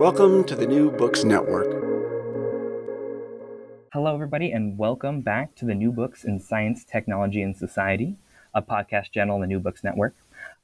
Welcome 0.00 0.44
to 0.44 0.56
the 0.56 0.66
New 0.66 0.90
Books 0.90 1.24
Network. 1.24 1.68
Hello, 3.92 4.14
everybody, 4.14 4.50
and 4.50 4.78
welcome 4.78 5.20
back 5.20 5.54
to 5.56 5.66
the 5.66 5.74
New 5.74 5.92
Books 5.92 6.24
in 6.24 6.40
Science, 6.40 6.84
Technology, 6.84 7.42
and 7.42 7.54
Society, 7.54 8.16
a 8.54 8.62
podcast 8.62 9.10
channel 9.10 9.34
on 9.34 9.42
the 9.42 9.46
New 9.46 9.60
Books 9.60 9.84
Network. 9.84 10.14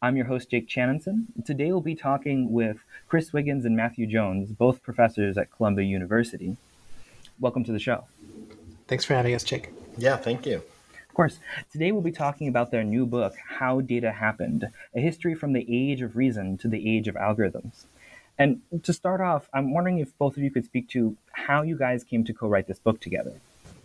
I'm 0.01 0.16
your 0.16 0.24
host, 0.24 0.48
Jake 0.51 0.70
Chanenson. 0.70 1.27
Today 1.45 1.66
we'll 1.66 1.83
be 1.83 1.95
talking 1.95 2.51
with 2.51 2.79
Chris 3.09 3.34
Wiggins 3.34 3.66
and 3.66 3.77
Matthew 3.77 4.07
Jones, 4.07 4.52
both 4.52 4.83
professors 4.83 5.37
at 5.37 5.51
Columbia 5.51 5.84
University. 5.84 6.57
Welcome 7.38 7.62
to 7.65 7.73
the 7.73 7.79
show. 7.79 8.05
Thanks 8.88 9.05
for 9.05 9.12
having 9.12 9.34
us, 9.34 9.45
Jake. 9.45 9.68
Yeah, 9.98 10.16
thank 10.16 10.46
you. 10.46 10.62
Of 11.10 11.15
course, 11.15 11.41
today 11.71 11.93
we'll 11.93 12.01
be 12.01 12.10
talking 12.10 12.48
about 12.48 12.71
their 12.71 12.84
new 12.84 13.05
book, 13.05 13.34
How 13.59 13.82
Data 13.82 14.12
Happened 14.12 14.68
A 14.95 15.01
History 15.01 15.34
from 15.34 15.52
the 15.52 15.66
Age 15.68 16.01
of 16.01 16.16
Reason 16.16 16.57
to 16.57 16.68
the 16.68 16.96
Age 16.96 17.07
of 17.07 17.16
Algorithms. 17.16 17.84
And 18.38 18.60
to 18.82 18.92
start 18.92 19.20
off, 19.20 19.48
I'm 19.54 19.72
wondering 19.72 19.98
if 19.98 20.16
both 20.18 20.36
of 20.36 20.42
you 20.42 20.50
could 20.50 20.64
speak 20.64 20.88
to 20.90 21.16
how 21.32 21.62
you 21.62 21.76
guys 21.76 22.04
came 22.04 22.24
to 22.24 22.34
co 22.34 22.48
write 22.48 22.66
this 22.66 22.78
book 22.78 23.01
together. 23.01 23.32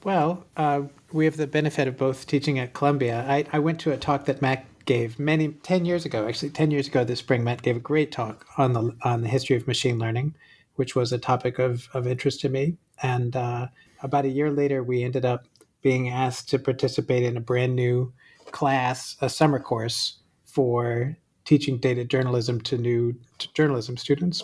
Well, 0.03 0.45
uh, 0.57 0.83
we 1.11 1.25
have 1.25 1.37
the 1.37 1.47
benefit 1.47 1.87
of 1.87 1.97
both 1.97 2.25
teaching 2.25 2.57
at 2.59 2.73
Columbia. 2.73 3.23
I, 3.27 3.45
I 3.53 3.59
went 3.59 3.79
to 3.81 3.91
a 3.91 3.97
talk 3.97 4.25
that 4.25 4.41
Matt 4.41 4.65
gave 4.85 5.19
many 5.19 5.49
10 5.49 5.85
years 5.85 6.05
ago 6.05 6.27
actually 6.27 6.49
10 6.49 6.71
years 6.71 6.87
ago 6.87 7.03
this 7.03 7.19
spring 7.19 7.43
matt 7.43 7.61
gave 7.61 7.75
a 7.75 7.79
great 7.79 8.11
talk 8.11 8.45
on 8.57 8.73
the 8.73 8.95
on 9.03 9.21
the 9.21 9.27
history 9.27 9.55
of 9.55 9.67
machine 9.67 9.99
learning 9.99 10.33
which 10.75 10.95
was 10.95 11.11
a 11.11 11.17
topic 11.17 11.59
of, 11.59 11.87
of 11.93 12.07
interest 12.07 12.41
to 12.41 12.49
me 12.49 12.75
and 13.03 13.35
uh, 13.35 13.67
about 14.01 14.25
a 14.25 14.29
year 14.29 14.51
later 14.51 14.83
we 14.83 15.03
ended 15.03 15.25
up 15.25 15.45
being 15.81 16.09
asked 16.09 16.49
to 16.49 16.59
participate 16.59 17.23
in 17.23 17.37
a 17.37 17.41
brand 17.41 17.75
new 17.75 18.11
class 18.51 19.15
a 19.21 19.29
summer 19.29 19.59
course 19.59 20.19
for 20.45 21.17
teaching 21.51 21.77
data 21.77 22.03
journalism 22.05 22.61
to 22.61 22.77
new 22.77 23.13
to 23.37 23.51
journalism 23.53 23.97
students 23.97 24.43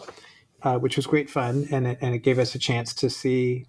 uh, 0.64 0.78
which 0.78 0.96
was 0.98 1.08
great 1.08 1.30
fun 1.30 1.68
and 1.72 1.88
it, 1.88 1.98
and 2.02 2.16
it 2.16 2.20
gave 2.20 2.40
us 2.40 2.56
a 2.56 2.60
chance 2.60 2.94
to 2.94 3.10
see 3.10 3.66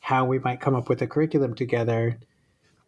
how 0.00 0.24
we 0.24 0.38
might 0.38 0.60
come 0.60 0.74
up 0.74 0.88
with 0.88 1.00
a 1.00 1.06
curriculum 1.06 1.54
together 1.54 2.18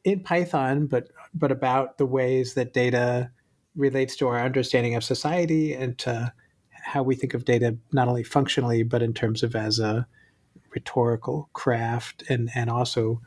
in 0.04 0.20
Python, 0.20 0.86
but 0.86 1.08
but 1.34 1.50
about 1.50 1.98
the 1.98 2.06
ways 2.06 2.54
that 2.54 2.72
data 2.72 3.30
relates 3.74 4.16
to 4.16 4.28
our 4.28 4.40
understanding 4.40 4.94
of 4.94 5.04
society 5.04 5.74
and 5.74 5.98
to 5.98 6.32
how 6.70 7.02
we 7.02 7.14
think 7.14 7.34
of 7.34 7.44
data 7.44 7.76
not 7.92 8.08
only 8.08 8.22
functionally 8.22 8.82
but 8.82 9.02
in 9.02 9.12
terms 9.14 9.42
of 9.42 9.56
as 9.56 9.78
a 9.78 10.06
rhetorical 10.74 11.48
craft 11.52 12.22
and 12.28 12.50
and 12.54 12.70
also 12.70 13.20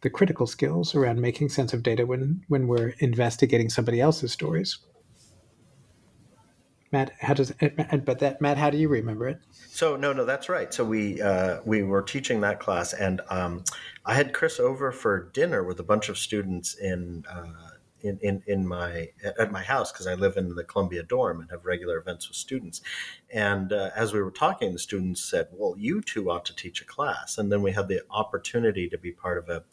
the 0.00 0.10
critical 0.10 0.46
skills 0.46 0.94
around 0.94 1.20
making 1.20 1.48
sense 1.48 1.72
of 1.72 1.82
data 1.82 2.04
when 2.06 2.42
when 2.48 2.66
we're 2.66 2.94
investigating 2.98 3.68
somebody 3.68 4.00
else's 4.00 4.32
stories. 4.32 4.78
Matt, 6.90 7.12
how 7.20 7.34
does 7.34 7.52
but 8.04 8.18
that 8.20 8.40
Matt, 8.40 8.56
how 8.56 8.70
do 8.70 8.78
you 8.78 8.88
remember 8.88 9.28
it? 9.28 9.40
So 9.50 9.96
no, 9.96 10.12
no, 10.12 10.24
that's 10.24 10.48
right. 10.48 10.72
So 10.72 10.84
we 10.84 11.20
uh, 11.20 11.60
we 11.64 11.82
were 11.82 12.02
teaching 12.02 12.40
that 12.40 12.60
class, 12.60 12.92
and 12.92 13.20
um, 13.28 13.64
I 14.06 14.14
had 14.14 14.32
Chris 14.32 14.58
over 14.58 14.90
for 14.92 15.30
dinner 15.32 15.62
with 15.62 15.80
a 15.80 15.82
bunch 15.82 16.08
of 16.08 16.16
students 16.16 16.74
in 16.74 17.24
uh, 17.30 17.70
in, 18.00 18.18
in, 18.22 18.42
in 18.46 18.66
my 18.66 19.08
at 19.38 19.50
my 19.50 19.62
house 19.62 19.92
because 19.92 20.06
I 20.06 20.14
live 20.14 20.36
in 20.36 20.54
the 20.54 20.64
Columbia 20.64 21.02
dorm 21.02 21.40
and 21.40 21.50
have 21.50 21.64
regular 21.64 21.98
events 21.98 22.28
with 22.28 22.36
students. 22.36 22.80
And 23.32 23.72
uh, 23.72 23.90
as 23.94 24.12
we 24.12 24.22
were 24.22 24.30
talking, 24.30 24.72
the 24.72 24.78
students 24.78 25.22
said, 25.22 25.48
"Well, 25.52 25.74
you 25.76 26.00
two 26.00 26.30
ought 26.30 26.44
to 26.46 26.54
teach 26.54 26.80
a 26.80 26.84
class." 26.84 27.38
And 27.38 27.50
then 27.50 27.62
we 27.62 27.72
had 27.72 27.88
the 27.88 28.02
opportunity 28.10 28.88
to 28.88 28.98
be 28.98 29.12
part 29.12 29.38
of 29.38 29.48
a, 29.48 29.64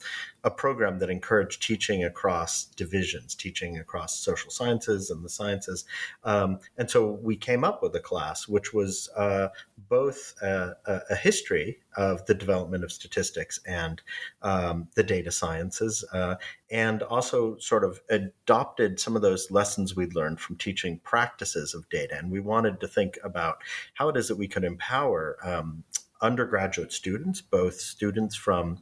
a 0.45 0.51
program 0.51 0.99
that 0.99 1.09
encouraged 1.09 1.63
teaching 1.63 2.03
across 2.03 2.65
divisions, 2.65 3.33
teaching 3.33 3.79
across 3.79 4.17
social 4.19 4.51
sciences 4.51 5.09
and 5.09 5.25
the 5.25 5.29
sciences. 5.29 5.85
Um, 6.23 6.59
and 6.77 6.89
so 6.89 7.11
we 7.23 7.35
came 7.35 7.63
up 7.63 7.81
with 7.81 7.95
a 7.95 7.99
class 7.99 8.47
which 8.47 8.71
was 8.71 9.09
uh, 9.17 9.47
both 9.89 10.35
a, 10.43 10.75
a, 10.85 11.15
history 11.15 11.79
of 11.97 12.25
the 12.27 12.35
development 12.35 12.83
of 12.83 12.91
statistics 12.91 13.59
and 13.65 14.01
um, 14.43 14.87
the 14.95 15.03
data 15.03 15.31
sciences, 15.31 16.05
uh, 16.13 16.35
and 16.69 17.01
also 17.03 17.57
sort 17.57 17.83
of 17.83 17.99
adopted 18.09 18.99
some 18.99 19.15
of 19.15 19.21
those 19.21 19.49
lessons 19.49 19.95
we'd 19.95 20.15
learned 20.15 20.39
from 20.39 20.57
teaching 20.57 20.99
practices 20.99 21.73
of 21.73 21.89
data. 21.89 22.15
And 22.17 22.31
we 22.31 22.39
wanted 22.39 22.79
to 22.81 22.87
think 22.87 23.17
about 23.23 23.57
how 23.95 24.09
it 24.09 24.17
is 24.17 24.27
that 24.27 24.37
we 24.37 24.47
could 24.47 24.63
empower 24.63 25.37
um, 25.43 25.83
undergraduate 26.21 26.91
students, 26.91 27.41
both 27.41 27.75
students 27.75 28.35
from 28.35 28.81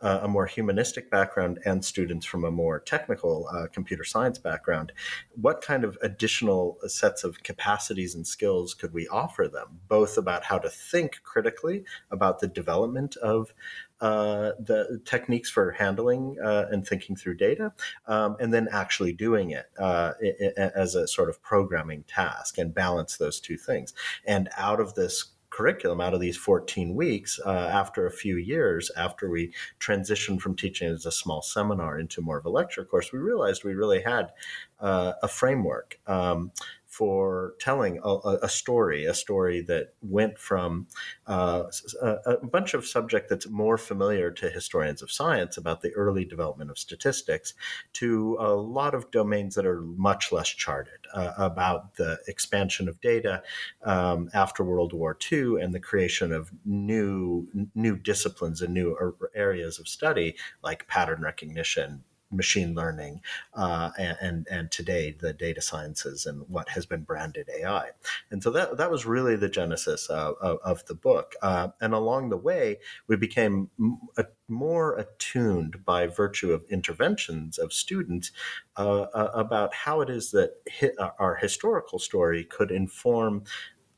uh, 0.00 0.20
a 0.22 0.28
more 0.28 0.46
humanistic 0.46 1.10
background 1.10 1.58
and 1.64 1.84
students 1.84 2.26
from 2.26 2.44
a 2.44 2.50
more 2.50 2.80
technical 2.80 3.48
uh, 3.52 3.66
computer 3.72 4.04
science 4.04 4.38
background, 4.38 4.92
what 5.34 5.60
kind 5.60 5.84
of 5.84 5.98
additional 6.02 6.78
sets 6.86 7.24
of 7.24 7.42
capacities 7.42 8.14
and 8.14 8.26
skills 8.26 8.74
could 8.74 8.92
we 8.92 9.08
offer 9.08 9.48
them, 9.48 9.80
both 9.88 10.18
about 10.18 10.44
how 10.44 10.58
to 10.58 10.68
think 10.68 11.20
critically 11.22 11.84
about 12.10 12.40
the 12.40 12.48
development 12.48 13.16
of 13.16 13.54
uh, 14.00 14.52
the 14.58 15.00
techniques 15.04 15.48
for 15.48 15.70
handling 15.72 16.36
uh, 16.44 16.66
and 16.70 16.86
thinking 16.86 17.16
through 17.16 17.34
data, 17.34 17.72
um, 18.06 18.36
and 18.38 18.52
then 18.52 18.68
actually 18.70 19.12
doing 19.12 19.50
it, 19.50 19.66
uh, 19.78 20.12
it, 20.20 20.52
as 20.56 20.94
a 20.94 21.08
sort 21.08 21.30
of 21.30 21.42
programming 21.42 22.04
task 22.06 22.58
and 22.58 22.74
balance 22.74 23.16
those 23.16 23.40
two 23.40 23.56
things. 23.56 23.94
And 24.26 24.50
out 24.56 24.80
of 24.80 24.94
this 24.94 25.33
curriculum 25.54 26.00
out 26.00 26.14
of 26.14 26.20
these 26.20 26.36
14 26.36 26.94
weeks 26.94 27.38
uh, 27.46 27.50
after 27.50 28.06
a 28.06 28.10
few 28.10 28.36
years 28.36 28.90
after 28.96 29.30
we 29.30 29.52
transitioned 29.78 30.40
from 30.40 30.56
teaching 30.56 30.88
as 30.88 31.06
a 31.06 31.12
small 31.12 31.42
seminar 31.42 31.96
into 31.98 32.20
more 32.20 32.38
of 32.38 32.44
a 32.44 32.50
lecture 32.50 32.84
course 32.84 33.12
we 33.12 33.18
realized 33.18 33.62
we 33.62 33.74
really 33.74 34.02
had 34.02 34.32
uh, 34.80 35.12
a 35.22 35.28
framework. 35.28 35.98
Um, 36.06 36.52
for 36.94 37.54
telling 37.58 37.98
a, 38.04 38.38
a, 38.42 38.48
story, 38.48 39.04
a 39.04 39.14
story 39.14 39.60
that 39.60 39.94
went 40.00 40.38
from 40.38 40.86
uh, 41.26 41.64
a, 42.00 42.08
a, 42.24 42.46
bunch 42.46 42.72
of 42.72 42.86
subject 42.86 43.28
that's 43.28 43.48
more 43.48 43.76
familiar 43.76 44.30
to 44.30 44.48
historians 44.48 45.02
of 45.02 45.10
science 45.10 45.56
about 45.56 45.80
the 45.80 45.92
early 45.94 46.24
development 46.24 46.70
of 46.70 46.78
statistics 46.78 47.54
to 47.92 48.36
a 48.38 48.50
lot 48.50 48.94
of 48.94 49.10
domains 49.10 49.56
that 49.56 49.66
are 49.66 49.80
much 49.80 50.30
less 50.30 50.48
charted 50.48 51.00
uh, 51.12 51.32
about 51.36 51.96
the 51.96 52.16
expansion 52.28 52.88
of 52.88 53.00
data 53.00 53.42
um, 53.82 54.30
after 54.32 54.62
World 54.62 54.92
War 54.92 55.18
II 55.32 55.60
and 55.60 55.74
the 55.74 55.80
creation 55.80 56.32
of 56.32 56.52
new 56.64 57.48
new 57.74 57.96
disciplines 57.96 58.62
and 58.62 58.72
new 58.72 58.96
areas 59.34 59.80
of 59.80 59.88
study 59.88 60.36
like 60.62 60.86
pattern 60.86 61.22
recognition, 61.22 62.04
machine 62.36 62.74
learning 62.74 63.20
uh, 63.54 63.90
and, 63.98 64.46
and 64.50 64.70
today 64.70 65.14
the 65.18 65.32
data 65.32 65.60
sciences 65.60 66.26
and 66.26 66.42
what 66.48 66.68
has 66.68 66.86
been 66.86 67.02
branded 67.02 67.48
AI. 67.60 67.90
And 68.30 68.42
so 68.42 68.50
that, 68.50 68.76
that 68.76 68.90
was 68.90 69.06
really 69.06 69.36
the 69.36 69.48
genesis 69.48 70.06
of, 70.08 70.36
of, 70.40 70.58
of 70.64 70.84
the 70.86 70.94
book. 70.94 71.34
Uh, 71.42 71.68
and 71.80 71.94
along 71.94 72.30
the 72.30 72.36
way, 72.36 72.78
we 73.06 73.16
became 73.16 73.70
a, 74.16 74.24
more 74.48 74.96
attuned 74.98 75.84
by 75.84 76.06
virtue 76.06 76.52
of 76.52 76.64
interventions 76.70 77.58
of 77.58 77.72
students 77.72 78.30
uh, 78.76 79.06
about 79.34 79.72
how 79.72 80.00
it 80.00 80.10
is 80.10 80.30
that 80.32 80.56
hi- 80.80 80.90
our 81.18 81.36
historical 81.36 81.98
story 81.98 82.44
could 82.44 82.70
inform 82.70 83.44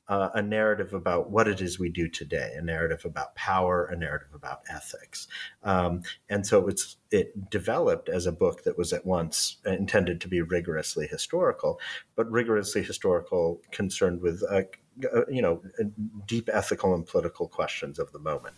uh, 0.09 0.31
a 0.35 0.43
narrative 0.43 0.95
about 0.95 1.31
what 1.31 1.49
it 1.49 1.61
is 1.61 1.79
we 1.79 1.89
do 1.89 2.09
today, 2.09 2.55
a 2.57 2.63
narrative 2.63 3.05
about 3.05 3.35
power, 3.35 3.87
a 3.87 3.97
narrative 3.97 4.29
about 4.35 4.61
ethics. 4.69 5.27
Um, 5.65 6.03
and 6.29 6.47
so 6.47 6.69
it's 6.69 6.97
it 7.11 7.51
developed 7.51 8.09
as 8.09 8.27
a 8.27 8.33
book 8.33 8.65
that 8.65 8.79
was 8.79 8.93
at 8.93 9.05
once 9.05 9.57
intended 9.65 10.21
to 10.21 10.29
be 10.29 10.41
rigorously 10.43 11.07
historical, 11.07 11.81
but 12.15 12.31
rigorously 12.31 12.83
historical 12.83 13.61
concerned 13.73 14.21
with 14.21 14.43
uh, 14.49 14.63
uh, 15.15 15.27
you 15.29 15.43
know 15.43 15.63
deep 16.27 16.49
ethical 16.53 16.95
and 16.95 17.07
political 17.07 17.49
questions 17.49 17.99
of 17.99 18.13
the 18.13 18.19
moment. 18.19 18.55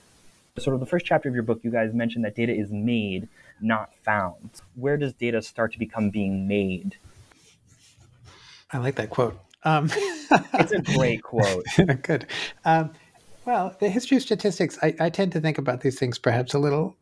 Sort 0.58 0.74
of 0.74 0.80
the 0.80 0.86
first 0.86 1.06
chapter 1.06 1.28
of 1.28 1.34
your 1.34 1.44
book, 1.44 1.60
you 1.62 1.70
guys 1.70 1.94
mentioned 1.94 2.24
that 2.24 2.34
data 2.34 2.52
is 2.52 2.72
made, 2.72 3.28
not 3.60 3.94
found. 4.02 4.50
Where 4.74 4.96
does 4.96 5.14
data 5.14 5.40
start 5.40 5.72
to 5.72 5.78
become 5.78 6.10
being 6.10 6.48
made? 6.48 6.96
I 8.70 8.78
like 8.78 8.96
that 8.96 9.08
quote. 9.08 9.38
Um, 9.68 9.90
it's 10.54 10.72
a 10.72 10.80
great 10.80 11.22
quote. 11.22 11.66
Good. 12.02 12.26
Um, 12.64 12.92
well, 13.44 13.76
the 13.80 13.90
history 13.90 14.16
of 14.16 14.22
statistics, 14.22 14.78
I, 14.82 14.94
I, 14.98 15.10
tend 15.10 15.32
to 15.32 15.40
think 15.40 15.58
about 15.58 15.82
these 15.82 15.98
things 15.98 16.18
perhaps 16.18 16.54
a 16.54 16.58
little 16.58 16.96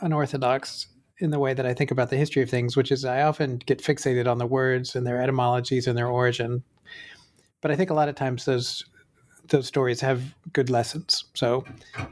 unorthodox 0.00 0.86
in 1.18 1.30
the 1.30 1.38
way 1.40 1.52
that 1.54 1.66
I 1.66 1.74
think 1.74 1.90
about 1.90 2.10
the 2.10 2.16
history 2.16 2.42
of 2.42 2.50
things, 2.50 2.76
which 2.76 2.92
is 2.92 3.04
I 3.04 3.22
often 3.22 3.58
get 3.58 3.82
fixated 3.82 4.30
on 4.30 4.38
the 4.38 4.46
words 4.46 4.94
and 4.94 5.06
their 5.06 5.20
etymologies 5.20 5.86
and 5.86 5.98
their 5.98 6.06
origin. 6.06 6.62
But 7.60 7.72
I 7.72 7.76
think 7.76 7.90
a 7.90 7.94
lot 7.94 8.08
of 8.08 8.14
times 8.14 8.44
those 8.44 8.84
those 9.48 9.66
stories 9.66 10.00
have 10.00 10.22
good 10.52 10.70
lessons. 10.70 11.24
So, 11.34 11.64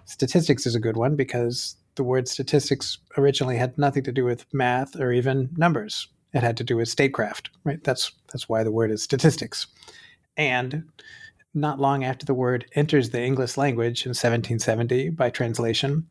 statistics 0.04 0.66
is 0.66 0.74
a 0.74 0.80
good 0.80 0.96
one 0.96 1.14
because 1.14 1.76
the 1.94 2.02
word 2.02 2.26
statistics 2.26 2.98
originally 3.16 3.56
had 3.56 3.78
nothing 3.78 4.02
to 4.04 4.12
do 4.12 4.24
with 4.24 4.44
math 4.52 4.98
or 4.98 5.12
even 5.12 5.50
numbers. 5.56 6.08
It 6.32 6.42
had 6.42 6.56
to 6.58 6.64
do 6.64 6.76
with 6.76 6.88
statecraft, 6.88 7.50
right? 7.64 7.82
That's 7.82 8.12
that's 8.32 8.48
why 8.48 8.62
the 8.62 8.72
word 8.72 8.90
is 8.90 9.02
statistics. 9.02 9.66
And 10.36 10.84
not 11.52 11.80
long 11.80 12.04
after 12.04 12.24
the 12.24 12.34
word 12.34 12.66
enters 12.74 13.10
the 13.10 13.22
English 13.22 13.56
language 13.56 14.06
in 14.06 14.10
1770 14.10 15.10
by 15.10 15.30
translation, 15.30 16.06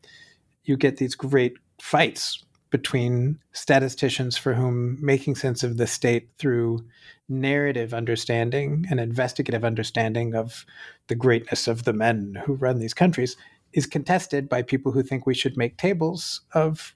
you 0.64 0.76
get 0.76 0.98
these 0.98 1.14
great 1.14 1.54
fights 1.80 2.44
between 2.70 3.38
statisticians 3.52 4.36
for 4.36 4.54
whom 4.54 4.96
making 5.04 5.34
sense 5.34 5.62
of 5.62 5.76
the 5.76 5.86
state 5.86 6.28
through 6.38 6.84
narrative 7.28 7.92
understanding 7.94 8.84
and 8.90 9.00
investigative 9.00 9.64
understanding 9.64 10.34
of 10.34 10.64
the 11.08 11.14
greatness 11.14 11.66
of 11.66 11.84
the 11.84 11.92
men 11.92 12.40
who 12.44 12.54
run 12.54 12.78
these 12.78 12.94
countries 12.94 13.36
is 13.72 13.86
contested 13.86 14.48
by 14.48 14.62
people 14.62 14.92
who 14.92 15.02
think 15.02 15.26
we 15.26 15.34
should 15.34 15.56
make 15.56 15.76
tables 15.76 16.42
of 16.52 16.94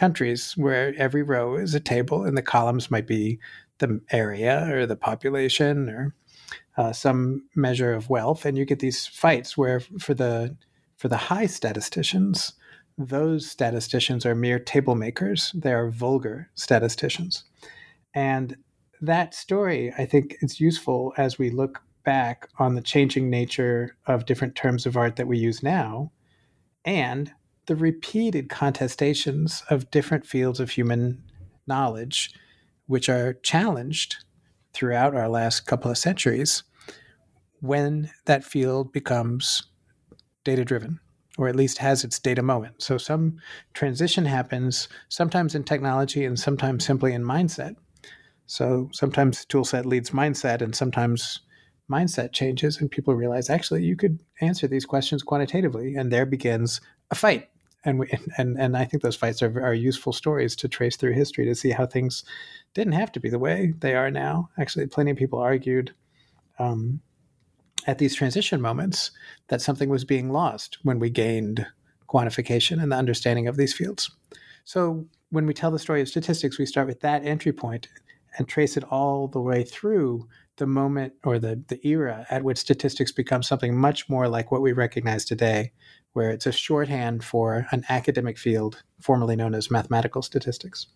countries 0.00 0.54
where 0.56 0.94
every 0.96 1.22
row 1.22 1.56
is 1.56 1.74
a 1.74 1.80
table 1.94 2.24
and 2.24 2.34
the 2.34 2.42
columns 2.42 2.90
might 2.90 3.06
be 3.06 3.38
the 3.80 4.00
area 4.10 4.66
or 4.72 4.86
the 4.86 4.96
population 4.96 5.90
or 5.90 6.14
uh, 6.78 6.90
some 6.90 7.42
measure 7.54 7.92
of 7.92 8.08
wealth. 8.08 8.46
And 8.46 8.56
you 8.56 8.64
get 8.64 8.78
these 8.78 9.06
fights 9.06 9.58
where 9.58 9.80
for 9.98 10.14
the 10.14 10.56
for 10.96 11.08
the 11.08 11.18
high 11.28 11.46
statisticians 11.46 12.54
those 12.98 13.50
statisticians 13.50 14.26
are 14.26 14.34
mere 14.34 14.58
table 14.58 14.94
makers. 14.94 15.52
They 15.54 15.72
are 15.72 15.90
vulgar 15.90 16.50
statisticians. 16.54 17.44
And 18.14 18.56
that 19.02 19.34
story 19.34 19.94
i 19.96 20.04
think 20.04 20.36
is 20.42 20.60
useful 20.60 21.14
as 21.16 21.38
we 21.38 21.48
look 21.48 21.80
back 22.04 22.48
on 22.58 22.74
the 22.74 22.82
changing 22.82 23.30
nature 23.30 23.96
of 24.06 24.26
different 24.26 24.54
terms 24.54 24.84
of 24.84 24.94
art 24.96 25.16
that 25.16 25.26
we 25.26 25.38
use 25.38 25.62
now. 25.62 26.10
And 26.84 27.32
the 27.70 27.76
repeated 27.76 28.48
contestations 28.48 29.62
of 29.70 29.92
different 29.92 30.26
fields 30.26 30.58
of 30.58 30.70
human 30.70 31.22
knowledge, 31.68 32.34
which 32.88 33.08
are 33.08 33.34
challenged 33.44 34.16
throughout 34.72 35.14
our 35.14 35.28
last 35.28 35.66
couple 35.66 35.88
of 35.88 35.96
centuries 35.96 36.64
when 37.60 38.10
that 38.24 38.42
field 38.42 38.92
becomes 38.92 39.62
data 40.42 40.64
driven 40.64 40.98
or 41.38 41.46
at 41.46 41.54
least 41.54 41.78
has 41.78 42.02
its 42.02 42.18
data 42.18 42.42
moment. 42.42 42.82
So 42.82 42.98
some 42.98 43.38
transition 43.72 44.24
happens 44.24 44.88
sometimes 45.08 45.54
in 45.54 45.62
technology 45.62 46.24
and 46.24 46.36
sometimes 46.36 46.84
simply 46.84 47.12
in 47.12 47.22
mindset. 47.22 47.76
So 48.46 48.88
sometimes 48.92 49.46
toolset 49.46 49.84
leads 49.84 50.10
mindset 50.10 50.60
and 50.60 50.74
sometimes 50.74 51.42
mindset 51.88 52.32
changes 52.32 52.80
and 52.80 52.90
people 52.90 53.14
realize 53.14 53.48
actually 53.48 53.84
you 53.84 53.94
could 53.94 54.18
answer 54.40 54.66
these 54.66 54.84
questions 54.84 55.22
quantitatively 55.22 55.94
and 55.94 56.10
there 56.10 56.26
begins 56.26 56.80
a 57.12 57.14
fight 57.14 57.48
and 57.84 57.98
we, 57.98 58.10
and 58.38 58.58
and 58.58 58.76
I 58.76 58.84
think 58.84 59.02
those 59.02 59.16
fights 59.16 59.42
are 59.42 59.62
are 59.62 59.74
useful 59.74 60.12
stories 60.12 60.56
to 60.56 60.68
trace 60.68 60.96
through 60.96 61.12
history 61.12 61.44
to 61.46 61.54
see 61.54 61.70
how 61.70 61.86
things 61.86 62.24
didn't 62.74 62.92
have 62.92 63.12
to 63.12 63.20
be 63.20 63.30
the 63.30 63.38
way 63.38 63.74
they 63.78 63.94
are 63.94 64.10
now. 64.10 64.50
Actually, 64.58 64.86
plenty 64.86 65.10
of 65.10 65.16
people 65.16 65.38
argued 65.38 65.94
um, 66.58 67.00
at 67.86 67.98
these 67.98 68.14
transition 68.14 68.60
moments 68.60 69.10
that 69.48 69.60
something 69.62 69.88
was 69.88 70.04
being 70.04 70.30
lost 70.30 70.78
when 70.82 70.98
we 70.98 71.10
gained 71.10 71.66
quantification 72.08 72.82
and 72.82 72.92
the 72.92 72.96
understanding 72.96 73.48
of 73.48 73.56
these 73.56 73.72
fields. 73.72 74.10
So 74.64 75.06
when 75.30 75.46
we 75.46 75.54
tell 75.54 75.70
the 75.70 75.78
story 75.78 76.00
of 76.00 76.08
statistics, 76.08 76.58
we 76.58 76.66
start 76.66 76.86
with 76.86 77.00
that 77.00 77.24
entry 77.24 77.52
point 77.52 77.88
and 78.36 78.46
trace 78.46 78.76
it 78.76 78.84
all 78.84 79.28
the 79.28 79.40
way 79.40 79.64
through 79.64 80.28
the 80.56 80.66
moment 80.66 81.14
or 81.24 81.38
the, 81.38 81.62
the 81.68 81.84
era 81.86 82.26
at 82.30 82.44
which 82.44 82.58
statistics 82.58 83.10
become 83.10 83.42
something 83.42 83.76
much 83.76 84.08
more 84.08 84.28
like 84.28 84.52
what 84.52 84.60
we 84.60 84.72
recognize 84.72 85.24
today, 85.24 85.72
where 86.12 86.30
it's 86.30 86.46
a 86.46 86.52
shorthand 86.52 87.24
for 87.24 87.66
an 87.70 87.84
academic 87.88 88.38
field 88.38 88.82
formerly 89.00 89.36
known 89.36 89.54
as 89.54 89.70
mathematical 89.70 90.22
statistics. 90.22 90.86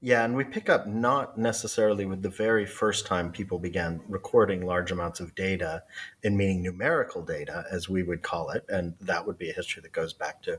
Yeah, 0.00 0.24
and 0.24 0.36
we 0.36 0.44
pick 0.44 0.68
up 0.68 0.86
not 0.86 1.38
necessarily 1.38 2.04
with 2.04 2.22
the 2.22 2.28
very 2.28 2.66
first 2.66 3.06
time 3.06 3.32
people 3.32 3.58
began 3.58 4.00
recording 4.08 4.66
large 4.66 4.92
amounts 4.92 5.20
of 5.20 5.34
data, 5.34 5.82
and 6.24 6.36
meaning 6.36 6.62
numerical 6.62 7.22
data, 7.22 7.64
as 7.70 7.88
we 7.88 8.02
would 8.02 8.22
call 8.22 8.50
it, 8.50 8.64
and 8.68 8.94
that 9.00 9.26
would 9.26 9.38
be 9.38 9.50
a 9.50 9.54
history 9.54 9.82
that 9.82 9.92
goes 9.92 10.12
back 10.12 10.42
to 10.42 10.58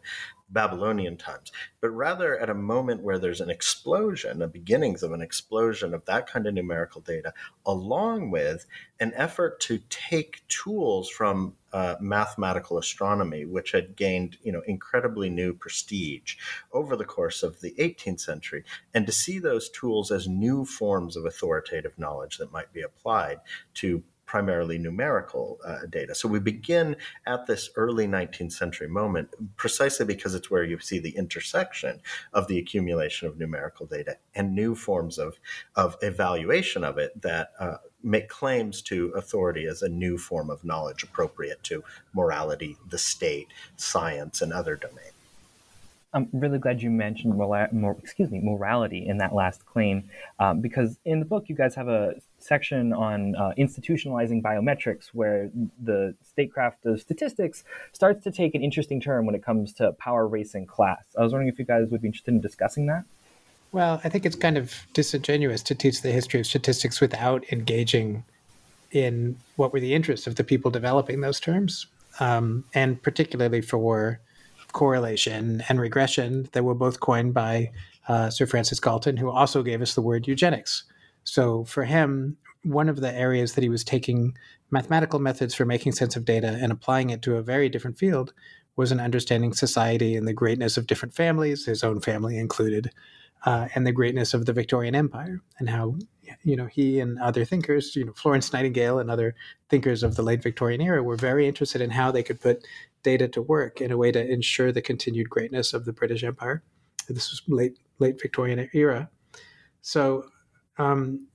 Babylonian 0.49 1.17
times, 1.17 1.51
but 1.81 1.89
rather 1.89 2.37
at 2.37 2.49
a 2.49 2.53
moment 2.53 3.01
where 3.01 3.17
there's 3.17 3.41
an 3.41 3.49
explosion, 3.49 4.39
the 4.39 4.47
beginnings 4.47 5.01
of 5.01 5.11
an 5.11 5.21
explosion 5.21 5.93
of 5.93 6.05
that 6.05 6.27
kind 6.27 6.45
of 6.45 6.53
numerical 6.53 7.01
data, 7.01 7.33
along 7.65 8.29
with 8.29 8.65
an 8.99 9.13
effort 9.15 9.59
to 9.61 9.79
take 9.89 10.43
tools 10.47 11.09
from 11.09 11.55
uh, 11.71 11.95
mathematical 11.99 12.77
astronomy, 12.77 13.45
which 13.45 13.71
had 13.71 13.95
gained 13.95 14.37
you 14.43 14.51
know 14.51 14.61
incredibly 14.67 15.29
new 15.29 15.53
prestige 15.53 16.35
over 16.71 16.95
the 16.95 17.05
course 17.05 17.41
of 17.41 17.61
the 17.61 17.71
18th 17.79 18.19
century, 18.19 18.63
and 18.93 19.07
to 19.07 19.11
see 19.11 19.39
those 19.39 19.69
tools 19.69 20.11
as 20.11 20.27
new 20.27 20.65
forms 20.65 21.17
of 21.17 21.25
authoritative 21.25 21.97
knowledge 21.97 22.37
that 22.37 22.51
might 22.51 22.71
be 22.71 22.81
applied 22.81 23.39
to 23.73 24.03
primarily 24.33 24.79
numerical 24.79 25.59
uh, 25.63 25.85
data. 25.91 26.15
So 26.15 26.27
we 26.27 26.39
begin 26.39 26.95
at 27.27 27.45
this 27.45 27.69
early 27.75 28.07
19th 28.07 28.51
century 28.51 28.87
moment 28.87 29.29
precisely 29.57 30.07
because 30.07 30.33
it's 30.33 30.49
where 30.49 30.63
you 30.63 30.79
see 30.79 30.97
the 30.97 31.15
intersection 31.15 31.99
of 32.33 32.47
the 32.47 32.57
accumulation 32.57 33.27
of 33.27 33.37
numerical 33.37 33.85
data 33.85 34.17
and 34.33 34.55
new 34.55 34.73
forms 34.73 35.19
of, 35.19 35.37
of 35.75 35.97
evaluation 36.01 36.83
of 36.83 36.97
it 36.97 37.21
that 37.21 37.51
uh, 37.59 37.75
make 38.01 38.27
claims 38.27 38.81
to 38.81 39.09
authority 39.09 39.67
as 39.67 39.83
a 39.83 39.87
new 39.87 40.17
form 40.17 40.49
of 40.49 40.65
knowledge 40.65 41.03
appropriate 41.03 41.61
to 41.61 41.83
morality, 42.15 42.75
the 42.89 42.97
state, 42.97 43.49
science, 43.75 44.41
and 44.41 44.51
other 44.51 44.75
domains. 44.75 45.13
I'm 46.11 46.27
really 46.33 46.57
glad 46.57 46.81
you 46.81 46.89
mentioned 46.89 47.35
mora- 47.35 47.69
mor- 47.71 47.97
excuse 48.01 48.31
me 48.31 48.39
morality 48.39 49.05
in 49.05 49.17
that 49.17 49.35
last 49.35 49.65
claim, 49.67 50.09
um, 50.39 50.59
because 50.59 50.97
in 51.05 51.19
the 51.19 51.25
book 51.25 51.49
you 51.49 51.55
guys 51.55 51.75
have 51.75 51.87
a 51.87 52.15
section 52.43 52.93
on 52.93 53.35
uh, 53.35 53.51
institutionalizing 53.57 54.41
biometrics, 54.41 55.07
where 55.13 55.49
the 55.81 56.15
statecraft 56.23 56.85
of 56.85 56.99
statistics 56.99 57.63
starts 57.91 58.23
to 58.23 58.31
take 58.31 58.55
an 58.55 58.61
interesting 58.61 58.99
turn 58.99 59.25
when 59.25 59.35
it 59.35 59.43
comes 59.43 59.73
to 59.73 59.91
power, 59.93 60.27
race, 60.27 60.53
and 60.55 60.67
class. 60.67 61.03
I 61.17 61.23
was 61.23 61.31
wondering 61.31 61.49
if 61.49 61.59
you 61.59 61.65
guys 61.65 61.87
would 61.89 62.01
be 62.01 62.07
interested 62.07 62.33
in 62.33 62.41
discussing 62.41 62.87
that. 62.87 63.03
Well, 63.71 63.99
I 64.03 64.09
think 64.09 64.25
it's 64.25 64.35
kind 64.35 64.57
of 64.57 64.85
disingenuous 64.93 65.63
to 65.63 65.75
teach 65.75 66.01
the 66.01 66.11
history 66.11 66.39
of 66.39 66.45
statistics 66.45 67.01
without 67.01 67.43
engaging 67.51 68.23
in 68.91 69.37
what 69.55 69.73
were 69.73 69.79
the 69.79 69.95
interests 69.95 70.27
of 70.27 70.35
the 70.35 70.43
people 70.43 70.69
developing 70.69 71.21
those 71.21 71.39
terms, 71.39 71.87
um, 72.19 72.63
and 72.75 73.01
particularly 73.01 73.61
for 73.61 74.19
correlation 74.71 75.63
and 75.69 75.79
regression 75.79 76.47
that 76.51 76.63
were 76.63 76.75
both 76.75 76.99
coined 76.99 77.33
by 77.33 77.71
uh, 78.07 78.29
Sir 78.29 78.45
Francis 78.45 78.79
Galton, 78.79 79.17
who 79.17 79.29
also 79.29 79.63
gave 79.63 79.81
us 79.81 79.95
the 79.95 80.01
word 80.01 80.27
eugenics. 80.27 80.83
So 81.23 81.63
for 81.65 81.83
him, 81.85 82.37
one 82.63 82.89
of 82.89 83.01
the 83.01 83.13
areas 83.13 83.53
that 83.53 83.63
he 83.63 83.69
was 83.69 83.83
taking 83.83 84.37
mathematical 84.71 85.19
methods 85.19 85.53
for 85.53 85.65
making 85.65 85.91
sense 85.91 86.15
of 86.15 86.25
data 86.25 86.57
and 86.59 86.71
applying 86.71 87.09
it 87.09 87.21
to 87.23 87.35
a 87.35 87.43
very 87.43 87.69
different 87.69 87.97
field 87.97 88.33
was 88.75 88.91
an 88.91 88.99
understanding 88.99 89.53
society 89.53 90.15
and 90.15 90.27
the 90.27 90.33
greatness 90.33 90.77
of 90.77 90.87
different 90.87 91.13
families, 91.13 91.65
his 91.65 91.83
own 91.83 91.99
family 91.99 92.37
included, 92.37 92.89
uh, 93.45 93.67
and 93.75 93.85
the 93.85 93.91
greatness 93.91 94.33
of 94.33 94.45
the 94.45 94.53
Victorian 94.53 94.95
Empire 94.95 95.41
and 95.59 95.69
how 95.69 95.95
you 96.43 96.55
know 96.55 96.65
he 96.65 96.99
and 96.99 97.19
other 97.19 97.45
thinkers, 97.45 97.95
you 97.95 98.05
know 98.05 98.13
Florence 98.13 98.51
Nightingale 98.53 98.99
and 98.99 99.11
other 99.11 99.35
thinkers 99.69 100.01
of 100.01 100.15
the 100.15 100.23
late 100.23 100.41
Victorian 100.41 100.81
era 100.81 101.03
were 101.03 101.17
very 101.17 101.47
interested 101.47 101.81
in 101.81 101.91
how 101.91 102.11
they 102.11 102.23
could 102.23 102.39
put 102.39 102.65
data 103.03 103.27
to 103.27 103.41
work 103.41 103.81
in 103.81 103.91
a 103.91 103.97
way 103.97 104.11
to 104.11 104.31
ensure 104.31 104.71
the 104.71 104.81
continued 104.81 105.29
greatness 105.29 105.73
of 105.73 105.85
the 105.85 105.93
British 105.93 106.23
Empire. 106.23 106.63
This 107.09 107.29
was 107.29 107.41
late 107.47 107.77
late 107.99 108.19
Victorian 108.19 108.69
era, 108.73 109.09
so 109.81 110.25
um, 110.77 111.27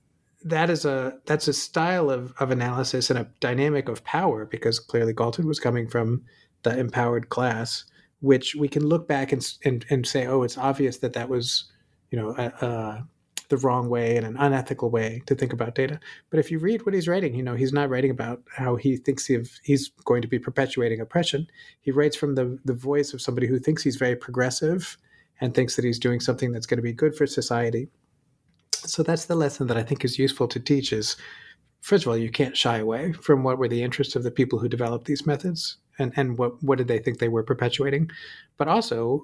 that 0.43 0.69
is 0.69 0.85
a 0.85 1.19
that's 1.25 1.47
a 1.47 1.53
style 1.53 2.09
of, 2.09 2.33
of 2.39 2.51
analysis 2.51 3.09
and 3.09 3.19
a 3.19 3.29
dynamic 3.39 3.89
of 3.89 4.03
power 4.03 4.45
because 4.45 4.79
clearly 4.79 5.13
Galton 5.13 5.47
was 5.47 5.59
coming 5.59 5.87
from 5.87 6.23
the 6.63 6.77
empowered 6.77 7.29
class, 7.29 7.85
which 8.21 8.55
we 8.55 8.67
can 8.67 8.85
look 8.85 9.07
back 9.07 9.31
and 9.31 9.45
and, 9.65 9.85
and 9.89 10.07
say, 10.07 10.25
oh, 10.27 10.43
it's 10.43 10.57
obvious 10.57 10.97
that 10.99 11.13
that 11.13 11.29
was 11.29 11.65
you 12.11 12.17
know 12.17 12.35
a, 12.37 12.65
a 12.65 13.07
the 13.49 13.57
wrong 13.57 13.89
way 13.89 14.15
and 14.15 14.25
an 14.25 14.37
unethical 14.37 14.89
way 14.89 15.21
to 15.25 15.35
think 15.35 15.51
about 15.51 15.75
data. 15.75 15.99
But 16.29 16.39
if 16.39 16.51
you 16.51 16.59
read 16.59 16.85
what 16.85 16.93
he's 16.93 17.07
writing, 17.07 17.33
you 17.33 17.43
know, 17.43 17.55
he's 17.55 17.73
not 17.73 17.89
writing 17.89 18.11
about 18.11 18.41
how 18.55 18.75
he 18.75 18.95
thinks 18.95 19.25
he 19.25 19.39
he's 19.63 19.89
going 20.05 20.21
to 20.21 20.27
be 20.27 20.39
perpetuating 20.39 21.01
oppression. 21.01 21.47
He 21.81 21.91
writes 21.91 22.15
from 22.15 22.35
the, 22.35 22.59
the 22.63 22.73
voice 22.73 23.11
of 23.13 23.21
somebody 23.21 23.47
who 23.47 23.59
thinks 23.59 23.83
he's 23.83 23.97
very 23.97 24.15
progressive 24.15 24.97
and 25.41 25.53
thinks 25.53 25.75
that 25.75 25.85
he's 25.85 25.99
doing 25.99 26.19
something 26.19 26.51
that's 26.51 26.65
going 26.67 26.77
to 26.77 26.83
be 26.83 26.93
good 26.93 27.15
for 27.15 27.25
society. 27.25 27.89
So 28.85 29.03
that's 29.03 29.25
the 29.25 29.35
lesson 29.35 29.67
that 29.67 29.77
I 29.77 29.83
think 29.83 30.03
is 30.03 30.19
useful 30.19 30.47
to 30.49 30.59
teach 30.59 30.93
is 30.93 31.15
first 31.81 32.05
of 32.05 32.09
all, 32.09 32.17
you 32.17 32.29
can't 32.29 32.57
shy 32.57 32.77
away 32.77 33.13
from 33.13 33.43
what 33.43 33.57
were 33.57 33.67
the 33.67 33.83
interests 33.83 34.15
of 34.15 34.23
the 34.23 34.31
people 34.31 34.59
who 34.59 34.67
developed 34.67 35.05
these 35.05 35.25
methods 35.25 35.77
and, 35.97 36.13
and 36.15 36.37
what, 36.37 36.61
what 36.63 36.77
did 36.77 36.87
they 36.87 36.99
think 36.99 37.19
they 37.19 37.29
were 37.29 37.43
perpetuating. 37.43 38.09
But 38.57 38.67
also, 38.67 39.23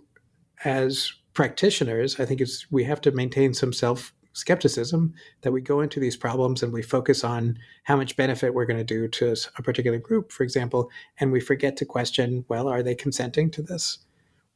as 0.64 1.12
practitioners, 1.34 2.20
I 2.20 2.26
think 2.26 2.42
it's 2.42 2.72
we 2.72 2.84
have 2.86 3.02
to 3.02 3.12
maintain 3.12 3.54
some 3.54 3.74
self 3.74 4.14
skepticism 4.34 5.14
that 5.42 5.54
we 5.54 5.62
go 5.62 5.80
into 5.80 6.00
these 6.00 6.18
problems 6.18 6.62
and 6.62 6.74
we 6.74 6.82
focus 6.82 7.24
on 7.24 7.58
how 7.84 7.96
much 7.96 8.18
benefit 8.18 8.54
we're 8.54 8.66
going 8.66 8.78
to 8.78 8.84
do 8.84 9.08
to 9.08 9.34
a 9.58 9.62
particular 9.62 9.98
group, 9.98 10.32
for 10.32 10.44
example, 10.44 10.90
and 11.20 11.32
we 11.32 11.40
forget 11.40 11.78
to 11.78 11.86
question, 11.86 12.44
well, 12.50 12.68
are 12.68 12.84
they 12.84 12.96
consenting 12.96 13.50
to 13.52 13.62
this? 13.62 14.00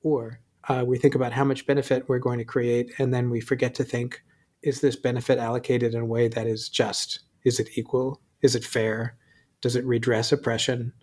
Or 0.04 0.42
uh, 0.68 0.84
we 0.86 0.98
think 0.98 1.16
about 1.16 1.32
how 1.32 1.46
much 1.46 1.66
benefit 1.66 2.10
we're 2.10 2.20
going 2.20 2.40
to 2.40 2.46
create, 2.46 2.92
and 3.00 3.14
then 3.14 3.30
we 3.30 3.40
forget 3.40 3.74
to 3.76 3.86
think, 3.86 4.22
is 4.62 4.82
this 4.82 4.96
benefit 4.96 5.38
allocated 5.38 5.94
in 5.94 6.02
a 6.02 6.06
way 6.06 6.28
that 6.28 6.48
is 6.48 6.70
just? 6.70 7.22
Is 7.44 7.60
it 7.60 7.78
equal? 7.78 8.22
Is 8.42 8.56
it 8.56 8.64
fair? 8.64 9.16
Does 9.62 9.76
it 9.76 9.86
redress 9.86 10.32
oppression? 10.32 10.94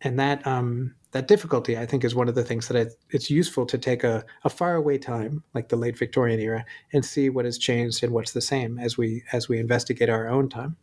And 0.00 0.18
that 0.18 0.44
um, 0.46 0.94
that 1.12 1.28
difficulty, 1.28 1.78
I 1.78 1.86
think, 1.86 2.04
is 2.04 2.14
one 2.14 2.28
of 2.28 2.34
the 2.34 2.44
things 2.44 2.68
that 2.68 2.96
it's 3.10 3.30
useful 3.30 3.66
to 3.66 3.78
take 3.78 4.02
a, 4.02 4.24
a 4.44 4.50
faraway 4.50 4.98
time, 4.98 5.44
like 5.54 5.68
the 5.68 5.76
late 5.76 5.96
Victorian 5.96 6.40
era, 6.40 6.64
and 6.92 7.04
see 7.04 7.28
what 7.28 7.44
has 7.44 7.58
changed 7.58 8.02
and 8.02 8.12
what's 8.12 8.32
the 8.32 8.40
same 8.40 8.78
as 8.78 8.96
we 8.96 9.22
as 9.32 9.48
we 9.48 9.58
investigate 9.58 10.08
our 10.08 10.28
own 10.28 10.48
time. 10.48 10.76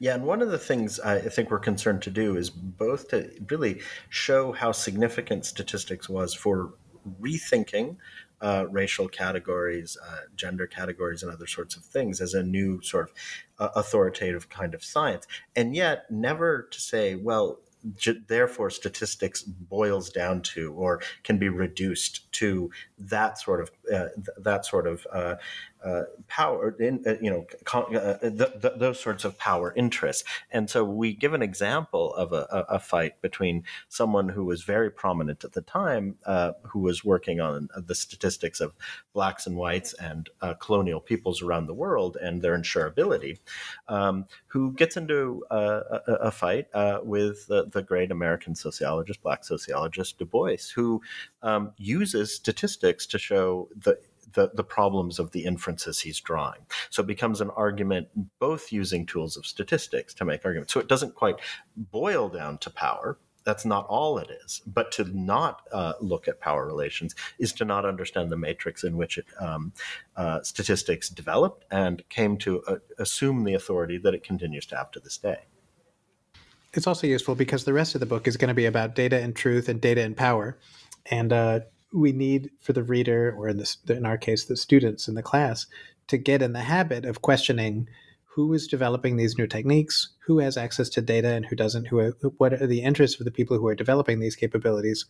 Yeah, 0.00 0.14
and 0.14 0.24
one 0.24 0.42
of 0.42 0.50
the 0.50 0.58
things 0.58 0.98
I 0.98 1.20
think 1.20 1.50
we're 1.50 1.60
concerned 1.60 2.02
to 2.02 2.10
do 2.10 2.36
is 2.36 2.50
both 2.50 3.08
to 3.08 3.30
really 3.50 3.80
show 4.08 4.50
how 4.50 4.72
significant 4.72 5.46
statistics 5.46 6.08
was 6.08 6.34
for 6.34 6.74
rethinking 7.20 7.96
uh, 8.40 8.66
racial 8.70 9.08
categories, 9.08 9.96
uh, 10.02 10.20
gender 10.34 10.66
categories, 10.66 11.22
and 11.22 11.32
other 11.32 11.46
sorts 11.46 11.76
of 11.76 11.84
things 11.84 12.20
as 12.20 12.34
a 12.34 12.42
new 12.42 12.80
sort 12.82 13.10
of 13.10 13.14
uh, 13.58 13.68
authoritative 13.74 14.48
kind 14.48 14.74
of 14.74 14.84
science. 14.84 15.26
And 15.54 15.74
yet, 15.74 16.10
never 16.10 16.68
to 16.70 16.80
say, 16.80 17.14
well, 17.14 17.60
j- 17.96 18.20
therefore, 18.26 18.70
statistics 18.70 19.42
boils 19.42 20.10
down 20.10 20.42
to 20.42 20.72
or 20.72 21.00
can 21.22 21.38
be 21.38 21.48
reduced 21.48 22.30
to 22.32 22.70
that 23.00 23.38
sort 23.38 23.60
of 23.60 23.70
uh, 23.92 24.08
th- 24.14 24.36
that 24.38 24.66
sort 24.66 24.86
of 24.86 25.06
uh, 25.12 25.36
uh, 25.82 26.02
power, 26.28 26.76
in, 26.78 27.02
uh, 27.06 27.14
you 27.22 27.30
know, 27.30 27.46
uh, 27.72 28.18
th- 28.18 28.60
th- 28.60 28.74
those 28.76 29.00
sorts 29.00 29.24
of 29.24 29.38
power 29.38 29.72
interests. 29.74 30.24
And 30.50 30.68
so 30.68 30.84
we 30.84 31.14
give 31.14 31.32
an 31.32 31.40
example 31.40 32.14
of 32.14 32.34
a, 32.34 32.66
a, 32.68 32.78
fight 32.78 33.22
between 33.22 33.64
someone 33.88 34.28
who 34.28 34.44
was 34.44 34.62
very 34.62 34.90
prominent 34.90 35.42
at 35.42 35.52
the 35.52 35.62
time, 35.62 36.16
uh, 36.26 36.52
who 36.64 36.80
was 36.80 37.02
working 37.02 37.40
on 37.40 37.70
the 37.74 37.94
statistics 37.94 38.60
of 38.60 38.74
blacks 39.14 39.46
and 39.46 39.56
whites 39.56 39.94
and 39.94 40.28
colonial 40.58 41.00
peoples 41.00 41.40
around 41.40 41.66
the 41.66 41.74
world 41.74 42.18
and 42.20 42.42
their 42.42 42.58
insurability, 42.58 43.38
um, 43.88 44.26
who 44.48 44.72
gets 44.72 44.98
into 44.98 45.42
a, 45.50 46.00
a 46.06 46.30
fight 46.30 46.66
with 47.02 47.46
the, 47.46 47.64
the, 47.70 47.80
great 47.80 48.10
American 48.10 48.54
sociologist, 48.54 49.22
black 49.22 49.44
sociologist 49.44 50.18
Du 50.18 50.26
Bois, 50.26 50.56
who 50.74 51.00
um, 51.42 51.72
uses 51.78 52.34
statistics 52.34 52.89
to 53.06 53.18
show 53.18 53.68
the 53.76 53.98
the, 54.34 54.50
the 54.54 54.64
problems 54.64 55.18
of 55.18 55.32
the 55.32 55.44
inferences 55.44 56.00
he's 56.00 56.20
drawing. 56.20 56.60
So 56.90 57.02
it 57.02 57.06
becomes 57.06 57.40
an 57.40 57.50
argument 57.50 58.08
both 58.38 58.72
using 58.72 59.06
tools 59.06 59.36
of 59.36 59.46
statistics 59.46 60.14
to 60.14 60.24
make 60.24 60.44
arguments. 60.44 60.72
So 60.72 60.80
it 60.80 60.88
doesn't 60.88 61.14
quite 61.14 61.36
boil 61.76 62.28
down 62.28 62.58
to 62.58 62.70
power. 62.70 63.18
That's 63.42 63.64
not 63.64 63.86
all 63.86 64.18
it 64.18 64.30
is. 64.44 64.60
But 64.66 64.92
to 64.92 65.04
not 65.04 65.62
uh, 65.72 65.94
look 66.00 66.28
at 66.28 66.40
power 66.40 66.66
relations 66.66 67.14
is 67.38 67.52
to 67.54 67.64
not 67.64 67.84
understand 67.84 68.30
the 68.30 68.36
matrix 68.36 68.84
in 68.84 68.96
which 68.96 69.18
it, 69.18 69.26
um, 69.40 69.72
uh, 70.16 70.42
statistics 70.42 71.08
developed 71.08 71.64
and 71.70 72.06
came 72.08 72.36
to 72.38 72.62
uh, 72.64 72.76
assume 72.98 73.44
the 73.44 73.54
authority 73.54 73.98
that 73.98 74.14
it 74.14 74.22
continues 74.22 74.66
to 74.66 74.76
have 74.76 74.90
to 74.92 75.00
this 75.00 75.16
day. 75.16 75.40
It's 76.72 76.86
also 76.86 77.06
useful 77.06 77.34
because 77.34 77.64
the 77.64 77.72
rest 77.72 77.96
of 77.96 78.00
the 78.00 78.06
book 78.06 78.28
is 78.28 78.36
going 78.36 78.48
to 78.48 78.54
be 78.54 78.66
about 78.66 78.94
data 78.94 79.20
and 79.20 79.34
truth 79.34 79.68
and 79.68 79.80
data 79.80 80.02
and 80.02 80.16
power. 80.16 80.56
And 81.06 81.32
uh, 81.32 81.60
we 81.92 82.12
need 82.12 82.50
for 82.60 82.72
the 82.72 82.82
reader, 82.82 83.34
or 83.36 83.48
in 83.48 83.56
this, 83.56 83.78
in 83.88 84.06
our 84.06 84.18
case, 84.18 84.44
the 84.44 84.56
students 84.56 85.08
in 85.08 85.14
the 85.14 85.22
class, 85.22 85.66
to 86.08 86.18
get 86.18 86.42
in 86.42 86.52
the 86.52 86.60
habit 86.60 87.04
of 87.04 87.22
questioning 87.22 87.88
who 88.24 88.52
is 88.52 88.68
developing 88.68 89.16
these 89.16 89.36
new 89.36 89.46
techniques, 89.46 90.10
who 90.20 90.38
has 90.38 90.56
access 90.56 90.88
to 90.88 91.02
data 91.02 91.28
and 91.28 91.46
who 91.46 91.56
doesn't, 91.56 91.86
who 91.86 91.98
are, 91.98 92.10
what 92.38 92.52
are 92.52 92.66
the 92.66 92.82
interests 92.82 93.18
of 93.18 93.24
the 93.24 93.30
people 93.30 93.58
who 93.58 93.66
are 93.66 93.74
developing 93.74 94.20
these 94.20 94.36
capabilities, 94.36 95.04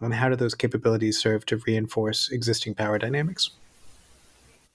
and 0.00 0.12
how 0.12 0.28
do 0.28 0.36
those 0.36 0.54
capabilities 0.54 1.18
serve 1.18 1.46
to 1.46 1.56
reinforce 1.66 2.30
existing 2.30 2.74
power 2.74 2.98
dynamics. 2.98 3.50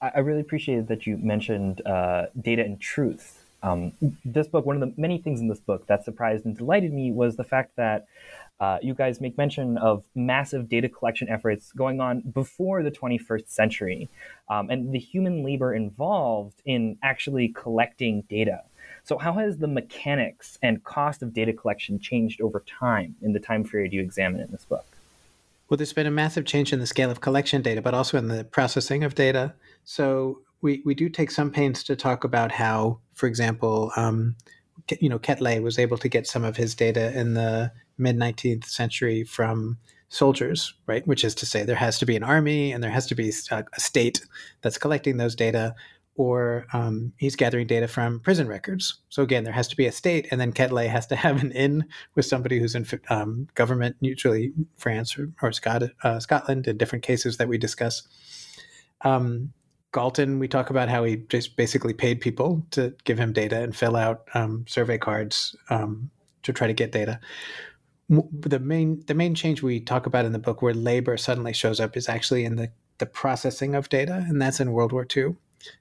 I 0.01 0.19
really 0.19 0.41
appreciated 0.41 0.87
that 0.87 1.05
you 1.05 1.17
mentioned 1.17 1.85
uh, 1.85 2.25
data 2.41 2.63
and 2.63 2.81
truth. 2.81 3.45
Um, 3.61 3.93
this 4.25 4.47
book, 4.47 4.65
one 4.65 4.81
of 4.81 4.81
the 4.81 4.99
many 4.99 5.19
things 5.19 5.39
in 5.39 5.47
this 5.47 5.59
book 5.59 5.85
that 5.85 6.03
surprised 6.03 6.43
and 6.45 6.57
delighted 6.57 6.91
me 6.91 7.11
was 7.11 7.35
the 7.35 7.43
fact 7.43 7.75
that 7.75 8.07
uh, 8.61 8.77
you 8.79 8.93
guys 8.93 9.19
make 9.19 9.37
mention 9.39 9.75
of 9.79 10.05
massive 10.13 10.69
data 10.69 10.87
collection 10.87 11.27
efforts 11.27 11.71
going 11.71 11.99
on 11.99 12.21
before 12.21 12.83
the 12.83 12.91
21st 12.91 13.49
century 13.49 14.07
um, 14.49 14.69
and 14.69 14.93
the 14.93 14.99
human 14.99 15.43
labor 15.43 15.73
involved 15.73 16.61
in 16.63 16.95
actually 17.01 17.47
collecting 17.49 18.21
data. 18.29 18.61
So, 19.03 19.17
how 19.17 19.33
has 19.33 19.57
the 19.57 19.67
mechanics 19.67 20.59
and 20.61 20.83
cost 20.83 21.23
of 21.23 21.33
data 21.33 21.53
collection 21.53 21.99
changed 21.99 22.39
over 22.39 22.59
time 22.59 23.15
in 23.23 23.33
the 23.33 23.39
time 23.39 23.63
period 23.63 23.93
you 23.93 24.01
examine 24.01 24.41
in 24.41 24.51
this 24.51 24.65
book? 24.65 24.85
Well, 25.67 25.77
there's 25.77 25.93
been 25.93 26.05
a 26.05 26.11
massive 26.11 26.45
change 26.45 26.71
in 26.71 26.79
the 26.79 26.85
scale 26.85 27.09
of 27.09 27.19
collection 27.19 27.63
data, 27.63 27.81
but 27.81 27.95
also 27.95 28.17
in 28.19 28.27
the 28.27 28.43
processing 28.43 29.03
of 29.03 29.15
data. 29.15 29.55
So, 29.85 30.41
we, 30.61 30.83
we 30.85 30.93
do 30.93 31.09
take 31.09 31.31
some 31.31 31.49
pains 31.49 31.83
to 31.85 31.95
talk 31.95 32.23
about 32.23 32.51
how, 32.51 32.99
for 33.15 33.25
example, 33.25 33.91
um, 33.95 34.35
you 34.99 35.09
know, 35.09 35.17
Quetelet 35.17 35.63
was 35.63 35.79
able 35.79 35.97
to 35.97 36.07
get 36.07 36.27
some 36.27 36.43
of 36.43 36.55
his 36.55 36.75
data 36.75 37.17
in 37.17 37.33
the 37.33 37.71
mid 38.01 38.17
19th 38.17 38.65
century 38.65 39.23
from 39.23 39.77
soldiers, 40.09 40.73
right? 40.87 41.07
Which 41.07 41.23
is 41.23 41.33
to 41.35 41.45
say, 41.45 41.63
there 41.63 41.75
has 41.75 41.97
to 41.99 42.05
be 42.05 42.15
an 42.15 42.23
army 42.23 42.73
and 42.73 42.83
there 42.83 42.91
has 42.91 43.07
to 43.07 43.15
be 43.15 43.31
a, 43.51 43.63
a 43.73 43.79
state 43.79 44.21
that's 44.61 44.77
collecting 44.77 45.17
those 45.17 45.35
data, 45.35 45.73
or 46.15 46.67
um, 46.73 47.13
he's 47.17 47.37
gathering 47.37 47.65
data 47.65 47.87
from 47.87 48.19
prison 48.19 48.47
records. 48.47 48.99
So 49.09 49.23
again, 49.23 49.45
there 49.45 49.53
has 49.53 49.69
to 49.69 49.77
be 49.77 49.85
a 49.85 49.91
state, 49.91 50.27
and 50.29 50.39
then 50.39 50.51
Quetelet 50.51 50.89
has 50.89 51.07
to 51.07 51.15
have 51.25 51.41
an 51.41 51.51
in 51.53 51.85
with 52.15 52.25
somebody 52.25 52.59
who's 52.59 52.75
in 52.75 52.85
um, 53.09 53.47
government, 53.55 53.95
usually 54.01 54.51
France 54.77 55.17
or, 55.17 55.31
or 55.41 55.51
Scot- 55.53 55.83
uh, 56.03 56.19
Scotland, 56.19 56.67
in 56.67 56.77
different 56.77 57.03
cases 57.03 57.37
that 57.37 57.47
we 57.47 57.57
discuss. 57.57 58.03
Um, 59.01 59.53
Galton, 59.93 60.39
we 60.39 60.47
talk 60.47 60.69
about 60.69 60.89
how 60.89 61.03
he 61.03 61.17
just 61.17 61.57
basically 61.57 61.93
paid 61.93 62.21
people 62.21 62.65
to 62.71 62.93
give 63.03 63.17
him 63.17 63.33
data 63.33 63.61
and 63.61 63.75
fill 63.75 63.95
out 63.95 64.27
um, 64.33 64.65
survey 64.67 64.97
cards 64.97 65.55
um, 65.69 66.09
to 66.43 66.53
try 66.53 66.67
to 66.67 66.73
get 66.73 66.91
data. 66.91 67.19
The 68.11 68.59
main 68.59 69.03
the 69.07 69.13
main 69.13 69.35
change 69.35 69.63
we 69.63 69.79
talk 69.79 70.05
about 70.05 70.25
in 70.25 70.33
the 70.33 70.39
book, 70.39 70.61
where 70.61 70.73
labor 70.73 71.15
suddenly 71.15 71.53
shows 71.53 71.79
up, 71.79 71.95
is 71.95 72.09
actually 72.09 72.43
in 72.43 72.57
the 72.57 72.69
the 72.97 73.05
processing 73.05 73.73
of 73.73 73.89
data, 73.89 74.25
and 74.27 74.41
that's 74.41 74.59
in 74.59 74.73
World 74.73 74.91
War 74.91 75.07
II. 75.15 75.35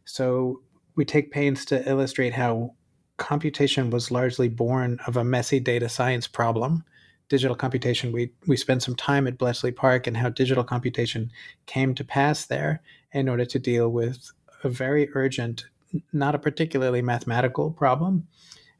So 0.04 0.62
we 0.96 1.04
take 1.04 1.30
pains 1.30 1.64
to 1.66 1.88
illustrate 1.88 2.34
how 2.34 2.74
computation 3.16 3.90
was 3.90 4.10
largely 4.10 4.48
born 4.48 4.98
of 5.06 5.16
a 5.16 5.24
messy 5.24 5.60
data 5.60 5.88
science 5.88 6.26
problem. 6.26 6.84
Digital 7.28 7.54
computation, 7.54 8.10
we, 8.10 8.32
we 8.46 8.56
spent 8.56 8.82
some 8.82 8.96
time 8.96 9.26
at 9.26 9.38
Bletchley 9.38 9.70
Park 9.70 10.06
and 10.06 10.16
how 10.16 10.30
digital 10.30 10.64
computation 10.64 11.30
came 11.66 11.94
to 11.94 12.04
pass 12.04 12.46
there 12.46 12.82
in 13.12 13.28
order 13.28 13.44
to 13.44 13.58
deal 13.58 13.90
with 13.90 14.32
a 14.64 14.68
very 14.68 15.08
urgent, 15.14 15.66
not 16.12 16.34
a 16.34 16.38
particularly 16.38 17.02
mathematical 17.02 17.70
problem. 17.70 18.26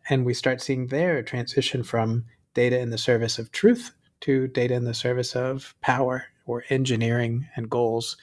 And 0.08 0.24
we 0.24 0.34
start 0.34 0.62
seeing 0.62 0.86
there 0.86 1.18
a 1.18 1.22
transition 1.22 1.82
from 1.82 2.24
data 2.54 2.78
in 2.78 2.90
the 2.90 2.98
service 2.98 3.38
of 3.38 3.52
truth 3.52 3.92
to 4.20 4.48
data 4.48 4.74
in 4.74 4.84
the 4.84 4.94
service 4.94 5.34
of 5.34 5.74
power 5.80 6.24
or 6.46 6.64
engineering 6.68 7.48
and 7.56 7.70
goals. 7.70 8.16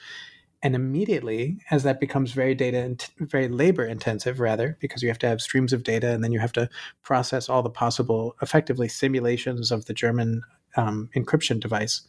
And 0.62 0.74
immediately, 0.74 1.58
as 1.70 1.84
that 1.84 2.00
becomes 2.00 2.32
very 2.32 2.54
data 2.54 2.78
and 2.78 3.08
very 3.18 3.48
labor 3.48 3.84
intensive, 3.84 4.40
rather, 4.40 4.76
because 4.80 5.02
you 5.02 5.08
have 5.08 5.18
to 5.20 5.28
have 5.28 5.40
streams 5.40 5.72
of 5.72 5.84
data 5.84 6.10
and 6.10 6.22
then 6.22 6.32
you 6.32 6.40
have 6.40 6.52
to 6.52 6.68
process 7.02 7.48
all 7.48 7.62
the 7.62 7.70
possible, 7.70 8.36
effectively, 8.42 8.88
simulations 8.88 9.70
of 9.70 9.86
the 9.86 9.94
German 9.94 10.42
um, 10.76 11.08
encryption 11.14 11.60
device, 11.60 12.02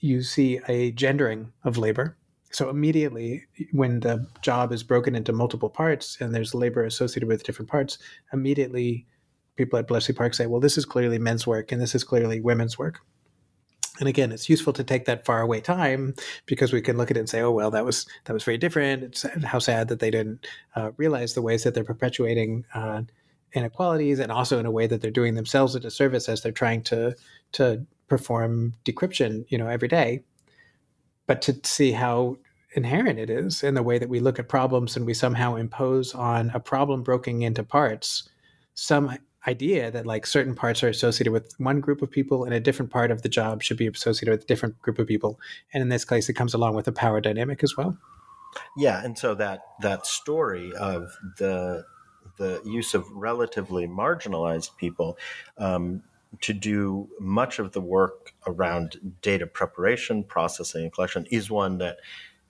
you 0.00 0.22
see 0.22 0.60
a 0.68 0.90
gendering 0.92 1.52
of 1.64 1.78
labor 1.78 2.16
so 2.50 2.68
immediately 2.68 3.44
when 3.72 4.00
the 4.00 4.26
job 4.42 4.72
is 4.72 4.82
broken 4.82 5.14
into 5.14 5.32
multiple 5.32 5.70
parts 5.70 6.20
and 6.20 6.34
there's 6.34 6.54
labor 6.54 6.84
associated 6.84 7.28
with 7.28 7.44
different 7.44 7.70
parts 7.70 7.98
immediately 8.32 9.06
people 9.56 9.78
at 9.78 9.86
bletchley 9.86 10.14
park 10.14 10.34
say 10.34 10.46
well 10.46 10.60
this 10.60 10.78
is 10.78 10.84
clearly 10.84 11.18
men's 11.18 11.46
work 11.46 11.72
and 11.72 11.80
this 11.80 11.94
is 11.94 12.04
clearly 12.04 12.40
women's 12.40 12.78
work. 12.78 13.00
And 13.98 14.08
again 14.08 14.32
it's 14.32 14.48
useful 14.48 14.72
to 14.74 14.84
take 14.84 15.04
that 15.04 15.26
far 15.26 15.40
away 15.42 15.60
time 15.60 16.14
because 16.46 16.72
we 16.72 16.80
can 16.80 16.96
look 16.96 17.10
at 17.10 17.16
it 17.16 17.20
and 17.20 17.28
say 17.28 17.40
oh 17.40 17.50
well 17.50 17.70
that 17.70 17.84
was 17.84 18.06
that 18.24 18.32
was 18.32 18.44
very 18.44 18.58
different. 18.58 19.02
It's 19.02 19.26
how 19.44 19.58
sad 19.58 19.88
that 19.88 20.00
they 20.00 20.10
didn't 20.10 20.46
uh, 20.74 20.92
realize 20.96 21.34
the 21.34 21.42
ways 21.42 21.64
that 21.64 21.74
they're 21.74 21.84
perpetuating 21.84 22.64
uh, 22.74 23.02
inequalities 23.52 24.20
and 24.20 24.30
also 24.30 24.58
in 24.58 24.66
a 24.66 24.70
way 24.70 24.86
that 24.86 25.00
they're 25.00 25.10
doing 25.10 25.34
themselves 25.34 25.74
a 25.74 25.80
disservice 25.80 26.28
as 26.28 26.42
they're 26.42 26.52
trying 26.52 26.82
to 26.84 27.14
to 27.52 27.84
perform 28.08 28.74
decryption 28.84 29.44
you 29.48 29.58
know 29.58 29.68
every 29.68 29.88
day. 29.88 30.22
But 31.26 31.42
to 31.42 31.60
see 31.64 31.92
how 31.92 32.36
inherent 32.72 33.18
it 33.18 33.30
is 33.30 33.62
in 33.62 33.74
the 33.74 33.82
way 33.82 33.98
that 33.98 34.08
we 34.08 34.20
look 34.20 34.38
at 34.38 34.48
problems 34.48 34.96
and 34.96 35.04
we 35.04 35.14
somehow 35.14 35.56
impose 35.56 36.14
on 36.14 36.50
a 36.54 36.60
problem 36.60 37.02
broken 37.02 37.42
into 37.42 37.64
parts 37.64 38.28
some 38.74 39.16
idea 39.46 39.90
that 39.90 40.06
like 40.06 40.26
certain 40.26 40.54
parts 40.54 40.82
are 40.82 40.88
associated 40.88 41.32
with 41.32 41.54
one 41.58 41.80
group 41.80 42.02
of 42.02 42.10
people 42.10 42.44
and 42.44 42.52
a 42.52 42.60
different 42.60 42.90
part 42.90 43.10
of 43.10 43.22
the 43.22 43.28
job 43.28 43.62
should 43.62 43.78
be 43.78 43.86
associated 43.86 44.32
with 44.32 44.44
a 44.44 44.46
different 44.46 44.80
group 44.82 44.98
of 44.98 45.06
people. 45.06 45.40
And 45.72 45.82
in 45.82 45.88
this 45.88 46.04
case 46.04 46.28
it 46.28 46.34
comes 46.34 46.54
along 46.54 46.74
with 46.74 46.86
a 46.88 46.92
power 46.92 47.20
dynamic 47.20 47.62
as 47.62 47.76
well. 47.76 47.96
Yeah, 48.76 49.02
and 49.04 49.16
so 49.16 49.34
that 49.36 49.62
that 49.80 50.06
story 50.06 50.72
of 50.74 51.16
the 51.38 51.84
the 52.36 52.60
use 52.64 52.94
of 52.94 53.08
relatively 53.12 53.86
marginalized 53.86 54.76
people 54.76 55.18
um, 55.58 56.02
to 56.40 56.52
do 56.52 57.08
much 57.20 57.58
of 57.58 57.72
the 57.72 57.80
work 57.80 58.32
around 58.46 59.14
data 59.20 59.46
preparation, 59.46 60.24
processing, 60.24 60.84
and 60.84 60.92
collection 60.92 61.26
is 61.30 61.50
one 61.50 61.78
that 61.78 61.98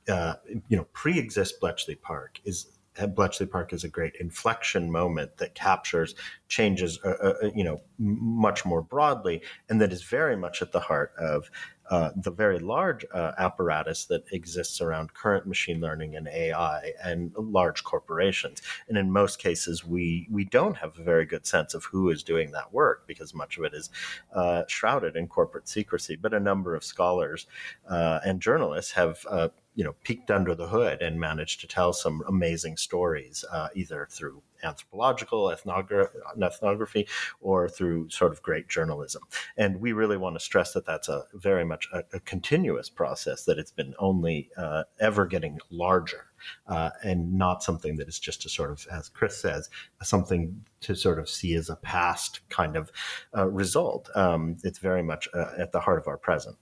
uh, 0.08 0.34
you 0.68 0.76
know 0.76 0.86
pre-exists 0.92 1.56
Bletchley 1.58 1.96
Park 1.96 2.40
is 2.44 2.66
Bletchley 3.06 3.46
Park 3.46 3.72
is 3.72 3.84
a 3.84 3.88
great 3.88 4.14
inflection 4.20 4.90
moment 4.90 5.36
that 5.38 5.54
captures 5.54 6.14
changes, 6.48 6.98
uh, 7.04 7.08
uh, 7.22 7.50
you 7.54 7.64
know, 7.64 7.80
much 7.98 8.64
more 8.64 8.82
broadly, 8.82 9.42
and 9.68 9.80
that 9.80 9.92
is 9.92 10.02
very 10.02 10.36
much 10.36 10.62
at 10.62 10.72
the 10.72 10.80
heart 10.80 11.12
of 11.18 11.50
uh, 11.90 12.10
the 12.14 12.30
very 12.30 12.60
large 12.60 13.04
uh, 13.12 13.32
apparatus 13.36 14.04
that 14.04 14.22
exists 14.32 14.80
around 14.80 15.12
current 15.12 15.44
machine 15.44 15.80
learning 15.80 16.14
and 16.14 16.28
AI 16.28 16.92
and 17.02 17.32
large 17.36 17.82
corporations. 17.82 18.62
And 18.88 18.96
in 18.96 19.10
most 19.10 19.40
cases, 19.40 19.84
we 19.84 20.28
we 20.30 20.44
don't 20.44 20.76
have 20.76 20.96
a 20.96 21.02
very 21.02 21.26
good 21.26 21.46
sense 21.46 21.74
of 21.74 21.84
who 21.84 22.10
is 22.10 22.22
doing 22.22 22.52
that 22.52 22.72
work 22.72 23.08
because 23.08 23.34
much 23.34 23.58
of 23.58 23.64
it 23.64 23.74
is 23.74 23.90
uh, 24.32 24.62
shrouded 24.68 25.16
in 25.16 25.26
corporate 25.26 25.68
secrecy. 25.68 26.14
But 26.14 26.32
a 26.32 26.38
number 26.38 26.76
of 26.76 26.84
scholars 26.84 27.46
uh, 27.88 28.20
and 28.24 28.40
journalists 28.40 28.92
have 28.92 29.26
you 29.74 29.84
know 29.84 29.94
peeked 30.04 30.30
under 30.30 30.54
the 30.54 30.68
hood 30.68 31.00
and 31.02 31.18
managed 31.20 31.60
to 31.60 31.66
tell 31.66 31.92
some 31.92 32.22
amazing 32.26 32.76
stories, 32.76 33.44
uh, 33.52 33.68
either 33.74 34.06
through 34.10 34.42
anthropological 34.62 35.44
ethnogra- 35.44 36.10
ethnography 36.42 37.08
or 37.40 37.68
through 37.68 38.08
sort 38.10 38.32
of 38.32 38.42
great 38.42 38.68
journalism. 38.68 39.22
And 39.56 39.80
we 39.80 39.92
really 39.92 40.16
want 40.16 40.36
to 40.36 40.40
stress 40.40 40.72
that 40.72 40.84
that's 40.84 41.08
a 41.08 41.24
very 41.34 41.64
much 41.64 41.88
a, 41.92 42.02
a 42.12 42.20
continuous 42.20 42.90
process. 42.90 43.44
That 43.44 43.58
it's 43.58 43.70
been 43.70 43.94
only 43.98 44.50
uh, 44.56 44.84
ever 44.98 45.26
getting 45.26 45.58
larger. 45.70 46.26
Uh, 46.66 46.88
and 47.04 47.34
not 47.34 47.62
something 47.62 47.96
that 47.96 48.08
is 48.08 48.18
just 48.18 48.46
a 48.46 48.48
sort 48.48 48.70
of, 48.70 48.86
as 48.90 49.10
Chris 49.10 49.36
says, 49.36 49.68
something 50.02 50.64
to 50.80 50.94
sort 50.94 51.18
of 51.18 51.28
see 51.28 51.54
as 51.54 51.68
a 51.68 51.76
past 51.76 52.40
kind 52.48 52.76
of 52.76 52.90
uh, 53.36 53.46
result. 53.46 54.08
Um, 54.14 54.56
it's 54.64 54.78
very 54.78 55.02
much 55.02 55.28
uh, 55.34 55.52
at 55.58 55.72
the 55.72 55.80
heart 55.80 55.98
of 55.98 56.08
our 56.08 56.16
present 56.16 56.56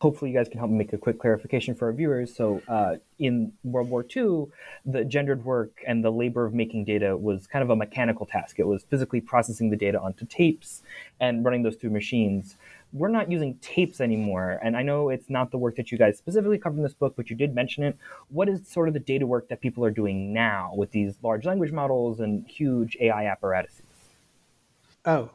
hopefully 0.00 0.30
you 0.30 0.36
guys 0.36 0.48
can 0.48 0.58
help 0.58 0.70
me 0.70 0.78
make 0.78 0.92
a 0.94 0.98
quick 0.98 1.18
clarification 1.18 1.74
for 1.74 1.86
our 1.86 1.92
viewers. 1.92 2.34
So, 2.34 2.62
uh, 2.68 2.96
in 3.18 3.52
World 3.64 3.90
War 3.90 4.04
II, 4.04 4.46
the 4.86 5.04
gendered 5.04 5.44
work 5.44 5.82
and 5.86 6.02
the 6.02 6.10
labor 6.10 6.46
of 6.46 6.54
making 6.54 6.86
data 6.86 7.16
was 7.16 7.46
kind 7.46 7.62
of 7.62 7.68
a 7.68 7.76
mechanical 7.76 8.24
task. 8.24 8.58
It 8.58 8.66
was 8.66 8.82
physically 8.84 9.20
processing 9.20 9.68
the 9.68 9.76
data 9.76 10.00
onto 10.00 10.24
tapes 10.24 10.82
and 11.20 11.44
running 11.44 11.62
those 11.62 11.76
through 11.76 11.90
machines. 11.90 12.56
We're 12.92 13.08
not 13.08 13.30
using 13.30 13.54
tapes 13.60 14.00
anymore. 14.00 14.58
And 14.64 14.74
I 14.74 14.82
know 14.82 15.10
it's 15.10 15.28
not 15.28 15.50
the 15.50 15.58
work 15.58 15.76
that 15.76 15.92
you 15.92 15.98
guys 15.98 16.16
specifically 16.16 16.58
cover 16.58 16.76
in 16.76 16.82
this 16.82 16.94
book, 16.94 17.14
but 17.14 17.28
you 17.28 17.36
did 17.36 17.54
mention 17.54 17.84
it. 17.84 17.96
What 18.30 18.48
is 18.48 18.66
sort 18.66 18.88
of 18.88 18.94
the 18.94 19.00
data 19.00 19.26
work 19.26 19.48
that 19.48 19.60
people 19.60 19.84
are 19.84 19.90
doing 19.90 20.32
now 20.32 20.72
with 20.74 20.92
these 20.92 21.14
large 21.22 21.44
language 21.44 21.72
models 21.72 22.20
and 22.20 22.48
huge 22.48 22.96
AI 23.00 23.26
apparatuses? 23.26 23.82
Oh, 25.04 25.28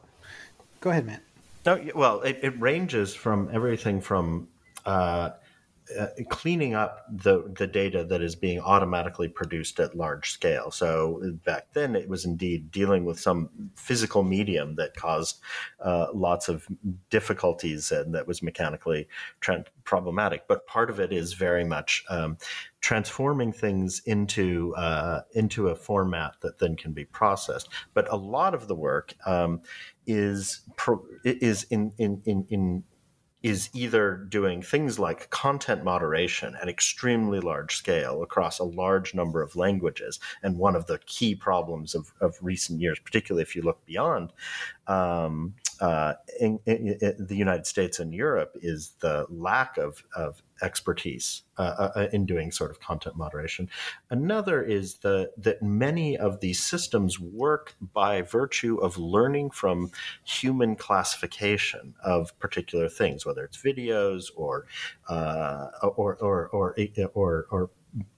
go 0.80 0.90
ahead, 0.90 1.06
Matt. 1.06 1.22
No, 1.64 1.82
well, 1.94 2.20
it, 2.20 2.40
it 2.42 2.60
ranges 2.60 3.14
from 3.14 3.48
everything 3.52 4.00
from 4.00 4.48
uh, 4.86 5.30
uh, 5.96 6.08
cleaning 6.30 6.74
up 6.74 7.06
the 7.08 7.48
the 7.56 7.66
data 7.66 8.02
that 8.02 8.20
is 8.20 8.34
being 8.34 8.58
automatically 8.58 9.28
produced 9.28 9.78
at 9.78 9.96
large 9.96 10.32
scale. 10.32 10.70
So 10.70 11.20
back 11.44 11.68
then, 11.74 11.94
it 11.94 12.08
was 12.08 12.24
indeed 12.24 12.72
dealing 12.72 13.04
with 13.04 13.20
some 13.20 13.70
physical 13.76 14.24
medium 14.24 14.74
that 14.76 14.96
caused 14.96 15.40
uh, 15.80 16.08
lots 16.12 16.48
of 16.48 16.66
difficulties 17.10 17.92
and 17.92 18.14
that 18.14 18.26
was 18.26 18.42
mechanically 18.42 19.06
tra- 19.40 19.64
problematic. 19.84 20.48
But 20.48 20.66
part 20.66 20.90
of 20.90 20.98
it 20.98 21.12
is 21.12 21.34
very 21.34 21.64
much 21.64 22.04
um, 22.10 22.36
transforming 22.80 23.52
things 23.52 24.02
into 24.06 24.74
uh, 24.74 25.20
into 25.34 25.68
a 25.68 25.76
format 25.76 26.34
that 26.40 26.58
then 26.58 26.74
can 26.74 26.92
be 26.92 27.04
processed. 27.04 27.68
But 27.94 28.12
a 28.12 28.16
lot 28.16 28.54
of 28.54 28.66
the 28.66 28.74
work 28.74 29.14
um, 29.24 29.60
is 30.04 30.62
pro- 30.74 31.06
is 31.22 31.62
in 31.64 31.92
in 31.96 32.22
in, 32.24 32.46
in 32.48 32.84
is 33.46 33.70
either 33.72 34.16
doing 34.16 34.60
things 34.60 34.98
like 34.98 35.30
content 35.30 35.84
moderation 35.84 36.56
at 36.60 36.68
extremely 36.68 37.38
large 37.38 37.76
scale 37.76 38.24
across 38.24 38.58
a 38.58 38.64
large 38.64 39.14
number 39.14 39.40
of 39.40 39.54
languages. 39.54 40.18
And 40.42 40.58
one 40.58 40.74
of 40.74 40.88
the 40.88 40.98
key 41.06 41.36
problems 41.36 41.94
of, 41.94 42.12
of 42.20 42.36
recent 42.42 42.80
years, 42.80 42.98
particularly 42.98 43.44
if 43.44 43.54
you 43.54 43.62
look 43.62 43.86
beyond 43.86 44.32
um, 44.88 45.54
uh, 45.80 46.14
in, 46.40 46.58
in, 46.66 46.96
in, 47.00 47.26
the 47.26 47.36
United 47.36 47.66
States 47.66 47.98
and 47.98 48.14
Europe, 48.14 48.56
is 48.62 48.94
the 49.00 49.26
lack 49.28 49.76
of, 49.76 50.02
of 50.16 50.42
expertise 50.62 51.42
uh, 51.58 51.62
uh, 51.62 51.92
uh, 51.96 52.08
in 52.12 52.24
doing 52.24 52.50
sort 52.50 52.70
of 52.70 52.80
content 52.80 53.16
moderation. 53.16 53.68
Another 54.10 54.62
is 54.62 54.96
the, 54.96 55.30
that 55.36 55.62
many 55.62 56.16
of 56.16 56.40
these 56.40 56.62
systems 56.62 57.20
work 57.20 57.74
by 57.92 58.22
virtue 58.22 58.76
of 58.78 58.96
learning 58.96 59.50
from 59.50 59.90
human 60.24 60.76
classification 60.76 61.94
of 62.02 62.38
particular 62.38 62.88
things, 62.88 63.26
whether 63.26 63.44
it's 63.44 63.58
videos 63.60 64.26
or 64.34 64.66
uh, 65.08 65.66
or 65.82 66.16
or 66.16 66.48
or 66.48 66.76
or, 67.14 67.46
or 67.50 67.70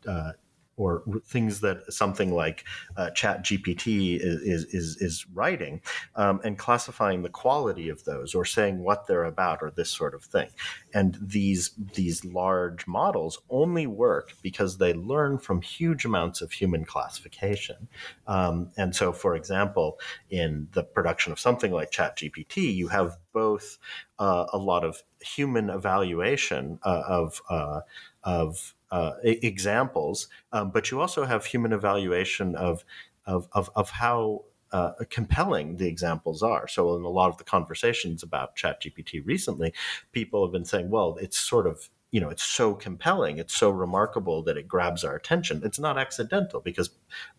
uh, 0.07 0.33
or 0.79 1.03
things 1.25 1.61
that 1.61 1.93
something 1.93 2.33
like 2.33 2.65
uh, 2.97 3.11
Chat 3.11 3.45
GPT 3.45 4.19
is, 4.21 4.65
is, 4.67 4.97
is 5.01 5.27
writing, 5.35 5.83
um, 6.15 6.41
and 6.45 6.57
classifying 6.57 7.23
the 7.23 7.29
quality 7.29 7.89
of 7.89 8.05
those, 8.05 8.35
or 8.35 8.45
saying 8.45 8.79
what 8.79 9.07
they're 9.07 9.25
about, 9.25 9.59
or 9.61 9.71
this 9.71 9.91
sort 9.91 10.15
of 10.15 10.25
thing. 10.25 10.49
And 10.95 11.19
these 11.21 11.73
these 11.95 12.25
large 12.25 12.87
models 12.87 13.39
only 13.51 13.87
work 13.87 14.33
because 14.43 14.79
they 14.79 14.95
learn 14.95 15.39
from 15.39 15.61
huge 15.61 16.05
amounts 16.05 16.41
of 16.41 16.53
human 16.53 16.85
classification. 16.85 17.89
Um, 18.27 18.71
and 18.77 18.95
so, 18.95 19.13
for 19.13 19.35
example, 19.35 19.99
in 20.31 20.69
the 20.73 20.85
production 20.85 21.33
of 21.33 21.41
something 21.41 21.73
like 21.73 21.91
Chat 21.91 22.17
GPT, 22.17 22.75
you 22.75 22.89
have 22.89 23.19
both 23.33 23.79
uh, 24.19 24.47
a 24.53 24.59
lot 24.59 24.85
of 24.85 25.03
human 25.21 25.71
evaluation 25.71 26.79
uh, 26.85 27.03
of 27.07 27.41
uh, 27.51 27.81
of 28.23 28.75
uh, 28.91 29.13
examples, 29.23 30.29
um, 30.53 30.71
but 30.71 30.91
you 30.91 31.01
also 31.01 31.25
have 31.25 31.45
human 31.45 31.73
evaluation 31.73 32.55
of 32.57 32.85
of 33.27 33.49
of, 33.53 33.71
of 33.77 33.91
how 33.91 34.45
uh, 34.73 34.93
compelling 35.11 35.77
the 35.77 35.87
examples 35.87 36.43
are. 36.43 36.69
So, 36.69 36.97
in 36.97 37.03
a 37.03 37.09
lot 37.09 37.31
of 37.31 37.39
the 37.39 37.45
conversations 37.45 38.23
about 38.23 38.57
ChatGPT 38.57 39.25
recently, 39.25 39.73
people 40.13 40.45
have 40.45 40.53
been 40.53 40.65
saying, 40.65 40.91
"Well, 40.91 41.17
it's 41.21 41.39
sort 41.39 41.67
of." 41.67 41.89
You 42.11 42.23
know, 42.23 42.31
it's 42.31 42.43
so 42.43 42.73
compelling, 42.73 43.37
it's 43.37 43.55
so 43.55 43.69
remarkable 43.69 44.43
that 44.45 44.57
it 44.57 44.67
grabs 44.67 45.05
our 45.05 45.15
attention. 45.15 45.61
It's 45.63 45.79
not 45.79 45.99
accidental 45.99 46.59
because 46.59 46.89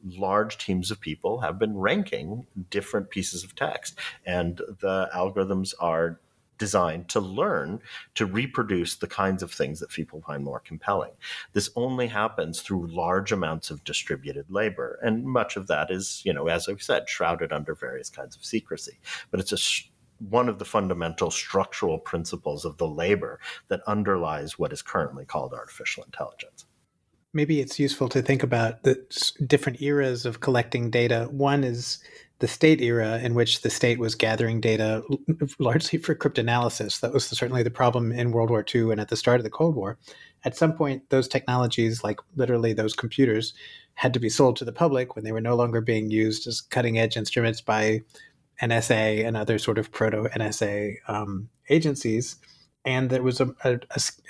large 0.05 0.59
teams 0.59 0.91
of 0.91 1.01
people 1.01 1.41
have 1.41 1.57
been 1.57 1.75
ranking 1.75 2.45
different 2.69 3.09
pieces 3.09 3.43
of 3.43 3.55
text, 3.55 3.97
and 4.27 4.57
the 4.79 5.09
algorithms 5.11 5.73
are 5.79 6.19
designed 6.59 7.09
to 7.09 7.19
learn 7.19 7.79
to 8.13 8.27
reproduce 8.27 8.95
the 8.95 9.07
kinds 9.07 9.41
of 9.41 9.51
things 9.51 9.79
that 9.79 9.89
people 9.89 10.21
find 10.21 10.43
more 10.43 10.59
compelling. 10.59 11.13
This 11.53 11.71
only 11.75 12.07
happens 12.07 12.61
through 12.61 12.87
large 12.87 13.31
amounts 13.31 13.71
of 13.71 13.83
distributed 13.83 14.45
labor. 14.49 14.99
And 15.01 15.25
much 15.25 15.57
of 15.57 15.65
that 15.67 15.89
is, 15.89 16.21
you 16.23 16.33
know, 16.33 16.47
as 16.47 16.69
I've 16.69 16.83
said, 16.83 17.09
shrouded 17.09 17.51
under 17.51 17.73
various 17.73 18.09
kinds 18.11 18.35
of 18.35 18.45
secrecy. 18.45 18.99
But 19.31 19.39
it's 19.39 19.53
a 19.53 19.57
one 20.29 20.49
of 20.49 20.59
the 20.59 20.65
fundamental 20.65 21.31
structural 21.31 21.97
principles 21.97 22.65
of 22.65 22.77
the 22.77 22.87
labor 22.87 23.39
that 23.69 23.81
underlies 23.87 24.59
what 24.59 24.73
is 24.73 24.81
currently 24.81 25.23
called 25.25 25.53
artificial 25.53 26.03
intelligence. 26.03 26.65
Maybe 27.31 27.61
it's 27.61 27.79
useful 27.79 28.09
to 28.09 28.21
think 28.21 28.43
about 28.43 28.83
the 28.83 29.01
different 29.45 29.81
eras 29.81 30.25
of 30.25 30.39
collecting 30.39 30.89
data. 30.89 31.29
One 31.31 31.63
is 31.63 32.03
the 32.39 32.47
state 32.47 32.81
era 32.81 33.19
in 33.19 33.33
which 33.33 33.61
the 33.61 33.69
state 33.69 33.99
was 33.99 34.15
gathering 34.15 34.61
data 34.61 35.03
largely 35.59 35.99
for 35.99 36.15
cryptanalysis. 36.15 36.99
That 37.01 37.13
was 37.13 37.25
certainly 37.25 37.63
the 37.63 37.69
problem 37.69 38.11
in 38.11 38.31
World 38.31 38.49
War 38.49 38.65
II 38.73 38.91
and 38.91 38.99
at 38.99 39.09
the 39.09 39.17
start 39.17 39.39
of 39.39 39.43
the 39.43 39.49
Cold 39.49 39.75
War. 39.75 39.97
At 40.45 40.55
some 40.55 40.73
point, 40.73 41.09
those 41.09 41.27
technologies, 41.27 42.03
like 42.03 42.19
literally 42.35 42.71
those 42.71 42.93
computers, 42.93 43.53
had 43.95 44.13
to 44.13 44.19
be 44.19 44.29
sold 44.29 44.55
to 44.55 44.65
the 44.65 44.71
public 44.71 45.15
when 45.15 45.25
they 45.25 45.33
were 45.33 45.41
no 45.41 45.55
longer 45.55 45.81
being 45.81 46.09
used 46.09 46.47
as 46.47 46.61
cutting 46.61 46.97
edge 46.97 47.17
instruments 47.17 47.59
by 47.59 48.01
NSA 48.61 49.25
and 49.25 49.35
other 49.35 49.59
sort 49.59 49.77
of 49.77 49.91
proto 49.91 50.29
NSA 50.29 50.95
um, 51.07 51.49
agencies. 51.69 52.37
And 52.85 53.09
there 53.09 53.21
was 53.21 53.41
a, 53.41 53.53
a, 53.63 53.79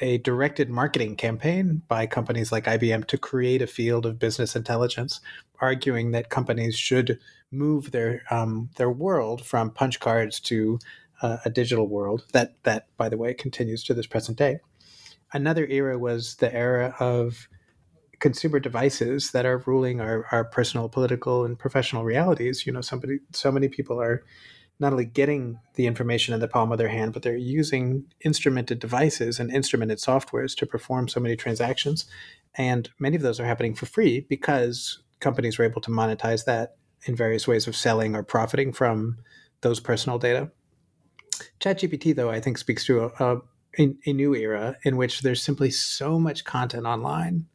a 0.01 0.17
directed 0.19 0.69
marketing 0.69 1.15
campaign 1.15 1.83
by 1.87 2.07
companies 2.07 2.51
like 2.51 2.65
IBM 2.65 3.05
to 3.07 3.17
create 3.17 3.61
a 3.61 3.67
field 3.67 4.05
of 4.05 4.17
business 4.19 4.55
intelligence, 4.55 5.21
arguing 5.61 6.11
that 6.11 6.29
companies 6.29 6.75
should 6.75 7.19
move 7.51 7.91
their 7.91 8.23
um, 8.31 8.69
their 8.77 8.89
world 8.89 9.45
from 9.45 9.71
punch 9.71 9.99
cards 9.99 10.39
to 10.39 10.79
uh, 11.21 11.37
a 11.45 11.49
digital 11.49 11.87
world. 11.87 12.25
That 12.33 12.55
that, 12.63 12.87
by 12.97 13.07
the 13.09 13.17
way, 13.17 13.33
continues 13.33 13.83
to 13.85 13.93
this 13.93 14.07
present 14.07 14.37
day. 14.37 14.59
Another 15.31 15.67
era 15.67 15.97
was 15.99 16.35
the 16.37 16.53
era 16.53 16.95
of 16.99 17.47
consumer 18.19 18.59
devices 18.59 19.31
that 19.31 19.45
are 19.45 19.63
ruling 19.65 20.01
our, 20.01 20.25
our 20.31 20.43
personal, 20.43 20.89
political, 20.89 21.45
and 21.45 21.57
professional 21.57 22.03
realities. 22.03 22.65
You 22.65 22.73
know, 22.73 22.81
somebody, 22.81 23.19
so 23.31 23.51
many 23.51 23.69
people 23.69 24.01
are 24.01 24.23
not 24.79 24.93
only 24.93 25.05
getting 25.05 25.59
the 25.75 25.87
information 25.87 26.33
in 26.33 26.39
the 26.39 26.47
palm 26.47 26.71
of 26.71 26.77
their 26.77 26.87
hand, 26.87 27.13
but 27.13 27.21
they're 27.21 27.35
using 27.35 28.05
instrumented 28.21 28.79
devices 28.79 29.39
and 29.39 29.51
instrumented 29.51 29.97
softwares 29.97 30.55
to 30.57 30.65
perform 30.65 31.07
so 31.07 31.19
many 31.19 31.35
transactions. 31.35 32.05
And 32.55 32.89
many 32.97 33.15
of 33.17 33.21
those 33.21 33.39
are 33.39 33.45
happening 33.45 33.75
for 33.75 33.85
free 33.85 34.21
because 34.29 34.99
companies 35.19 35.59
are 35.59 35.63
able 35.63 35.81
to 35.81 35.91
monetize 35.91 36.45
that 36.45 36.77
in 37.05 37.15
various 37.15 37.47
ways 37.47 37.67
of 37.67 37.75
selling 37.75 38.15
or 38.15 38.23
profiting 38.23 38.71
from 38.71 39.17
those 39.61 39.79
personal 39.79 40.17
data. 40.17 40.49
ChatGPT, 41.59 42.15
though, 42.15 42.29
I 42.29 42.39
think 42.39 42.57
speaks 42.57 42.85
to 42.85 43.11
a, 43.19 43.41
a, 43.77 43.89
a 44.05 44.13
new 44.13 44.33
era 44.33 44.77
in 44.83 44.97
which 44.97 45.21
there's 45.21 45.41
simply 45.41 45.71
so 45.71 46.19
much 46.19 46.45
content 46.45 46.85
online 46.85 47.47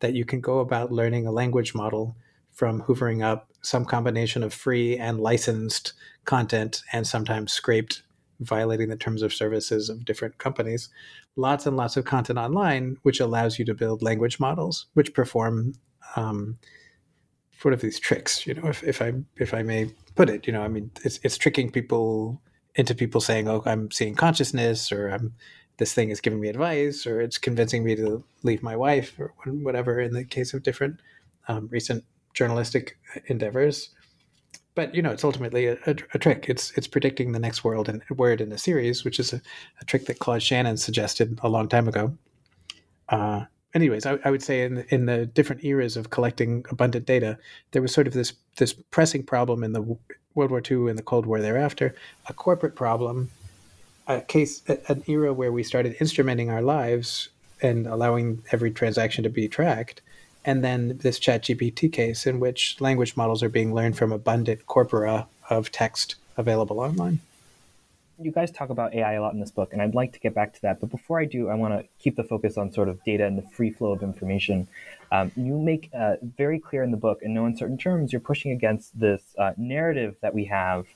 that 0.00 0.14
you 0.14 0.24
can 0.24 0.40
go 0.40 0.58
about 0.58 0.90
learning 0.90 1.26
a 1.26 1.32
language 1.32 1.74
model 1.74 2.16
from 2.50 2.82
hoovering 2.82 3.24
up 3.24 3.48
some 3.62 3.84
combination 3.84 4.42
of 4.42 4.52
free 4.52 4.98
and 4.98 5.20
licensed 5.20 5.92
content 6.24 6.82
and 6.92 7.06
sometimes 7.06 7.52
scraped 7.52 8.02
violating 8.40 8.88
the 8.88 8.96
terms 8.96 9.22
of 9.22 9.32
services 9.32 9.88
of 9.88 10.04
different 10.04 10.36
companies 10.38 10.88
lots 11.36 11.66
and 11.66 11.76
lots 11.76 11.96
of 11.96 12.04
content 12.04 12.38
online 12.38 12.96
which 13.02 13.20
allows 13.20 13.58
you 13.58 13.64
to 13.64 13.74
build 13.74 14.02
language 14.02 14.40
models 14.40 14.86
which 14.94 15.14
perform 15.14 15.72
um, 16.16 16.58
sort 17.58 17.74
of 17.74 17.80
these 17.80 18.00
tricks 18.00 18.46
you 18.46 18.54
know 18.54 18.68
if, 18.68 18.82
if 18.82 19.00
i 19.00 19.12
if 19.36 19.54
i 19.54 19.62
may 19.62 19.88
put 20.16 20.28
it 20.28 20.46
you 20.46 20.52
know 20.52 20.62
i 20.62 20.68
mean 20.68 20.90
it's, 21.04 21.20
it's 21.22 21.38
tricking 21.38 21.70
people 21.70 22.40
into 22.74 22.94
people 22.94 23.20
saying 23.20 23.48
oh 23.48 23.62
i'm 23.66 23.90
seeing 23.90 24.14
consciousness 24.14 24.90
or 24.90 25.08
i'm 25.08 25.32
this 25.78 25.94
thing 25.94 26.10
is 26.10 26.20
giving 26.20 26.40
me 26.40 26.48
advice 26.48 27.06
or 27.06 27.20
it's 27.20 27.38
convincing 27.38 27.82
me 27.84 27.94
to 27.96 28.22
leave 28.42 28.62
my 28.62 28.76
wife 28.76 29.18
or 29.18 29.32
whatever 29.46 30.00
in 30.00 30.12
the 30.12 30.24
case 30.24 30.52
of 30.52 30.62
different 30.62 31.00
um, 31.48 31.68
recent 31.70 32.04
journalistic 32.34 32.98
endeavors 33.26 33.90
but 34.74 34.94
you 34.94 35.02
know 35.02 35.10
it's 35.10 35.24
ultimately 35.24 35.66
a, 35.66 35.74
a, 35.86 35.96
a, 36.14 36.18
trick. 36.18 36.46
It's 36.48 36.72
it's 36.72 36.86
predicting 36.86 37.32
the 37.32 37.38
next 37.38 37.64
world 37.64 37.88
and 37.88 38.02
word 38.10 38.40
in 38.40 38.48
the 38.48 38.58
series 38.58 39.04
which 39.04 39.18
is 39.18 39.32
a, 39.32 39.40
a, 39.80 39.84
trick 39.84 40.06
that 40.06 40.18
claude 40.18 40.42
shannon 40.42 40.76
suggested 40.76 41.38
a 41.42 41.48
long 41.48 41.68
time 41.68 41.88
ago. 41.88 42.16
Uh, 43.08 43.44
anyways 43.74 44.06
I, 44.06 44.18
I, 44.24 44.30
would 44.30 44.42
say 44.42 44.62
in 44.62 44.74
the, 44.76 44.94
in 44.94 45.06
the 45.06 45.26
different 45.26 45.64
eras 45.64 45.96
of 45.96 46.10
collecting 46.10 46.64
abundant 46.70 47.06
data 47.06 47.38
there 47.72 47.82
was 47.82 47.92
sort 47.92 48.06
of 48.06 48.12
this 48.12 48.32
this 48.56 48.72
pressing 48.72 49.22
problem 49.22 49.64
in 49.64 49.72
the 49.72 49.82
world 50.34 50.50
war 50.50 50.62
ii 50.70 50.88
and 50.88 50.98
the 50.98 51.02
cold 51.02 51.26
war 51.26 51.40
thereafter 51.40 51.94
a 52.26 52.32
corporate 52.32 52.74
problem 52.74 53.30
a 54.06 54.20
case 54.20 54.62
an 54.88 55.02
era 55.06 55.32
where 55.32 55.52
we 55.52 55.62
started 55.62 55.96
instrumenting 55.98 56.50
our 56.50 56.62
lives 56.62 57.28
and 57.60 57.86
allowing 57.86 58.42
every 58.50 58.70
transaction 58.70 59.22
to 59.22 59.30
be 59.30 59.48
tracked 59.48 60.02
and 60.44 60.64
then 60.64 60.98
this 60.98 61.18
chat 61.18 61.42
gpt 61.42 61.92
case 61.92 62.26
in 62.26 62.40
which 62.40 62.80
language 62.80 63.16
models 63.16 63.42
are 63.42 63.48
being 63.48 63.74
learned 63.74 63.96
from 63.96 64.12
abundant 64.12 64.66
corpora 64.66 65.26
of 65.50 65.70
text 65.70 66.16
available 66.36 66.80
online. 66.80 67.20
You 68.18 68.30
guys 68.30 68.50
talk 68.50 68.70
about 68.70 68.94
ai 68.94 69.14
a 69.14 69.20
lot 69.22 69.34
in 69.34 69.40
this 69.40 69.50
book 69.50 69.72
and 69.72 69.82
i'd 69.82 69.94
like 69.94 70.12
to 70.12 70.20
get 70.20 70.34
back 70.34 70.54
to 70.54 70.62
that. 70.62 70.80
But 70.80 70.90
before 70.90 71.20
i 71.20 71.24
do 71.24 71.48
i 71.48 71.54
want 71.54 71.74
to 71.74 71.86
keep 71.98 72.16
the 72.16 72.24
focus 72.24 72.56
on 72.56 72.72
sort 72.72 72.88
of 72.88 73.02
data 73.04 73.26
and 73.26 73.36
the 73.36 73.42
free 73.42 73.70
flow 73.70 73.92
of 73.92 74.02
information. 74.02 74.68
Um, 75.10 75.30
you 75.36 75.58
make 75.58 75.90
uh, 75.92 76.16
very 76.22 76.58
clear 76.58 76.82
in 76.82 76.90
the 76.90 76.96
book 76.96 77.20
in 77.22 77.34
no 77.34 77.46
uncertain 77.46 77.78
terms 77.78 78.12
you're 78.12 78.20
pushing 78.20 78.52
against 78.52 78.98
this 78.98 79.22
uh, 79.38 79.52
narrative 79.56 80.16
that 80.22 80.34
we 80.34 80.44
have 80.46 80.86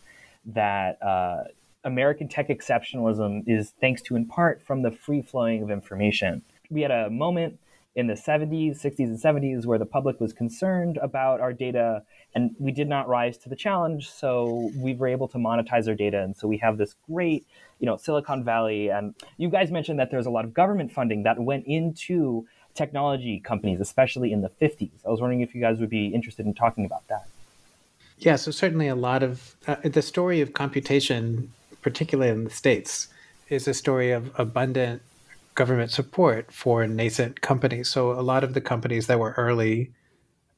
that 0.47 1.03
uh, 1.03 1.45
american 1.85 2.29
tech 2.29 2.49
exceptionalism 2.49 3.43
is 3.47 3.73
thanks 3.81 4.03
to 4.03 4.17
in 4.17 4.25
part 4.27 4.63
from 4.63 4.83
the 4.83 4.91
free 4.91 5.23
flowing 5.23 5.63
of 5.63 5.71
information. 5.71 6.43
We 6.71 6.83
had 6.83 6.91
a 6.91 7.11
moment 7.11 7.59
in 7.97 8.07
the 8.07 8.15
70s, 8.15 8.83
60s, 8.83 8.99
and 8.99 9.19
70s 9.19 9.65
where 9.65 9.79
the 9.79 9.87
public 9.87 10.21
was 10.21 10.35
concerned 10.35 10.99
about 10.99 11.41
our 11.41 11.53
data 11.53 12.03
and 12.35 12.55
we 12.59 12.71
did 12.71 12.89
not 12.89 13.09
rise 13.09 13.39
to 13.39 13.49
the 13.49 13.57
challenge. 13.57 14.11
So 14.11 14.71
we 14.77 14.93
were 14.93 15.09
able 15.09 15.27
to 15.29 15.39
monetize 15.39 15.89
our 15.89 15.95
data. 15.95 16.23
And 16.23 16.37
so 16.37 16.47
we 16.47 16.59
have 16.59 16.77
this 16.77 16.95
great, 17.11 17.47
you 17.81 17.87
know, 17.87 17.97
Silicon 17.97 18.45
Valley. 18.45 18.91
And 18.91 19.15
you 19.39 19.49
guys 19.49 19.71
mentioned 19.71 19.99
that 19.99 20.11
there's 20.11 20.27
a 20.27 20.31
lot 20.31 20.45
of 20.45 20.53
government 20.53 20.93
funding 20.93 21.23
that 21.23 21.39
went 21.41 21.65
into 21.67 22.47
technology 22.75 23.41
companies, 23.41 23.81
especially 23.81 24.31
in 24.31 24.43
the 24.43 24.51
50s. 24.61 24.91
I 25.07 25.09
was 25.09 25.23
wondering 25.23 25.41
if 25.41 25.55
you 25.55 25.63
guys 25.63 25.81
would 25.81 25.89
be 25.89 26.09
interested 26.09 26.45
in 26.45 26.53
talking 26.53 26.85
about 26.85 27.09
that. 27.09 27.27
Yeah, 28.19 28.37
so 28.37 28.51
certainly 28.51 28.89
a 28.89 28.95
lot 28.95 29.23
of 29.23 29.57
uh, 29.67 29.77
the 29.83 30.03
story 30.03 30.43
of 30.43 30.53
computation, 30.53 31.53
particularly 31.81 32.31
in 32.31 32.45
the 32.45 32.51
States, 32.51 33.09
is 33.49 33.67
a 33.67 33.73
story 33.73 34.11
of 34.11 34.31
abundant 34.39 35.01
government 35.57 35.91
support 35.91 36.53
for 36.53 36.87
nascent 36.87 37.41
companies. 37.41 37.89
So 37.89 38.13
a 38.13 38.23
lot 38.23 38.45
of 38.45 38.55
the 38.55 38.61
companies 38.61 39.09
that 39.09 39.19
were 39.19 39.35
early 39.37 39.91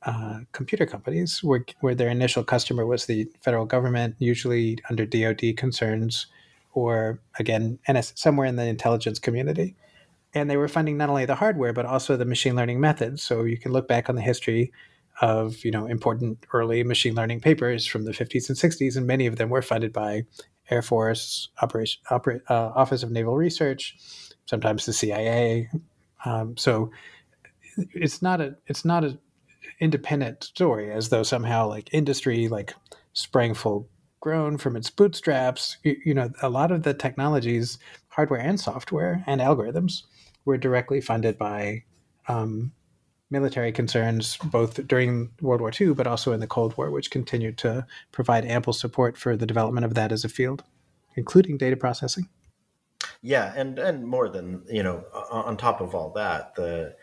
uh, 0.03 0.41
computer 0.53 0.87
companies, 0.87 1.43
were, 1.43 1.65
where 1.81 1.95
their 1.95 2.09
initial 2.09 2.45
customer 2.45 2.87
was 2.87 3.07
the 3.07 3.27
federal 3.41 3.67
government, 3.67 4.15
usually 4.19 4.79
under 4.89 5.05
DoD 5.05 5.57
concerns, 5.57 6.27
or 6.73 7.21
again, 7.39 7.79
NS, 7.91 8.13
somewhere 8.15 8.47
in 8.47 8.57
the 8.57 8.67
intelligence 8.67 9.19
community. 9.19 9.75
And 10.35 10.49
they 10.49 10.57
were 10.57 10.69
funding 10.69 10.97
not 10.99 11.09
only 11.09 11.25
the 11.25 11.35
hardware 11.35 11.73
but 11.73 11.87
also 11.87 12.17
the 12.17 12.25
machine 12.25 12.55
learning 12.55 12.81
methods. 12.81 13.23
So 13.23 13.45
you 13.45 13.57
can 13.57 13.73
look 13.73 13.89
back 13.89 14.09
on 14.09 14.15
the 14.15 14.23
history 14.23 14.73
of 15.21 15.65
you 15.65 15.71
know 15.73 15.87
important 15.87 16.47
early 16.53 16.85
machine 16.85 17.15
learning 17.15 17.41
papers 17.41 17.87
from 17.87 18.05
the 18.05 18.13
50s 18.13 18.49
and 18.49 18.57
60s, 18.57 18.97
and 18.97 19.07
many 19.07 19.27
of 19.27 19.37
them 19.37 19.49
were 19.49 19.63
funded 19.63 19.93
by 19.93 20.25
Air 20.71 20.83
Force 20.83 21.49
Operation, 21.61 22.01
Oper, 22.11 22.41
uh, 22.49 22.71
Office 22.75 23.03
of 23.03 23.11
Naval 23.11 23.37
Research, 23.37 23.97
sometimes 24.49 24.87
the 24.87 24.93
CIA. 24.93 25.69
Um, 26.25 26.57
so 26.57 26.91
it's 27.77 28.23
not 28.23 28.41
a 28.41 28.57
it's 28.67 28.85
not 28.85 29.05
a 29.05 29.19
independent 29.79 30.43
story 30.43 30.91
as 30.91 31.11
though 31.11 31.23
somehow 31.23 31.69
like 31.69 31.93
industry 31.93 32.49
like 32.49 32.75
sprang 33.13 33.55
full 33.55 33.89
grown 34.21 34.59
from 34.59 34.75
its 34.75 34.91
bootstraps. 34.91 35.77
You, 35.85 35.97
you 36.05 36.15
know, 36.15 36.31
a 36.43 36.49
lot 36.49 36.73
of 36.73 36.83
the 36.83 36.95
technologies, 36.95 37.79
hardware 38.09 38.41
and 38.41 38.59
software 38.59 39.23
and 39.27 39.41
algorithms, 39.41 40.03
were 40.45 40.59
directly 40.59 41.01
funded 41.01 41.39
by 41.39 41.85
um, 42.27 42.73
military 43.31 43.71
concerns, 43.71 44.39
both 44.39 44.87
during 44.89 45.31
World 45.41 45.61
War 45.61 45.71
II, 45.79 45.95
but 45.95 46.07
also 46.07 46.33
in 46.33 46.41
the 46.41 46.47
Cold 46.47 46.77
War, 46.77 46.91
which 46.91 47.11
continued 47.11 47.59
to 47.59 47.87
provide 48.11 48.45
ample 48.45 48.73
support 48.73 49.17
for 49.17 49.37
the 49.37 49.47
development 49.47 49.85
of 49.85 49.95
that 49.95 50.11
as 50.11 50.25
a 50.25 50.29
field, 50.29 50.65
including 51.15 51.59
data 51.59 51.77
processing. 51.77 52.29
Yeah, 53.23 53.53
and 53.57 53.79
and 53.79 54.07
more 54.07 54.29
than 54.29 54.65
you 54.69 54.83
know, 54.83 55.05
on 55.31 55.57
top 55.57 55.81
of 55.81 55.95
all 55.95 56.11
that, 56.13 56.55
the 56.55 56.95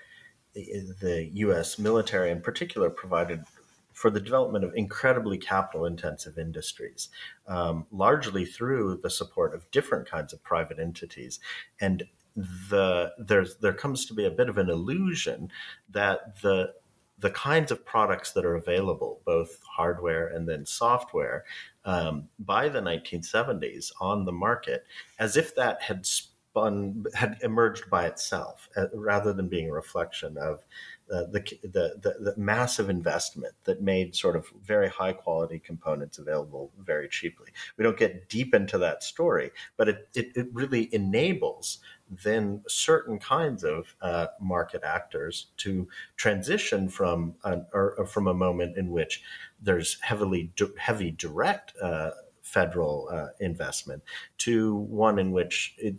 the 0.54 1.30
U.S. 1.34 1.78
military 1.78 2.32
in 2.32 2.42
particular 2.42 2.90
provided 2.90 3.44
for 3.92 4.10
the 4.10 4.20
development 4.20 4.64
of 4.64 4.74
incredibly 4.76 5.38
capital 5.38 5.86
intensive 5.86 6.38
industries, 6.38 7.10
um, 7.48 7.86
largely 7.92 8.46
through 8.46 9.00
the 9.04 9.10
support 9.10 9.54
of 9.54 9.70
different 9.72 10.10
kinds 10.10 10.34
of 10.34 10.44
private 10.44 10.80
entities. 10.80 11.40
And 11.82 12.04
the 12.36 13.12
there's 13.18 13.58
there 13.58 13.74
comes 13.74 14.06
to 14.06 14.14
be 14.14 14.26
a 14.26 14.32
bit 14.32 14.50
of 14.50 14.58
an 14.58 14.70
illusion 14.70 15.50
that 15.90 16.42
the 16.42 16.74
the 17.18 17.32
kinds 17.32 17.72
of 17.72 17.86
products 17.86 18.32
that 18.34 18.46
are 18.46 18.56
available, 18.56 19.22
both 19.26 19.62
hardware 19.64 20.28
and 20.28 20.48
then 20.48 20.66
software, 20.66 21.46
um, 21.86 22.28
by 22.40 22.68
the 22.68 22.82
1970s 22.82 23.92
on 24.02 24.26
the 24.26 24.32
market, 24.32 24.86
as 25.20 25.38
if 25.38 25.56
that 25.56 25.82
had 25.82 26.06
spun, 26.06 27.06
had 27.14 27.38
emerged 27.44 27.90
by 27.90 28.06
itself, 28.08 28.68
uh, 28.76 28.88
rather 28.94 29.34
than 29.34 29.48
being 29.48 29.70
a 29.70 29.74
reflection 29.74 30.38
of 30.38 30.66
uh, 31.14 31.26
the, 31.32 31.40
the, 31.62 32.00
the, 32.02 32.16
the, 32.20 32.34
massive 32.36 32.90
investment 32.90 33.54
that 33.64 33.80
made 33.80 34.16
sort 34.16 34.36
of 34.36 34.48
very 34.64 34.90
high 34.90 35.14
quality 35.14 35.60
components 35.60 36.18
available 36.18 36.72
very 36.80 37.08
cheaply. 37.08 37.50
We 37.78 37.84
don't 37.84 37.98
get 37.98 38.28
deep 38.28 38.56
into 38.56 38.80
that 38.80 39.04
story, 39.04 39.52
but 39.78 39.88
it, 39.88 40.08
it, 40.16 40.32
it 40.36 40.48
really 40.52 40.90
enables 40.96 41.78
then 42.10 42.62
certain 42.68 43.20
kinds 43.20 43.64
of 43.64 43.96
uh, 44.02 44.28
market 44.40 44.84
actors 44.84 45.48
to 45.58 45.88
transition 46.16 46.88
from 46.90 47.34
an, 47.44 47.66
or, 47.74 48.06
from 48.06 48.28
a 48.28 48.34
moment 48.34 48.78
in 48.78 48.92
which 48.92 49.24
there's 49.62 50.00
heavily 50.02 50.52
heavy 50.78 51.12
direct 51.12 51.74
uh, 51.82 52.12
federal 52.56 53.10
uh, 53.12 53.28
investment 53.42 54.02
to 54.38 54.76
one 54.76 55.20
in 55.20 55.34
which 55.34 55.76
it, 55.78 55.96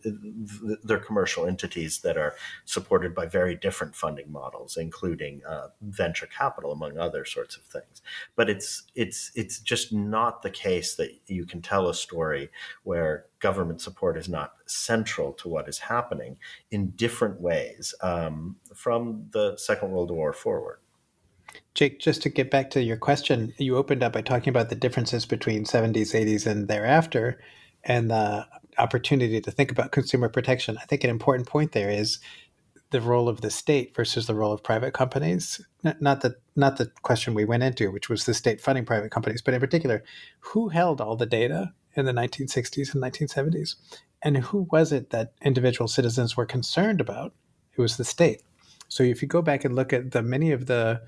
they're 0.83 0.99
commercial 0.99 1.45
entities 1.45 1.99
that 2.01 2.17
are 2.17 2.35
supported 2.65 3.15
by 3.15 3.27
very 3.27 3.55
different 3.55 3.95
funding 3.95 4.33
models, 4.33 4.79
including 4.79 5.43
uh, 5.47 5.69
venture 5.83 6.27
capital, 6.27 6.73
among 6.73 6.97
other 6.97 7.27
sorts 7.27 7.57
of 7.57 7.63
things. 7.65 8.01
But 8.37 8.49
it's 8.49 8.85
it's 8.95 9.31
it's 9.35 9.59
just 9.61 9.93
not 9.93 10.41
the 10.41 10.51
case 10.51 10.97
that 10.97 11.11
you 11.27 11.45
can 11.45 11.61
tell 11.61 11.91
a 11.91 11.95
story 11.95 12.49
where 12.85 13.27
government 13.39 13.83
support 13.83 14.17
is 14.17 14.29
not 14.29 14.55
central 14.65 15.35
to 15.35 15.51
what 15.51 15.69
is 15.69 15.79
happening 15.79 16.39
in 16.71 16.91
different 16.97 17.39
ways 17.39 17.95
um, 18.01 18.57
from 18.75 19.27
the 19.33 19.59
Second 19.59 19.91
World 19.91 20.11
War 20.11 20.33
forward. 20.33 20.79
Jake, 21.75 22.01
just 22.01 22.23
to 22.23 22.29
get 22.29 22.51
back 22.51 22.71
to 22.71 22.83
your 22.83 22.97
question, 22.97 23.53
you 23.59 23.77
opened 23.77 24.03
up 24.03 24.13
by 24.13 24.23
talking 24.23 24.51
about 24.51 24.69
the 24.69 24.75
differences 24.75 25.27
between 25.27 25.65
70s, 25.65 26.15
80s, 26.15 26.47
and 26.47 26.69
thereafter, 26.69 27.41
and 27.85 28.11
the 28.11 28.47
opportunity 28.79 29.41
to 29.41 29.51
think 29.51 29.71
about 29.71 29.93
consumer 29.93 30.29
protection. 30.29 30.77
I 30.81 30.85
think 30.85 31.05
an 31.05 31.11
important 31.11 31.49
point 31.49 31.73
there 31.73 31.91
is 31.91 32.19
the 32.91 33.01
role 33.01 33.29
of 33.29 33.41
the 33.41 33.51
state 33.51 33.95
versus 33.95 34.27
the 34.27 34.35
role 34.35 34.53
of 34.53 34.63
private 34.63 34.93
companies. 34.95 35.61
Not 35.83 36.21
the 36.21 36.37
not 36.55 36.77
the 36.77 36.91
question 37.03 37.35
we 37.35 37.45
went 37.45 37.63
into, 37.63 37.91
which 37.91 38.09
was 38.09 38.25
the 38.25 38.35
state 38.35 38.61
funding 38.61 38.85
private 38.85 39.11
companies, 39.11 39.43
but 39.43 39.55
in 39.55 39.61
particular, 39.61 40.05
who 40.41 40.69
held 40.69 41.01
all 41.01 41.17
the 41.17 41.27
data 41.27 41.73
in 41.95 42.05
the 42.05 42.13
1960s 42.13 42.95
and 42.95 43.03
1970s. 43.03 43.77
And 44.23 44.39
who 44.39 44.67
was 44.71 44.93
it 44.93 45.11
that 45.11 45.33
individual 45.43 45.89
citizens 45.89 46.37
were 46.37 46.47
concerned 46.47 47.01
about? 47.01 47.35
It 47.77 47.81
was 47.81 47.97
the 47.97 48.05
state. 48.05 48.43
So 48.89 49.03
if 49.03 49.21
you 49.21 49.29
go 49.29 49.43
back 49.43 49.65
and 49.65 49.75
look 49.75 49.93
at 49.93 50.13
the 50.13 50.23
many 50.23 50.53
of 50.53 50.67
the 50.67 51.03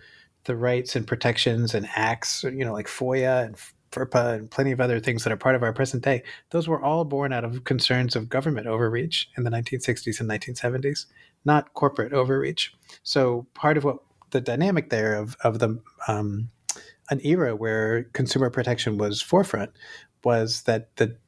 the 0.48 0.56
rights 0.56 0.96
and 0.96 1.06
protections 1.06 1.74
and 1.74 1.86
acts, 1.94 2.42
you 2.42 2.64
know, 2.64 2.72
like 2.72 2.88
FOIA 2.88 3.44
and 3.44 3.56
FERPA 3.92 4.34
and 4.34 4.50
plenty 4.50 4.72
of 4.72 4.80
other 4.80 4.98
things 4.98 5.22
that 5.22 5.32
are 5.32 5.36
part 5.36 5.54
of 5.54 5.62
our 5.62 5.74
present 5.74 6.02
day, 6.02 6.22
those 6.50 6.66
were 6.66 6.82
all 6.82 7.04
born 7.04 7.34
out 7.34 7.44
of 7.44 7.64
concerns 7.64 8.16
of 8.16 8.30
government 8.30 8.66
overreach 8.66 9.28
in 9.36 9.44
the 9.44 9.50
1960s 9.50 10.20
and 10.20 10.28
1970s, 10.28 11.04
not 11.44 11.74
corporate 11.74 12.14
overreach. 12.14 12.74
So 13.02 13.46
part 13.52 13.76
of 13.76 13.84
what 13.84 13.98
the 14.30 14.40
dynamic 14.40 14.88
there 14.88 15.16
of 15.16 15.36
of 15.44 15.58
the 15.58 15.80
um, 16.08 16.50
an 17.10 17.20
era 17.22 17.54
where 17.54 18.04
consumer 18.14 18.50
protection 18.50 18.96
was 18.96 19.20
forefront 19.20 19.70
was 20.24 20.62
that 20.62 20.96
the 20.96 21.16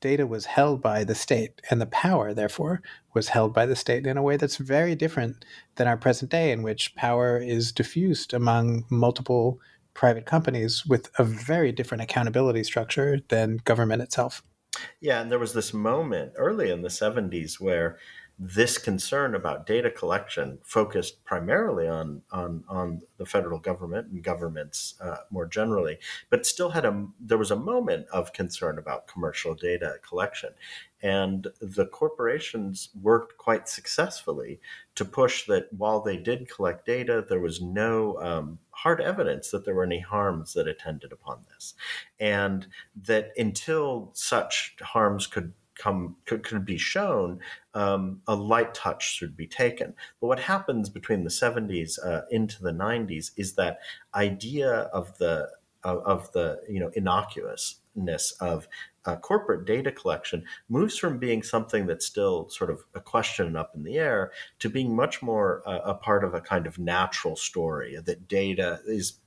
data 0.00 0.26
was 0.26 0.46
held 0.46 0.80
by 0.80 1.04
the 1.04 1.14
state 1.14 1.60
and 1.70 1.80
the 1.80 1.86
power 1.86 2.32
therefore 2.32 2.82
was 3.14 3.28
held 3.28 3.52
by 3.52 3.66
the 3.66 3.76
state 3.76 4.06
in 4.06 4.16
a 4.16 4.22
way 4.22 4.36
that's 4.36 4.56
very 4.56 4.94
different 4.94 5.44
than 5.76 5.88
our 5.88 5.96
present 5.96 6.30
day 6.30 6.52
in 6.52 6.62
which 6.62 6.94
power 6.94 7.38
is 7.38 7.72
diffused 7.72 8.32
among 8.32 8.84
multiple 8.90 9.58
private 9.94 10.26
companies 10.26 10.86
with 10.86 11.10
a 11.18 11.24
very 11.24 11.72
different 11.72 12.02
accountability 12.02 12.62
structure 12.62 13.20
than 13.28 13.60
government 13.64 14.00
itself. 14.00 14.42
Yeah, 15.00 15.20
and 15.20 15.30
there 15.30 15.40
was 15.40 15.54
this 15.54 15.74
moment 15.74 16.32
early 16.36 16.70
in 16.70 16.82
the 16.82 16.88
70s 16.88 17.60
where 17.60 17.98
this 18.38 18.78
concern 18.78 19.34
about 19.34 19.66
data 19.66 19.90
collection 19.90 20.58
focused 20.62 21.24
primarily 21.24 21.88
on 21.88 22.22
on 22.30 22.62
on 22.68 23.02
the 23.16 23.26
federal 23.26 23.58
government 23.58 24.06
and 24.12 24.22
governments 24.22 24.94
uh, 25.00 25.16
more 25.30 25.46
generally, 25.46 25.98
but 26.30 26.46
still 26.46 26.70
had 26.70 26.84
a 26.84 27.06
there 27.18 27.38
was 27.38 27.50
a 27.50 27.56
moment 27.56 28.06
of 28.12 28.32
concern 28.32 28.78
about 28.78 29.08
commercial 29.08 29.54
data 29.54 29.94
collection, 30.08 30.50
and 31.02 31.48
the 31.60 31.86
corporations 31.86 32.90
worked 33.02 33.36
quite 33.38 33.68
successfully 33.68 34.60
to 34.94 35.04
push 35.04 35.46
that 35.46 35.72
while 35.72 36.00
they 36.00 36.16
did 36.16 36.48
collect 36.48 36.86
data, 36.86 37.24
there 37.28 37.40
was 37.40 37.60
no 37.60 38.20
um, 38.20 38.58
hard 38.70 39.00
evidence 39.00 39.50
that 39.50 39.64
there 39.64 39.74
were 39.74 39.84
any 39.84 40.00
harms 40.00 40.54
that 40.54 40.68
attended 40.68 41.10
upon 41.10 41.40
this, 41.52 41.74
and 42.20 42.68
that 42.94 43.32
until 43.36 44.10
such 44.14 44.76
harms 44.80 45.26
could 45.26 45.52
come 45.78 46.16
could, 46.26 46.42
could 46.42 46.64
be 46.64 46.76
shown, 46.76 47.40
um, 47.74 48.20
a 48.26 48.34
light 48.34 48.74
touch 48.74 49.14
should 49.14 49.36
be 49.36 49.46
taken. 49.46 49.94
But 50.20 50.26
what 50.26 50.40
happens 50.40 50.90
between 50.90 51.24
the 51.24 51.30
70s 51.30 51.98
uh, 52.04 52.22
into 52.30 52.62
the 52.62 52.72
90s 52.72 53.30
is 53.36 53.54
that 53.54 53.78
idea 54.14 54.70
of 54.92 55.16
the 55.18 55.48
of, 55.84 56.30
the 56.32 56.60
you 56.68 56.80
know 56.80 56.90
innocuousness 56.90 58.32
of 58.40 58.68
uh, 59.04 59.16
corporate 59.16 59.64
data 59.64 59.90
collection 59.90 60.44
moves 60.68 60.98
from 60.98 61.18
being 61.18 61.42
something 61.42 61.86
that's 61.86 62.04
still 62.04 62.48
sort 62.50 62.68
of 62.68 62.84
a 62.94 63.00
question 63.00 63.56
up 63.56 63.72
in 63.74 63.82
the 63.82 63.96
air 63.96 64.32
to 64.58 64.68
being 64.68 64.94
much 64.94 65.22
more 65.22 65.62
uh, 65.66 65.80
a 65.84 65.94
part 65.94 66.24
of 66.24 66.34
a 66.34 66.40
kind 66.40 66.66
of 66.66 66.78
natural 66.78 67.36
story 67.36 67.96
that 68.04 68.28
data 68.28 68.80
is 68.86 69.20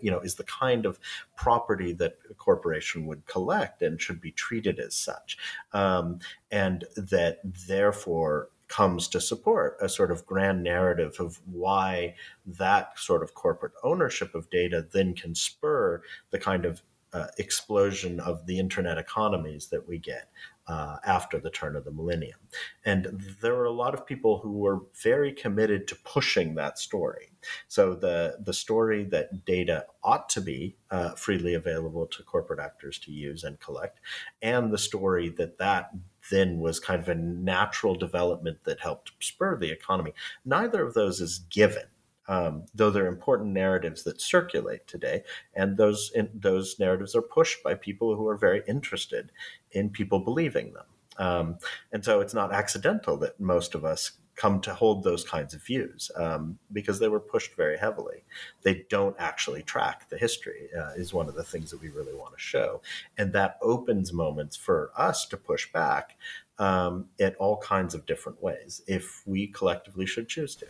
you 0.00 0.10
know 0.10 0.20
is 0.20 0.34
the 0.34 0.44
kind 0.44 0.86
of 0.86 0.98
property 1.36 1.92
that 1.92 2.18
a 2.30 2.34
corporation 2.34 3.06
would 3.06 3.26
collect 3.26 3.82
and 3.82 4.00
should 4.00 4.20
be 4.20 4.32
treated 4.32 4.78
as 4.78 4.94
such. 4.94 5.38
Um, 5.72 6.18
and 6.50 6.84
that 6.96 7.40
therefore 7.44 8.48
comes 8.68 9.08
to 9.08 9.20
support 9.20 9.76
a 9.80 9.88
sort 9.88 10.10
of 10.10 10.26
grand 10.26 10.62
narrative 10.62 11.16
of 11.20 11.40
why 11.44 12.14
that 12.46 12.98
sort 12.98 13.22
of 13.22 13.34
corporate 13.34 13.72
ownership 13.82 14.34
of 14.34 14.48
data 14.50 14.86
then 14.92 15.14
can 15.14 15.34
spur 15.34 16.02
the 16.30 16.38
kind 16.38 16.64
of 16.64 16.82
uh, 17.12 17.26
explosion 17.38 18.18
of 18.18 18.46
the 18.46 18.58
internet 18.58 18.98
economies 18.98 19.68
that 19.68 19.86
we 19.86 19.98
get 19.98 20.28
uh, 20.66 20.96
after 21.04 21.38
the 21.38 21.50
turn 21.50 21.76
of 21.76 21.84
the 21.84 21.90
millennium. 21.90 22.38
And 22.84 23.22
there 23.40 23.54
were 23.54 23.66
a 23.66 23.72
lot 23.72 23.94
of 23.94 24.06
people 24.06 24.38
who 24.38 24.52
were 24.52 24.80
very 25.02 25.32
committed 25.32 25.86
to 25.88 25.96
pushing 25.96 26.54
that 26.54 26.78
story. 26.78 27.30
So 27.68 27.94
the, 27.94 28.38
the 28.42 28.54
story 28.54 29.04
that 29.04 29.44
data 29.44 29.86
ought 30.02 30.28
to 30.30 30.40
be 30.40 30.76
uh, 30.90 31.10
freely 31.10 31.54
available 31.54 32.06
to 32.06 32.22
corporate 32.22 32.60
actors 32.60 32.98
to 33.00 33.12
use 33.12 33.44
and 33.44 33.60
collect, 33.60 34.00
and 34.40 34.72
the 34.72 34.78
story 34.78 35.28
that 35.30 35.58
that 35.58 35.90
then 36.30 36.58
was 36.58 36.80
kind 36.80 37.02
of 37.02 37.08
a 37.08 37.14
natural 37.14 37.94
development 37.94 38.58
that 38.64 38.80
helped 38.80 39.12
spur 39.20 39.58
the 39.58 39.70
economy. 39.70 40.14
Neither 40.44 40.82
of 40.86 40.94
those 40.94 41.20
is 41.20 41.40
given 41.50 41.84
um, 42.28 42.64
though 42.74 42.90
they're 42.90 43.06
important 43.06 43.52
narratives 43.52 44.02
that 44.04 44.20
circulate 44.20 44.86
today, 44.86 45.22
and 45.54 45.76
those 45.76 46.10
in, 46.14 46.30
those 46.34 46.78
narratives 46.78 47.14
are 47.14 47.22
pushed 47.22 47.62
by 47.62 47.74
people 47.74 48.16
who 48.16 48.28
are 48.28 48.36
very 48.36 48.62
interested 48.66 49.30
in 49.72 49.90
people 49.90 50.20
believing 50.20 50.72
them. 50.72 50.86
Um, 51.16 51.58
and 51.92 52.04
so 52.04 52.20
it's 52.20 52.34
not 52.34 52.52
accidental 52.52 53.16
that 53.18 53.38
most 53.38 53.74
of 53.74 53.84
us 53.84 54.12
come 54.36 54.60
to 54.60 54.74
hold 54.74 55.04
those 55.04 55.22
kinds 55.22 55.54
of 55.54 55.62
views 55.62 56.10
um, 56.16 56.58
because 56.72 56.98
they 56.98 57.08
were 57.08 57.20
pushed 57.20 57.54
very 57.54 57.78
heavily. 57.78 58.24
They 58.62 58.84
don't 58.90 59.14
actually 59.18 59.62
track 59.62 60.08
the 60.08 60.18
history, 60.18 60.68
uh, 60.76 60.90
is 60.96 61.14
one 61.14 61.28
of 61.28 61.36
the 61.36 61.44
things 61.44 61.70
that 61.70 61.80
we 61.80 61.88
really 61.88 62.14
want 62.14 62.34
to 62.34 62.40
show. 62.40 62.82
And 63.16 63.32
that 63.32 63.58
opens 63.62 64.12
moments 64.12 64.56
for 64.56 64.90
us 64.96 65.26
to 65.26 65.36
push 65.36 65.70
back 65.70 66.16
um, 66.58 67.06
in 67.18 67.34
all 67.38 67.58
kinds 67.58 67.94
of 67.94 68.06
different 68.06 68.42
ways 68.42 68.82
if 68.86 69.22
we 69.24 69.46
collectively 69.46 70.06
should 70.06 70.28
choose 70.28 70.56
to 70.56 70.66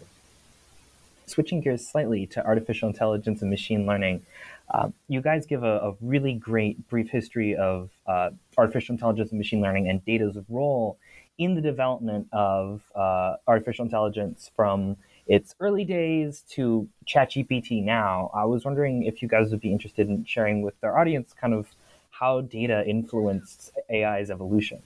switching 1.27 1.61
gears 1.61 1.87
slightly 1.87 2.27
to 2.29 2.45
artificial 2.45 2.89
intelligence 2.89 3.43
and 3.43 3.51
machine 3.51 3.87
learning, 3.87 4.25
uh, 4.73 4.89
you 5.09 5.21
guys 5.21 5.47
give 5.47 5.63
a, 5.63 5.79
a, 5.79 5.95
really 6.01 6.33
great 6.33 6.89
brief 6.89 7.11
history 7.11 7.55
of 7.55 7.91
uh, 8.07 8.31
artificial 8.57 8.95
intelligence 8.95 9.31
and 9.31 9.39
machine 9.39 9.61
learning 9.61 9.89
and 9.89 10.05
data's 10.05 10.39
role 10.49 10.99
in 11.37 11.55
the 11.55 11.61
development 11.61 12.27
of 12.33 12.83
uh, 12.95 13.37
artificial 13.47 13.85
intelligence 13.85 14.51
from 14.57 14.97
its 15.27 15.55
early 15.61 15.85
days 15.85 16.45
to 16.51 16.89
ChatGPT 17.07 17.83
now. 17.83 18.31
I 18.35 18.45
was 18.45 18.65
wondering 18.65 19.05
if 19.05 19.23
you 19.23 19.29
guys 19.29 19.51
would 19.51 19.61
be 19.61 19.73
interested 19.73 20.09
in 20.09 20.25
sharing 20.25 20.63
with 20.63 20.75
our 20.83 20.99
audience 20.99 21.35
kind 21.39 21.55
of 21.55 21.69
how 22.11 22.43
data 22.43 22.85
influenced 22.87 23.73
AI's 23.91 24.31
evolution. 24.31 24.83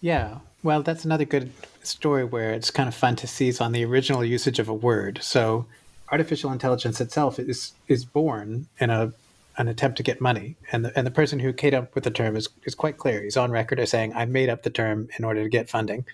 Yeah, 0.00 0.38
well, 0.62 0.82
that's 0.82 1.04
another 1.04 1.24
good 1.24 1.52
story 1.82 2.24
where 2.24 2.52
it's 2.52 2.70
kind 2.70 2.88
of 2.88 2.94
fun 2.94 3.16
to 3.16 3.26
seize 3.26 3.60
on 3.60 3.72
the 3.72 3.84
original 3.84 4.24
usage 4.24 4.58
of 4.58 4.68
a 4.68 4.74
word. 4.74 5.20
So, 5.22 5.66
artificial 6.10 6.52
intelligence 6.52 7.00
itself 7.00 7.38
is 7.38 7.72
is 7.88 8.04
born 8.04 8.66
in 8.78 8.90
a 8.90 9.12
an 9.58 9.68
attempt 9.68 9.96
to 9.96 10.02
get 10.02 10.20
money, 10.20 10.56
and 10.72 10.84
the 10.84 10.98
and 10.98 11.06
the 11.06 11.10
person 11.10 11.38
who 11.38 11.52
came 11.52 11.74
up 11.74 11.94
with 11.94 12.04
the 12.04 12.10
term 12.10 12.36
is 12.36 12.48
is 12.64 12.74
quite 12.74 12.98
clear. 12.98 13.22
He's 13.22 13.36
on 13.36 13.50
record 13.50 13.80
as 13.80 13.90
saying, 13.90 14.12
"I 14.14 14.24
made 14.24 14.48
up 14.48 14.62
the 14.62 14.70
term 14.70 15.08
in 15.18 15.24
order 15.24 15.42
to 15.42 15.48
get 15.48 15.70
funding," 15.70 16.04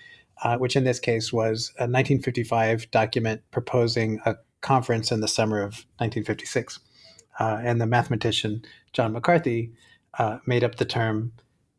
uh, 0.43 0.59
which 0.59 0.77
in 0.77 0.85
this 0.85 1.01
case 1.01 1.33
was 1.33 1.73
a 1.79 1.89
1955 1.89 2.91
document 2.91 3.43
proposing 3.51 4.21
a 4.25 4.37
conference 4.61 5.11
in 5.11 5.21
the 5.21 5.29
summer 5.29 5.59
of 5.61 5.87
1956, 5.99 6.79
uh, 7.41 7.59
and 7.65 7.81
the 7.81 7.87
mathematician 7.87 8.65
John 8.93 9.13
McCarthy 9.13 9.73
uh, 10.19 10.39
made 10.47 10.63
up 10.63 10.77
the 10.77 10.85
term 10.85 11.33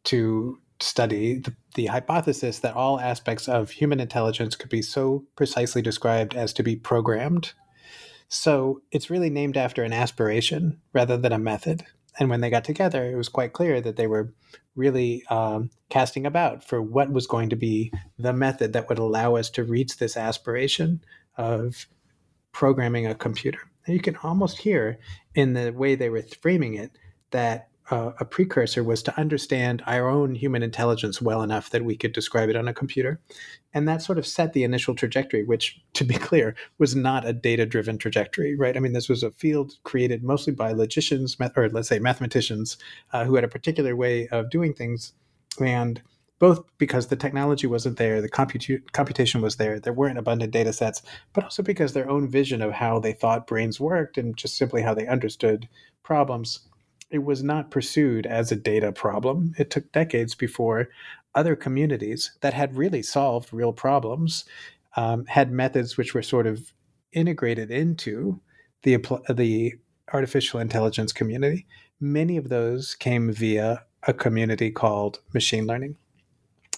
to 0.06 0.58
study 0.80 1.36
the, 1.36 1.54
the 1.74 1.88
hypothesis 1.88 2.60
that 2.60 2.76
all 2.76 3.00
aspects 3.00 3.48
of 3.48 3.72
human 3.72 4.00
intelligence 4.00 4.56
could 4.56 4.70
be 4.70 4.82
so 4.82 5.26
precisely 5.36 5.82
described 5.82 6.36
as 6.36 6.54
to 6.54 6.64
be 6.64 6.76
programmed. 6.76 7.54
So 8.30 8.82
it's 8.92 9.10
really 9.10 9.30
named 9.30 9.58
after 9.58 9.84
an 9.84 9.94
aspiration 9.94 10.80
rather 10.94 11.18
than 11.18 11.32
a 11.32 11.40
method. 11.40 11.86
And 12.20 12.30
when 12.30 12.42
they 12.42 12.50
got 12.50 12.64
together, 12.64 13.10
it 13.10 13.16
was 13.16 13.30
quite 13.30 13.54
clear 13.54 13.82
that 13.82 13.96
they 13.96 14.08
were 14.08 14.34
really 14.76 15.24
um, 15.30 15.70
casting 15.90 16.26
about 16.26 16.64
for 16.64 16.82
what 16.82 17.12
was 17.12 17.28
going 17.28 17.50
to 17.50 17.56
be 17.56 17.92
the 18.18 18.34
method 18.34 18.74
that 18.74 18.90
would 18.90 19.00
allow 19.00 19.36
us 19.36 19.50
to 19.52 19.64
reach 19.64 19.98
this 19.98 20.18
aspiration 20.18 21.04
of 21.38 21.88
programming 22.52 23.08
a 23.08 23.16
computer. 23.16 23.60
And 23.86 23.96
you 23.96 24.02
can 24.02 24.16
almost 24.18 24.60
hear 24.60 25.00
in 25.36 25.54
the 25.54 25.72
way 25.72 25.96
they 25.96 26.10
were 26.10 26.24
framing 26.42 26.76
it 26.76 26.98
that 27.32 27.70
uh, 27.94 28.12
a 28.20 28.26
precursor 28.26 28.84
was 28.84 29.04
to 29.04 29.16
understand 29.20 29.84
our 29.86 30.10
own 30.10 30.34
human 30.34 30.64
intelligence 30.64 31.22
well 31.22 31.44
enough 31.44 31.70
that 31.70 31.86
we 31.86 31.96
could 31.96 32.12
describe 32.12 32.50
it 32.50 32.56
on 32.56 32.68
a 32.68 32.74
computer. 32.74 33.22
And 33.72 33.88
that 33.88 34.02
sort 34.02 34.18
of 34.18 34.26
set 34.26 34.54
the 34.54 34.64
initial 34.64 34.96
trajectory, 34.96 35.44
which, 35.44 35.80
to 35.94 36.04
be 36.04 36.16
clear, 36.16 36.56
was 36.80 36.96
not 36.96 37.24
a 37.24 37.34
data 37.34 37.68
driven 37.68 38.00
trajectory, 38.00 38.56
right? 38.56 38.76
I 38.76 38.80
mean, 38.80 38.94
this 38.94 39.10
was 39.10 39.22
a 39.22 39.30
field 39.30 39.74
created 39.84 40.24
mostly 40.24 40.54
by 40.54 40.72
logicians, 40.72 41.38
or 41.56 41.70
let's 41.70 41.88
say 41.88 42.00
mathematicians, 42.00 42.78
uh, 43.12 43.26
who 43.26 43.36
had 43.36 43.44
a 43.44 43.48
particular 43.48 43.96
way 43.96 44.28
of 44.30 44.50
doing 44.50 44.74
things. 44.74 45.14
And 45.62 46.02
both 46.40 46.64
because 46.80 47.08
the 47.08 47.16
technology 47.16 47.68
wasn't 47.68 48.00
there, 48.00 48.22
the 48.22 48.30
computu- 48.30 48.82
computation 48.94 49.40
was 49.40 49.58
there, 49.58 49.80
there 49.80 49.94
weren't 49.94 50.18
abundant 50.18 50.52
data 50.52 50.74
sets, 50.74 51.04
but 51.34 51.44
also 51.44 51.62
because 51.62 51.94
their 51.94 52.10
own 52.10 52.28
vision 52.28 52.64
of 52.64 52.72
how 52.72 52.98
they 52.98 53.14
thought 53.14 53.46
brains 53.46 53.80
worked 53.80 54.18
and 54.18 54.36
just 54.36 54.58
simply 54.58 54.82
how 54.82 54.96
they 54.96 55.06
understood 55.06 55.70
problems 56.02 56.68
it 57.14 57.24
was 57.24 57.44
not 57.44 57.70
pursued 57.70 58.26
as 58.26 58.52
a 58.52 58.56
data 58.56 58.92
problem. 58.92 59.54
It 59.60 59.70
took 59.70 59.92
decades 59.92 60.34
before 60.34 60.90
other 61.36 61.56
communities 61.56 62.32
that 62.42 62.56
had 62.56 62.76
really 62.76 63.04
solved 63.04 63.54
real 63.54 63.72
problems 63.72 64.46
um, 64.96 65.26
had 65.28 65.52
methods 65.52 65.96
which 65.96 66.14
were 66.14 66.24
sort 66.24 66.48
of 66.48 66.74
integrated 67.12 67.70
into 67.72 68.40
the 68.82 68.98
the 69.30 69.76
artificial 70.12 70.60
intelligence 70.60 71.14
community. 71.14 71.66
Many 72.00 72.36
of 72.38 72.50
those 72.50 72.96
came 72.96 73.32
via 73.32 73.84
a 74.04 74.14
community 74.14 74.72
called 74.72 75.20
machine 75.34 75.66
learning. 75.66 75.96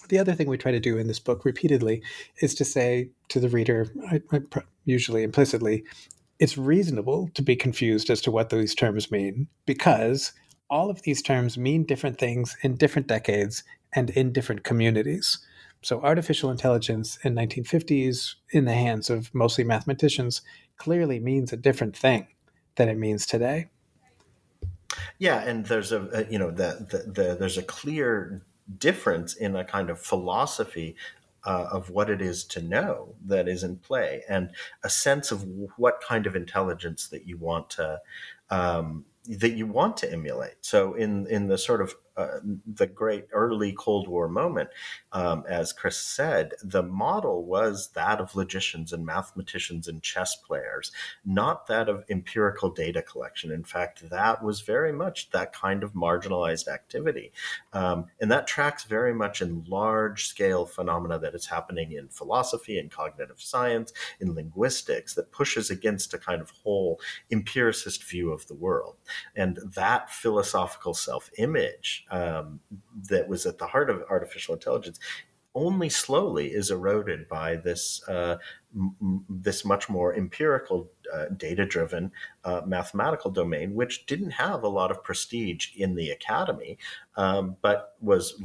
The 0.08 0.18
other 0.18 0.34
thing 0.34 0.48
we 0.48 0.58
try 0.58 0.70
to 0.70 0.80
do 0.80 0.98
in 0.98 1.08
this 1.08 1.18
book 1.18 1.44
repeatedly 1.44 2.02
is 2.40 2.54
to 2.56 2.64
say 2.64 3.10
to 3.28 3.40
the 3.40 3.48
reader, 3.48 3.88
I, 4.10 4.22
I, 4.30 4.40
usually 4.84 5.24
implicitly, 5.24 5.84
it's 6.38 6.58
reasonable 6.58 7.30
to 7.34 7.42
be 7.42 7.56
confused 7.56 8.10
as 8.10 8.20
to 8.22 8.30
what 8.30 8.50
these 8.50 8.74
terms 8.74 9.10
mean 9.10 9.48
because 9.64 10.32
all 10.68 10.90
of 10.90 11.02
these 11.02 11.22
terms 11.22 11.56
mean 11.56 11.84
different 11.84 12.18
things 12.18 12.56
in 12.62 12.76
different 12.76 13.06
decades 13.06 13.62
and 13.94 14.10
in 14.10 14.32
different 14.32 14.64
communities. 14.64 15.38
So, 15.82 16.00
artificial 16.02 16.50
intelligence 16.50 17.18
in 17.22 17.34
1950s, 17.34 18.34
in 18.50 18.64
the 18.64 18.74
hands 18.74 19.08
of 19.08 19.32
mostly 19.34 19.62
mathematicians, 19.62 20.42
clearly 20.78 21.20
means 21.20 21.52
a 21.52 21.56
different 21.56 21.96
thing 21.96 22.26
than 22.74 22.88
it 22.88 22.98
means 22.98 23.26
today. 23.26 23.68
Yeah, 25.18 25.42
and 25.42 25.66
there's 25.66 25.92
a, 25.92 26.08
a 26.12 26.24
you 26.30 26.38
know 26.38 26.50
the, 26.50 26.86
the, 26.90 27.10
the, 27.10 27.36
there's 27.38 27.58
a 27.58 27.62
clear 27.62 28.42
difference 28.78 29.34
in 29.34 29.54
a 29.54 29.64
kind 29.64 29.90
of 29.90 30.00
philosophy 30.00 30.96
uh, 31.46 31.68
of 31.70 31.90
what 31.90 32.10
it 32.10 32.20
is 32.20 32.44
to 32.44 32.60
know 32.60 33.14
that 33.24 33.48
is 33.48 33.62
in 33.62 33.76
play, 33.76 34.22
and 34.28 34.50
a 34.82 34.90
sense 34.90 35.30
of 35.30 35.44
what 35.76 36.02
kind 36.06 36.26
of 36.26 36.36
intelligence 36.36 37.08
that 37.08 37.26
you 37.26 37.38
want 37.38 37.70
to 37.70 38.00
um, 38.50 39.04
that 39.28 39.52
you 39.52 39.66
want 39.66 39.96
to 39.98 40.12
emulate. 40.12 40.56
So 40.60 40.94
in 40.94 41.26
in 41.28 41.46
the 41.46 41.58
sort 41.58 41.80
of 41.80 41.94
uh, 42.16 42.38
the 42.66 42.86
great 42.86 43.26
early 43.32 43.72
Cold 43.72 44.08
War 44.08 44.26
moment, 44.28 44.70
um, 45.12 45.44
as 45.48 45.72
Chris 45.72 45.98
said, 45.98 46.52
the 46.62 46.82
model 46.82 47.44
was 47.44 47.90
that 47.94 48.20
of 48.20 48.34
logicians 48.34 48.92
and 48.92 49.04
mathematicians 49.04 49.86
and 49.86 50.02
chess 50.02 50.34
players, 50.34 50.92
not 51.24 51.66
that 51.66 51.88
of 51.88 52.04
empirical 52.08 52.70
data 52.70 53.02
collection. 53.02 53.50
In 53.52 53.64
fact, 53.64 54.08
that 54.08 54.42
was 54.42 54.62
very 54.62 54.92
much 54.92 55.30
that 55.30 55.52
kind 55.52 55.82
of 55.82 55.92
marginalized 55.92 56.68
activity. 56.68 57.32
Um, 57.72 58.06
and 58.18 58.30
that 58.30 58.46
tracks 58.46 58.84
very 58.84 59.12
much 59.12 59.42
in 59.42 59.64
large 59.68 60.26
scale 60.26 60.64
phenomena 60.64 61.18
that 61.18 61.34
is 61.34 61.46
happening 61.46 61.92
in 61.92 62.08
philosophy 62.08 62.78
and 62.78 62.90
cognitive 62.90 63.40
science, 63.42 63.92
in 64.20 64.34
linguistics, 64.34 65.14
that 65.14 65.32
pushes 65.32 65.70
against 65.70 66.14
a 66.14 66.18
kind 66.18 66.40
of 66.40 66.50
whole 66.50 66.98
empiricist 67.30 68.04
view 68.04 68.32
of 68.32 68.46
the 68.46 68.54
world. 68.54 68.96
And 69.34 69.58
that 69.74 70.10
philosophical 70.10 70.94
self 70.94 71.30
image 71.36 72.05
um, 72.10 72.60
that 73.08 73.28
was 73.28 73.46
at 73.46 73.58
the 73.58 73.66
heart 73.66 73.90
of 73.90 74.04
artificial 74.08 74.54
intelligence 74.54 74.98
only 75.56 75.88
slowly 75.88 76.48
is 76.48 76.70
eroded 76.70 77.26
by 77.28 77.56
this 77.56 78.06
uh, 78.08 78.36
m- 78.74 79.24
this 79.28 79.64
much 79.64 79.88
more 79.88 80.14
empirical, 80.14 80.90
uh, 81.12 81.24
data 81.36 81.64
driven 81.64 82.12
uh, 82.44 82.60
mathematical 82.66 83.30
domain, 83.30 83.74
which 83.74 84.04
didn't 84.04 84.32
have 84.32 84.62
a 84.62 84.68
lot 84.68 84.90
of 84.90 85.02
prestige 85.02 85.74
in 85.74 85.94
the 85.94 86.10
academy, 86.10 86.76
um, 87.16 87.56
but 87.62 87.94
was 88.00 88.40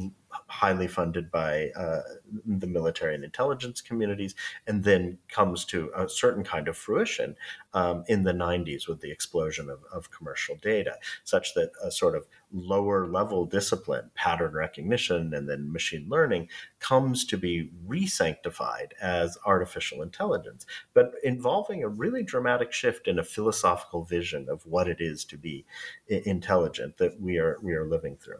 highly 0.48 0.88
funded 0.88 1.32
by 1.32 1.70
uh, 1.76 2.02
the 2.46 2.68
military 2.68 3.16
and 3.16 3.24
intelligence 3.24 3.82
communities, 3.82 4.36
and 4.68 4.84
then 4.84 5.18
comes 5.30 5.66
to 5.66 5.92
a 5.96 6.08
certain 6.08 6.44
kind 6.44 6.68
of 6.68 6.78
fruition 6.78 7.36
um, 7.74 8.04
in 8.08 8.24
the 8.24 8.34
90s 8.34 8.88
with 8.88 9.02
the 9.02 9.12
explosion 9.12 9.70
of, 9.70 9.80
of 9.94 10.12
commercial 10.12 10.56
data, 10.62 10.96
such 11.24 11.54
that 11.54 11.72
a 11.84 11.92
sort 11.92 12.16
of 12.16 12.28
lower 12.54 13.08
level 13.08 13.46
discipline, 13.46 14.10
pattern 14.16 14.54
recognition, 14.54 15.34
and 15.34 15.48
then 15.48 15.72
machine 15.72 16.06
learning 16.10 16.48
comes 16.80 17.26
to 17.26 17.38
be 17.38 17.70
re-sanctified 17.86 18.94
as 19.02 19.38
artificial 19.46 20.02
intelligence, 20.02 20.66
but 20.94 21.14
involving 21.24 21.84
a 21.84 21.88
really 21.88 22.24
dramatic 22.24 22.74
shift 22.74 23.08
in 23.08 23.20
a 23.20 23.24
philosophical 23.24 24.04
vision 24.04 24.48
of 24.50 24.66
what 24.66 24.88
it 24.88 25.00
is 25.00 25.24
to 25.26 25.38
be 25.38 25.66
intelligent 26.08 26.98
that 26.98 27.20
we 27.20 27.38
are 27.38 27.58
we 27.62 27.74
are 27.74 27.86
living 27.86 28.16
through 28.18 28.40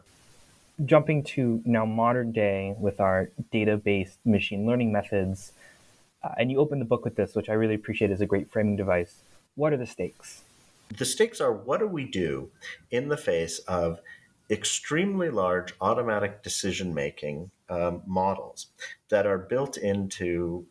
jumping 0.84 1.22
to 1.22 1.62
now 1.64 1.84
modern 1.84 2.32
day 2.32 2.74
with 2.78 3.00
our 3.00 3.30
data-based 3.50 4.18
machine 4.24 4.66
learning 4.66 4.92
methods, 4.92 5.52
uh, 6.22 6.30
and 6.38 6.50
you 6.50 6.58
open 6.58 6.78
the 6.78 6.84
book 6.84 7.04
with 7.04 7.16
this, 7.16 7.34
which 7.34 7.48
I 7.48 7.54
really 7.54 7.74
appreciate 7.74 8.10
as 8.10 8.20
a 8.20 8.26
great 8.26 8.50
framing 8.50 8.76
device. 8.76 9.22
What 9.54 9.72
are 9.72 9.76
the 9.76 9.86
stakes? 9.86 10.42
The 10.96 11.04
stakes 11.04 11.40
are 11.40 11.52
what 11.52 11.80
do 11.80 11.86
we 11.86 12.04
do 12.04 12.50
in 12.90 13.08
the 13.08 13.16
face 13.16 13.58
of 13.60 14.00
extremely 14.50 15.30
large 15.30 15.74
automatic 15.80 16.42
decision 16.42 16.92
making 16.92 17.50
um, 17.70 18.02
models 18.06 18.66
that 19.08 19.26
are 19.26 19.38
built 19.38 19.76
into 19.78 20.66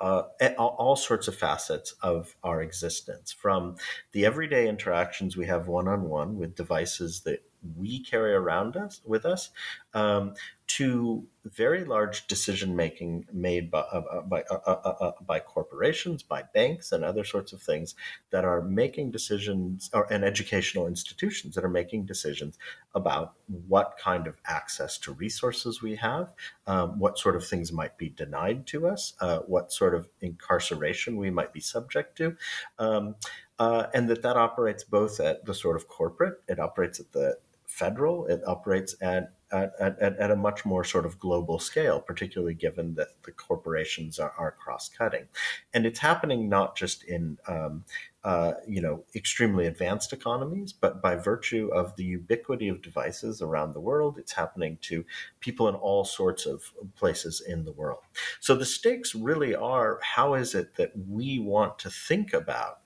uh, 0.00 0.22
all 0.56 0.96
sorts 0.96 1.26
of 1.28 1.36
facets 1.36 1.94
of 2.02 2.36
our 2.44 2.62
existence 2.62 3.32
from 3.32 3.76
the 4.12 4.24
everyday 4.24 4.68
interactions 4.68 5.36
we 5.36 5.46
have 5.46 5.66
one 5.66 5.88
on 5.88 6.02
one 6.02 6.38
with 6.38 6.54
devices 6.54 7.20
that 7.20 7.42
we 7.76 8.00
carry 8.00 8.32
around 8.34 8.76
us 8.76 9.00
with 9.04 9.24
us 9.24 9.50
um, 9.94 10.34
to 10.68 11.26
very 11.46 11.82
large 11.82 12.26
decision 12.26 12.76
making 12.76 13.26
made 13.32 13.70
by 13.70 13.80
uh, 13.80 14.02
uh 14.12 14.20
by, 14.20 14.42
uh, 14.50 14.58
uh, 14.66 14.94
uh, 15.00 15.12
by 15.26 15.40
corporations, 15.40 16.22
by 16.22 16.42
banks, 16.54 16.92
and 16.92 17.02
other 17.02 17.24
sorts 17.24 17.54
of 17.54 17.62
things 17.62 17.94
that 18.30 18.44
are 18.44 18.60
making 18.60 19.10
decisions, 19.10 19.88
or 19.94 20.06
and 20.12 20.24
educational 20.24 20.86
institutions 20.86 21.54
that 21.54 21.64
are 21.64 21.70
making 21.70 22.04
decisions 22.04 22.58
about 22.94 23.32
what 23.66 23.96
kind 23.98 24.26
of 24.26 24.36
access 24.46 24.98
to 24.98 25.12
resources 25.12 25.80
we 25.80 25.96
have, 25.96 26.28
um, 26.66 26.98
what 26.98 27.18
sort 27.18 27.34
of 27.34 27.46
things 27.46 27.72
might 27.72 27.96
be 27.96 28.10
denied 28.10 28.66
to 28.66 28.86
us, 28.86 29.14
uh, 29.20 29.38
what 29.40 29.72
sort 29.72 29.94
of 29.94 30.06
incarceration 30.20 31.16
we 31.16 31.30
might 31.30 31.52
be 31.52 31.60
subject 31.60 32.16
to. 32.18 32.36
Um, 32.78 33.16
and 33.58 34.08
that 34.08 34.22
that 34.22 34.36
operates 34.36 34.84
both 34.84 35.18
at 35.18 35.44
the 35.46 35.54
sort 35.54 35.76
of 35.76 35.88
corporate, 35.88 36.42
it 36.46 36.60
operates 36.60 37.00
at 37.00 37.10
the 37.12 37.38
federal. 37.78 38.26
It 38.26 38.42
operates 38.46 38.96
at, 39.00 39.32
at, 39.52 39.72
at, 39.80 40.00
at, 40.00 40.30
a 40.30 40.36
much 40.36 40.64
more 40.64 40.84
sort 40.84 41.06
of 41.06 41.18
global 41.18 41.58
scale, 41.58 42.00
particularly 42.00 42.54
given 42.54 42.94
that 42.94 43.22
the 43.24 43.32
corporations 43.32 44.18
are, 44.18 44.34
are 44.36 44.52
cross 44.52 44.88
cutting. 44.88 45.26
And 45.72 45.86
it's 45.86 46.00
happening 46.00 46.48
not 46.48 46.76
just 46.76 47.04
in, 47.04 47.38
um, 47.46 47.84
uh, 48.24 48.54
you 48.66 48.82
know, 48.82 49.04
extremely 49.14 49.66
advanced 49.66 50.12
economies, 50.12 50.72
but 50.72 51.00
by 51.00 51.14
virtue 51.14 51.70
of 51.72 51.94
the 51.96 52.04
ubiquity 52.04 52.68
of 52.68 52.82
devices 52.82 53.40
around 53.40 53.72
the 53.72 53.80
world, 53.80 54.18
it's 54.18 54.32
happening 54.32 54.76
to 54.82 55.04
people 55.40 55.68
in 55.68 55.74
all 55.76 56.04
sorts 56.04 56.44
of 56.44 56.72
places 56.96 57.40
in 57.40 57.64
the 57.64 57.72
world. 57.72 58.00
So 58.40 58.54
the 58.54 58.66
stakes 58.66 59.14
really 59.14 59.54
are 59.54 60.00
how 60.02 60.34
is 60.34 60.54
it 60.54 60.74
that 60.76 60.92
we 61.08 61.38
want 61.38 61.78
to 61.80 61.90
think 61.90 62.32
about 62.32 62.80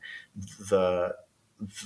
the 0.71 1.15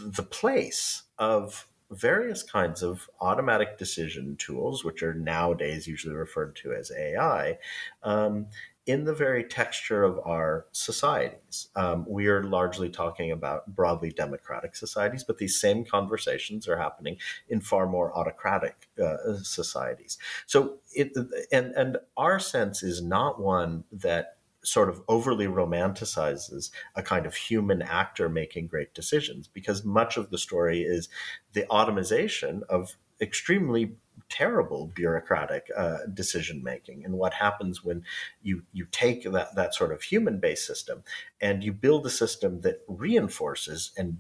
the 0.01 0.23
place 0.23 1.03
of 1.19 1.69
various 1.91 2.43
kinds 2.43 2.83
of 2.83 3.09
automatic 3.21 3.79
decision 3.79 4.37
tools, 4.37 4.85
which 4.85 5.03
are 5.03 5.15
nowadays 5.15 5.87
usually 5.87 6.15
referred 6.15 6.57
to 6.57 6.73
as 6.73 6.91
AI, 6.91 7.59
um, 8.03 8.47
in 8.87 9.05
the 9.05 9.15
very 9.15 9.43
texture 9.43 10.05
of 10.05 10.21
our 10.25 10.67
societies. 10.71 11.69
Um, 11.75 12.05
we 12.09 12.29
are 12.29 12.45
largely 12.45 12.89
talking 12.89 13.33
about 13.33 13.67
broadly 13.75 14.11
democratic 14.11 14.77
societies, 14.77 15.25
but 15.25 15.39
these 15.39 15.61
same 15.61 15.85
conversations 15.85 16.69
are 16.69 16.77
happening 16.79 17.17
in 17.49 17.61
far 17.61 17.89
more 17.89 18.17
autocratic 18.17 18.89
uh, 19.03 19.39
societies. 19.43 20.19
So, 20.47 20.77
it, 20.93 21.13
and 21.51 21.73
and 21.73 21.99
our 22.17 22.39
sense 22.39 22.85
is 22.85 23.03
not 23.03 23.41
one 23.41 23.85
that 23.91 24.36
sort 24.67 24.89
of 24.89 25.01
overly 25.09 25.47
romanticizes 25.47 26.71
a 26.95 27.03
kind 27.03 27.25
of 27.25 27.35
human 27.35 27.83
actor 27.83 28.29
making 28.29 28.67
great 28.67 28.93
decisions 28.95 29.49
because 29.49 29.85
much 29.85 30.17
of 30.17 30.31
the 30.31 30.39
story 30.39 30.83
is 30.83 31.09
the 31.53 31.67
automation 31.69 32.63
of 32.69 32.97
extremely 33.21 33.97
terrible 34.29 34.91
bureaucratic 34.95 35.71
uh, 35.77 35.99
decision 36.13 36.63
making 36.63 37.05
and 37.05 37.15
what 37.15 37.33
happens 37.33 37.85
when 37.85 38.03
you 38.43 38.63
you 38.73 38.87
take 38.91 39.31
that 39.31 39.55
that 39.55 39.75
sort 39.75 39.93
of 39.93 40.03
human 40.03 40.41
based 40.41 40.67
system 40.67 41.03
and 41.41 41.63
you 41.63 41.73
build 41.73 42.05
a 42.05 42.11
system 42.11 42.61
that 42.63 42.83
reinforces 42.89 43.93
and 43.97 44.17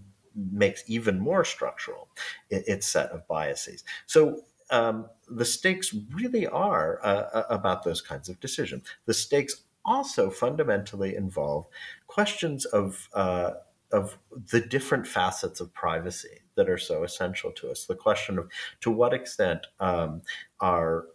makes 0.53 0.85
even 0.87 1.19
more 1.19 1.45
structural 1.45 2.09
its 2.51 2.87
set 2.87 3.11
of 3.11 3.27
biases 3.27 3.83
so 4.07 4.45
um, 4.71 5.09
the 5.29 5.45
stakes 5.45 5.95
really 6.13 6.47
are 6.47 7.01
uh, 7.05 7.45
about 7.49 7.85
those 7.85 8.01
kinds 8.01 8.29
of 8.29 8.41
decisions. 8.41 8.85
The 9.07 9.15
stakes 9.15 9.63
also 9.87 10.31
fundamentally 10.31 11.15
involve 11.15 11.67
questions 12.07 12.65
of 12.67 13.09
uh, 13.15 13.53
of 13.93 14.19
the 14.51 14.61
different 14.61 15.07
facets 15.07 15.61
of 15.61 15.73
privacy 15.73 16.41
that 16.57 16.69
are 16.69 16.79
so 16.79 17.05
essential 17.05 17.53
to 17.53 17.71
us. 17.71 17.85
The 17.85 17.95
question 17.95 18.39
of 18.39 18.51
to 18.81 18.91
what 18.91 19.15
extent 19.15 19.67
um, 19.81 20.23
are 20.61 21.07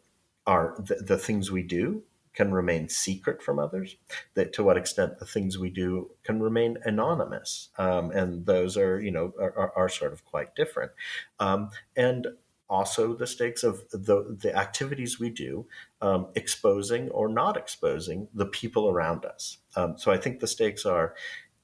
are 0.48 0.76
the, 0.80 0.96
the, 0.96 1.18
things 1.18 1.52
we 1.52 1.62
do 1.62 2.02
can 2.34 2.52
remain 2.52 2.90
secret 2.90 3.44
from 3.44 3.60
others, 3.60 3.96
that 4.34 4.54
to 4.54 4.64
what 4.64 4.78
extent 4.78 5.20
the 5.20 5.26
things 5.26 5.60
we 5.60 5.70
do 5.70 6.10
can 6.24 6.42
remain 6.42 6.78
anonymous, 6.86 7.70
um, 7.78 8.10
and 8.12 8.46
those 8.46 8.78
are 8.78 9.00
you 9.00 9.12
know 9.12 9.34
are, 9.40 9.54
are, 9.58 9.74
are 9.76 9.90
sort 9.90 10.14
of 10.14 10.26
quite 10.26 10.56
different, 10.56 10.92
um, 11.40 11.70
and 11.96 12.28
also 12.72 13.14
the 13.14 13.28
stakes 13.28 13.64
of 13.64 13.84
the, 13.92 14.38
the 14.40 14.56
activities 14.56 15.20
we 15.20 15.30
do, 15.30 15.66
um, 16.02 16.28
exposing 16.36 17.10
or 17.10 17.28
not 17.28 17.58
exposing 17.58 18.30
the 18.34 18.46
people 18.46 18.90
around 18.90 19.26
us. 19.26 19.58
Um, 19.76 19.98
so 19.98 20.10
I 20.10 20.18
think 20.18 20.40
the 20.40 20.48
stakes 20.48 20.86
are, 20.86 21.14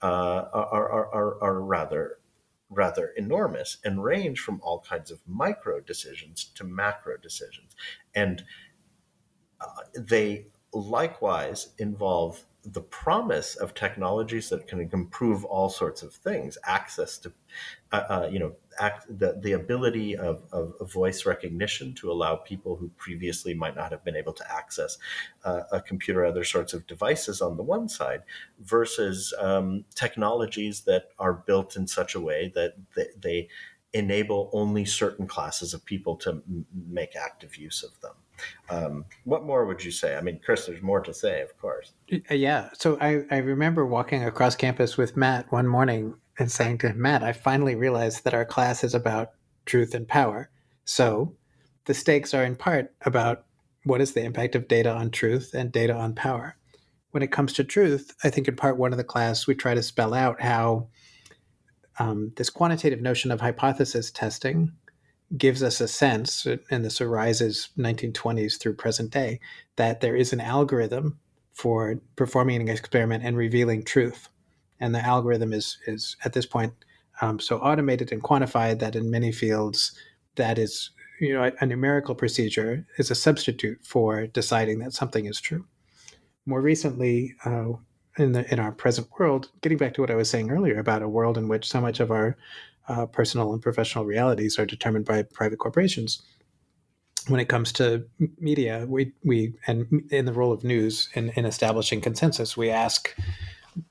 uh, 0.01 0.45
are, 0.53 0.89
are, 0.89 1.15
are, 1.15 1.43
are, 1.43 1.61
rather 1.61 2.19
rather 2.69 3.13
enormous 3.15 3.77
and 3.85 4.03
range 4.03 4.41
from 4.41 4.59
all 4.61 4.81
kinds 4.81 5.09
of 5.09 5.21
micro 5.25 5.79
decisions 5.79 6.51
to 6.53 6.65
macro 6.65 7.15
decisions. 7.15 7.73
And 8.13 8.43
uh, 9.61 9.83
they 9.97 10.47
likewise 10.73 11.69
involve 11.77 12.43
the 12.73 12.81
promise 12.81 13.55
of 13.55 13.73
technologies 13.73 14.49
that 14.49 14.67
can 14.67 14.81
improve 14.91 15.45
all 15.45 15.69
sorts 15.69 16.03
of 16.03 16.13
things 16.13 16.57
access 16.65 17.17
to 17.17 17.31
uh, 17.93 18.03
uh, 18.09 18.27
you 18.29 18.39
know 18.39 18.53
act, 18.79 19.05
the, 19.19 19.39
the 19.41 19.53
ability 19.53 20.15
of, 20.15 20.43
of, 20.51 20.73
voice 20.91 21.25
recognition 21.25 21.93
to 21.93 22.11
allow 22.11 22.35
people 22.35 22.75
who 22.75 22.89
previously 22.97 23.53
might 23.53 23.75
not 23.75 23.91
have 23.91 24.03
been 24.03 24.15
able 24.15 24.33
to 24.33 24.51
access 24.51 24.97
uh, 25.43 25.63
a 25.71 25.81
computer 25.81 26.21
or 26.23 26.25
other 26.25 26.43
sorts 26.43 26.73
of 26.73 26.85
devices 26.87 27.41
on 27.41 27.57
the 27.57 27.63
one 27.63 27.89
side 27.89 28.23
versus 28.59 29.33
um, 29.39 29.83
technologies 29.95 30.81
that 30.81 31.09
are 31.19 31.33
built 31.33 31.75
in 31.75 31.87
such 31.87 32.15
a 32.15 32.19
way 32.19 32.51
that 32.55 32.73
they, 32.95 33.07
they 33.19 33.47
enable 33.93 34.49
only 34.53 34.85
certain 34.85 35.27
classes 35.27 35.73
of 35.73 35.83
people 35.85 36.15
to 36.15 36.29
m- 36.29 36.65
make 36.89 37.15
active 37.15 37.55
use 37.55 37.83
of 37.83 37.99
them 38.01 38.13
um, 38.69 39.05
what 39.23 39.45
more 39.45 39.65
would 39.65 39.83
you 39.83 39.91
say? 39.91 40.15
I 40.15 40.21
mean, 40.21 40.39
Chris, 40.43 40.65
there's 40.65 40.81
more 40.81 41.01
to 41.01 41.13
say, 41.13 41.41
of 41.41 41.57
course. 41.57 41.93
Uh, 42.11 42.33
yeah. 42.33 42.69
So 42.73 42.97
I, 42.99 43.23
I 43.31 43.37
remember 43.37 43.85
walking 43.85 44.23
across 44.23 44.55
campus 44.55 44.97
with 44.97 45.17
Matt 45.17 45.51
one 45.51 45.67
morning 45.67 46.15
and 46.39 46.51
saying 46.51 46.79
to 46.79 46.89
him, 46.89 47.01
Matt, 47.01 47.23
I 47.23 47.33
finally 47.33 47.75
realized 47.75 48.23
that 48.23 48.33
our 48.33 48.45
class 48.45 48.83
is 48.83 48.93
about 48.93 49.31
truth 49.65 49.93
and 49.93 50.07
power. 50.07 50.49
So 50.85 51.35
the 51.85 51.93
stakes 51.93 52.33
are 52.33 52.43
in 52.43 52.55
part 52.55 52.93
about 53.01 53.45
what 53.83 54.01
is 54.01 54.13
the 54.13 54.23
impact 54.23 54.55
of 54.55 54.67
data 54.67 54.91
on 54.91 55.09
truth 55.09 55.53
and 55.53 55.71
data 55.71 55.93
on 55.93 56.13
power. 56.13 56.55
When 57.11 57.23
it 57.23 57.31
comes 57.31 57.53
to 57.53 57.63
truth, 57.63 58.13
I 58.23 58.29
think 58.29 58.47
in 58.47 58.55
part 58.55 58.77
one 58.77 58.91
of 58.91 58.97
the 58.97 59.03
class, 59.03 59.47
we 59.47 59.55
try 59.55 59.73
to 59.73 59.81
spell 59.81 60.13
out 60.13 60.41
how 60.41 60.89
um, 61.99 62.33
this 62.35 62.49
quantitative 62.49 63.01
notion 63.01 63.31
of 63.31 63.41
hypothesis 63.41 64.11
testing 64.11 64.71
gives 65.35 65.61
us 65.61 65.81
a 65.81 65.87
sense, 65.87 66.47
and 66.71 66.85
this 66.85 67.01
arises 67.01 67.69
1920s 67.77 68.59
through 68.59 68.75
present 68.75 69.11
day, 69.11 69.39
that 69.75 69.99
there 69.99 70.15
is 70.15 70.31
an 70.31 70.39
algorithm 70.39 71.19
for 71.53 71.99
performing 72.15 72.61
an 72.61 72.69
experiment 72.69 73.23
and 73.23 73.35
revealing 73.35 73.83
truth. 73.83 74.29
And 74.79 74.93
the 74.93 75.03
algorithm 75.03 75.53
is, 75.53 75.77
is 75.87 76.15
at 76.23 76.33
this 76.33 76.45
point 76.45 76.73
um, 77.19 77.39
so 77.39 77.57
automated 77.57 78.11
and 78.11 78.21
quantified 78.21 78.79
that 78.79 78.95
in 78.95 79.09
many 79.09 79.31
fields, 79.31 79.91
that 80.35 80.59
is, 80.59 80.91
you 81.19 81.33
know, 81.33 81.51
a, 81.59 81.65
numerical 81.65 82.13
procedure 82.13 82.85
is 82.97 83.09
a 83.09 83.15
substitute 83.15 83.79
for 83.83 84.27
deciding 84.27 84.79
that 84.79 84.93
something 84.93 85.25
is 85.25 85.41
true. 85.41 85.65
More 86.45 86.61
recently, 86.61 87.35
uh, 87.43 87.73
in 88.17 88.31
the 88.31 88.51
in 88.51 88.59
our 88.59 88.71
present 88.71 89.07
world, 89.19 89.49
getting 89.61 89.77
back 89.77 89.93
to 89.93 90.01
what 90.01 90.11
I 90.11 90.15
was 90.15 90.29
saying 90.29 90.49
earlier 90.49 90.79
about 90.79 91.01
a 91.01 91.07
world 91.07 91.37
in 91.37 91.47
which 91.47 91.67
so 91.69 91.81
much 91.81 91.99
of 91.99 92.11
our 92.11 92.37
uh, 92.87 93.05
personal 93.05 93.53
and 93.53 93.61
professional 93.61 94.05
realities 94.05 94.57
are 94.57 94.65
determined 94.65 95.05
by 95.05 95.23
private 95.23 95.59
corporations. 95.59 96.21
When 97.27 97.39
it 97.39 97.49
comes 97.49 97.71
to 97.73 98.05
media, 98.39 98.85
we, 98.87 99.11
we 99.23 99.53
and 99.67 100.05
in 100.11 100.25
the 100.25 100.33
role 100.33 100.53
of 100.53 100.63
news 100.63 101.09
in, 101.13 101.29
in 101.31 101.45
establishing 101.45 101.99
consensus, 101.99 102.55
we 102.55 102.69
ask 102.69 103.13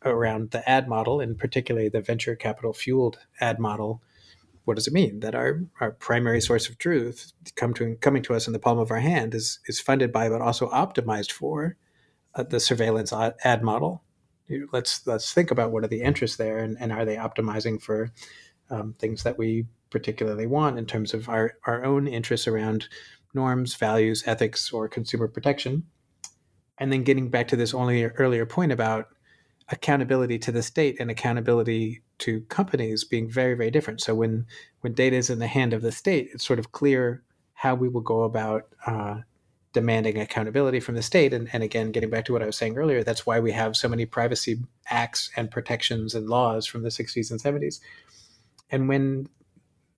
around 0.04 0.50
the 0.50 0.68
ad 0.68 0.88
model, 0.88 1.20
and 1.20 1.38
particularly 1.38 1.88
the 1.88 2.00
venture 2.00 2.34
capital 2.34 2.72
fueled 2.72 3.18
ad 3.40 3.58
model, 3.58 4.02
what 4.64 4.74
does 4.74 4.86
it 4.86 4.92
mean 4.92 5.20
that 5.20 5.34
our, 5.34 5.62
our 5.80 5.92
primary 5.92 6.40
source 6.40 6.68
of 6.68 6.78
truth 6.78 7.32
come 7.54 7.72
to 7.74 7.94
coming 7.96 8.22
to 8.22 8.34
us 8.34 8.46
in 8.46 8.52
the 8.52 8.58
palm 8.58 8.78
of 8.78 8.90
our 8.90 8.98
hand 8.98 9.34
is 9.34 9.60
is 9.66 9.80
funded 9.80 10.12
by 10.12 10.28
but 10.28 10.40
also 10.40 10.68
optimized 10.70 11.30
for 11.30 11.76
uh, 12.34 12.42
the 12.42 12.58
surveillance 12.58 13.12
ad 13.12 13.62
model 13.62 14.02
let's 14.72 15.06
let's 15.06 15.32
think 15.32 15.50
about 15.50 15.70
what 15.70 15.84
are 15.84 15.88
the 15.88 16.02
interests 16.02 16.36
there 16.36 16.58
and, 16.58 16.76
and 16.80 16.92
are 16.92 17.04
they 17.04 17.16
optimizing 17.16 17.80
for 17.80 18.10
um, 18.70 18.94
things 18.98 19.22
that 19.22 19.38
we 19.38 19.66
particularly 19.90 20.46
want 20.46 20.78
in 20.78 20.86
terms 20.86 21.14
of 21.14 21.28
our, 21.28 21.54
our 21.66 21.84
own 21.84 22.06
interests 22.06 22.48
around 22.48 22.88
norms, 23.34 23.74
values, 23.74 24.24
ethics, 24.26 24.72
or 24.72 24.88
consumer 24.88 25.28
protection. 25.28 25.84
And 26.78 26.92
then 26.92 27.04
getting 27.04 27.28
back 27.30 27.48
to 27.48 27.56
this 27.56 27.74
only 27.74 28.04
earlier 28.04 28.46
point 28.46 28.72
about 28.72 29.08
accountability 29.68 30.38
to 30.38 30.52
the 30.52 30.62
state 30.62 30.96
and 31.00 31.10
accountability 31.10 32.02
to 32.18 32.40
companies 32.42 33.04
being 33.04 33.28
very, 33.30 33.54
very 33.54 33.70
different. 33.70 34.00
So 34.00 34.14
when 34.14 34.46
when 34.80 34.94
data 34.94 35.16
is 35.16 35.30
in 35.30 35.38
the 35.38 35.46
hand 35.46 35.72
of 35.72 35.82
the 35.82 35.92
state, 35.92 36.30
it's 36.32 36.46
sort 36.46 36.58
of 36.58 36.72
clear 36.72 37.22
how 37.54 37.74
we 37.74 37.88
will 37.88 38.02
go 38.02 38.22
about 38.22 38.68
uh, 38.86 39.20
demanding 39.72 40.18
accountability 40.18 40.80
from 40.80 40.94
the 40.94 41.02
state. 41.02 41.32
And, 41.32 41.48
and 41.52 41.62
again, 41.62 41.90
getting 41.90 42.10
back 42.10 42.24
to 42.26 42.32
what 42.32 42.42
I 42.42 42.46
was 42.46 42.56
saying 42.56 42.76
earlier, 42.76 43.02
that's 43.02 43.26
why 43.26 43.40
we 43.40 43.52
have 43.52 43.76
so 43.76 43.88
many 43.88 44.06
privacy 44.06 44.60
acts 44.88 45.30
and 45.36 45.50
protections 45.50 46.14
and 46.14 46.28
laws 46.28 46.66
from 46.66 46.82
the 46.82 46.90
60s 46.90 47.30
and 47.30 47.40
70s 47.40 47.80
and 48.70 48.88
when 48.88 49.28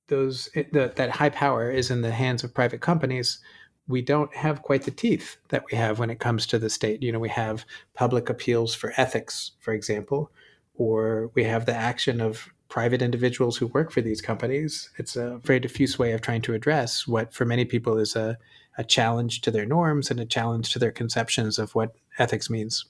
those 0.08 0.48
eh, 0.54 0.64
the, 0.72 0.92
that 0.96 1.10
high 1.10 1.30
power 1.30 1.70
is 1.70 1.90
in 1.90 2.02
the 2.02 2.10
hands 2.10 2.42
of 2.44 2.54
private 2.54 2.80
companies, 2.80 3.38
we 3.86 4.02
don't 4.02 4.34
have 4.34 4.62
quite 4.62 4.82
the 4.82 4.90
teeth 4.90 5.36
that 5.48 5.64
we 5.70 5.76
have 5.78 5.98
when 5.98 6.10
it 6.10 6.20
comes 6.20 6.46
to 6.46 6.58
the 6.58 6.68
state. 6.68 7.02
You 7.02 7.12
know, 7.12 7.18
we 7.18 7.30
have 7.30 7.64
public 7.94 8.28
appeals 8.28 8.74
for 8.74 8.92
ethics, 8.96 9.52
for 9.60 9.72
example, 9.72 10.30
or 10.74 11.30
we 11.34 11.44
have 11.44 11.66
the 11.66 11.74
action 11.74 12.20
of 12.20 12.48
private 12.68 13.00
individuals 13.00 13.56
who 13.56 13.66
work 13.68 13.90
for 13.90 14.02
these 14.02 14.20
companies. 14.20 14.90
It's 14.98 15.16
a 15.16 15.38
very 15.42 15.58
diffuse 15.58 15.98
way 15.98 16.12
of 16.12 16.20
trying 16.20 16.42
to 16.42 16.54
address 16.54 17.06
what, 17.06 17.32
for 17.32 17.46
many 17.46 17.64
people, 17.64 17.96
is 17.96 18.14
a, 18.14 18.36
a 18.76 18.84
challenge 18.84 19.40
to 19.42 19.50
their 19.50 19.64
norms 19.64 20.10
and 20.10 20.20
a 20.20 20.26
challenge 20.26 20.72
to 20.72 20.78
their 20.78 20.92
conceptions 20.92 21.58
of 21.58 21.74
what 21.74 21.94
ethics 22.18 22.50
means 22.50 22.84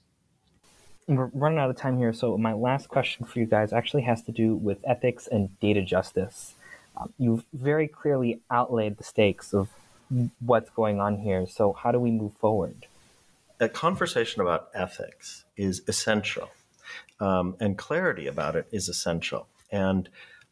we're 1.17 1.31
running 1.33 1.59
out 1.59 1.71
of 1.71 1.77
time 1.77 1.99
here, 1.99 2.13
so 2.13 2.37
my 2.37 2.53
last 2.53 2.89
question 2.89 3.25
for 3.25 3.39
you 3.39 3.47
guys 3.47 3.73
actually 3.73 4.03
has 4.03 4.23
to 4.23 4.33
do 4.33 4.55
with 4.55 4.79
ethics 4.85 5.27
and 5.27 5.59
data 5.59 5.83
justice. 5.83 6.55
Um, 6.97 7.13
you've 7.19 7.45
very 7.53 7.89
clearly 7.89 8.41
outlaid 8.51 8.99
the 8.99 9.05
stakes 9.05 9.55
of 9.55 9.69
what's 10.41 10.71
going 10.71 11.01
on 11.01 11.19
here. 11.19 11.47
So, 11.47 11.73
how 11.73 11.93
do 11.93 11.99
we 11.99 12.11
move 12.11 12.33
forward? 12.35 12.87
A 13.61 13.69
conversation 13.69 14.43
about 14.43 14.69
ethics 14.75 15.45
is 15.57 15.83
essential, 15.89 16.51
um, 17.21 17.57
and 17.59 17.79
clarity 17.79 18.27
about 18.27 18.55
it 18.55 18.69
is 18.71 18.89
essential. 18.89 19.47
And 19.73 20.09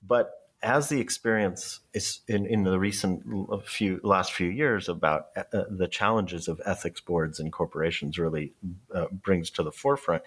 but 0.06 0.45
as 0.66 0.88
the 0.88 1.00
experience 1.00 1.78
is 1.94 2.22
in, 2.26 2.44
in 2.44 2.64
the 2.64 2.76
recent 2.76 3.22
few 3.64 4.00
last 4.02 4.32
few 4.32 4.48
years 4.48 4.88
about 4.88 5.28
uh, 5.36 5.62
the 5.70 5.86
challenges 5.86 6.48
of 6.48 6.60
ethics 6.66 7.00
boards 7.00 7.38
and 7.38 7.52
corporations 7.52 8.18
really 8.18 8.52
uh, 8.92 9.06
brings 9.12 9.48
to 9.48 9.62
the 9.62 9.70
forefront, 9.70 10.24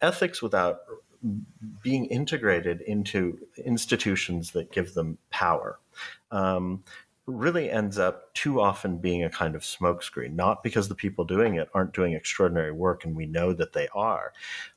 ethics 0.00 0.40
without 0.40 0.78
being 1.82 2.06
integrated 2.06 2.82
into 2.82 3.36
institutions 3.64 4.52
that 4.52 4.70
give 4.70 4.94
them 4.94 5.18
power 5.30 5.80
um, 6.30 6.84
really 7.26 7.68
ends 7.68 7.98
up 7.98 8.32
too 8.32 8.60
often 8.60 8.98
being 8.98 9.24
a 9.24 9.30
kind 9.30 9.56
of 9.56 9.62
smokescreen, 9.62 10.34
not 10.34 10.62
because 10.62 10.88
the 10.88 10.94
people 10.94 11.24
doing 11.24 11.56
it 11.56 11.68
aren't 11.74 11.94
doing 11.94 12.12
extraordinary 12.12 12.70
work 12.70 13.04
and 13.04 13.16
we 13.16 13.26
know 13.26 13.52
that 13.52 13.72
they 13.72 13.88
are, 13.92 14.32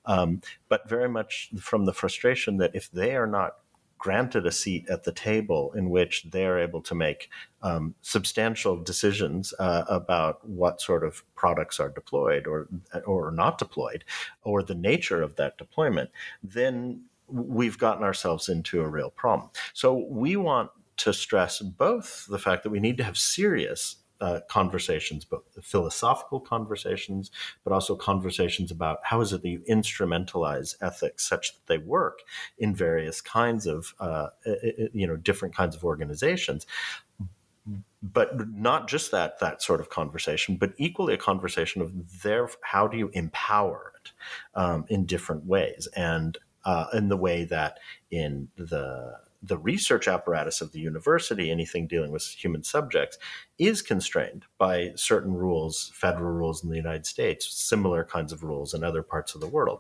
um, 0.06 0.42
but 0.70 0.90
very 0.90 1.10
much 1.10 1.52
from 1.60 1.86
the 1.86 1.94
frustration 1.94 2.58
that 2.58 2.72
if 2.74 2.90
they 2.90 3.16
are 3.16 3.28
not 3.28 3.58
granted 3.98 4.46
a 4.46 4.52
seat 4.52 4.88
at 4.90 5.04
the 5.04 5.12
table 5.12 5.74
in 5.76 5.90
which 5.90 6.28
they're 6.32 6.60
able 6.60 6.82
to 6.82 6.96
make 6.96 7.30
um, 7.62 7.96
substantial 8.02 8.78
decisions 8.78 9.54
uh, 9.60 9.84
about 9.88 10.48
what 10.48 10.82
sort 10.82 11.04
of 11.04 11.24
products 11.36 11.80
are 11.80 11.90
deployed 11.90 12.48
or 12.48 12.68
or 13.06 13.32
not 13.32 13.58
deployed, 13.58 14.04
or 14.44 14.64
the 14.64 14.76
nature 14.76 15.22
of 15.22 15.36
that 15.36 15.58
deployment, 15.58 16.10
then 16.44 17.02
we've 17.28 17.78
gotten 17.78 18.04
ourselves 18.04 18.50
into 18.50 18.82
a 18.82 18.88
real 18.88 19.10
problem. 19.10 19.50
So 19.74 20.06
we 20.10 20.36
want 20.38 20.72
to 20.98 21.14
stress 21.14 21.60
both 21.60 22.26
the 22.30 22.40
fact 22.40 22.64
that 22.64 22.70
we 22.70 22.80
need 22.80 22.98
to 22.98 23.04
have 23.04 23.18
serious 23.18 23.98
uh, 24.22 24.40
conversations, 24.50 25.26
both 25.26 25.44
philosophical 25.62 26.40
conversations, 26.40 27.32
but 27.64 27.74
also 27.74 27.96
conversations 27.96 28.72
about 28.72 29.00
how 29.04 29.22
is 29.22 29.34
it 29.34 29.42
that 29.42 29.50
you 29.50 29.60
instrumentalize 29.70 30.76
ethics 30.82 31.28
such 31.28 31.54
that 31.54 31.68
they 31.68 31.78
work 31.78 32.20
in 32.58 32.76
various 32.76 33.22
kinds 33.22 33.68
of, 33.68 33.94
uh, 34.00 34.28
you 34.94 35.08
know, 35.08 35.16
different 35.16 35.56
kinds 35.56 35.76
of 35.76 35.84
organizations. 35.84 36.66
But 38.02 38.50
not 38.50 38.88
just 38.88 39.12
that 39.12 39.40
that 39.40 39.62
sort 39.62 39.82
of 39.82 39.90
conversation, 39.90 40.56
but 40.56 40.74
equally 40.78 41.14
a 41.14 41.18
conversation 41.18 41.82
of 41.82 42.22
there. 42.22 42.50
How 42.62 42.88
do 42.88 42.98
you 42.98 43.10
empower 43.14 43.94
it 44.02 44.12
um, 44.54 44.86
in 44.88 45.06
different 45.06 45.46
ways, 45.46 45.88
and 45.96 46.38
uh, 46.64 46.86
in 46.94 47.10
the 47.10 47.18
way 47.18 47.44
that 47.46 47.80
in 48.12 48.50
the 48.56 49.20
the 49.48 49.58
research 49.58 50.08
apparatus 50.08 50.62
of 50.62 50.72
the 50.72 50.80
university, 50.80 51.50
anything 51.50 51.88
dealing 51.88 52.12
with 52.12 52.24
human 52.24 52.64
subjects, 52.64 53.18
is 53.58 53.82
constrained 53.82 54.46
by 54.58 54.92
certain 54.96 55.34
rules, 55.34 55.92
federal 55.96 56.32
rules 56.32 56.64
in 56.64 56.70
the 56.70 56.76
United 56.76 57.06
States, 57.06 57.48
similar 57.48 58.04
kinds 58.04 58.32
of 58.32 58.44
rules 58.44 58.74
in 58.74 58.84
other 58.84 59.04
parts 59.04 59.36
of 59.36 59.42
the 59.42 59.48
world. 59.48 59.80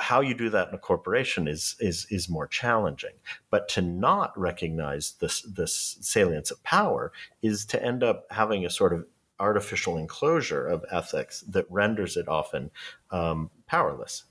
How 0.00 0.20
you 0.20 0.34
do 0.34 0.50
that 0.50 0.68
in 0.68 0.74
a 0.74 0.78
corporation 0.78 1.48
is 1.48 1.76
is 1.80 2.06
is 2.10 2.28
more 2.28 2.46
challenging. 2.46 3.14
But 3.50 3.68
to 3.70 3.82
not 3.82 4.38
recognize 4.38 5.12
this 5.20 5.42
this 5.42 5.96
salience 6.00 6.50
of 6.50 6.62
power 6.62 7.12
is 7.40 7.64
to 7.66 7.82
end 7.82 8.02
up 8.02 8.26
having 8.30 8.64
a 8.64 8.70
sort 8.70 8.92
of 8.92 9.06
artificial 9.40 9.96
enclosure 9.98 10.66
of 10.66 10.84
ethics 10.92 11.40
that 11.48 11.66
renders 11.68 12.16
it 12.16 12.28
often 12.28 12.70
um, 13.10 13.50
powerless 13.66 14.24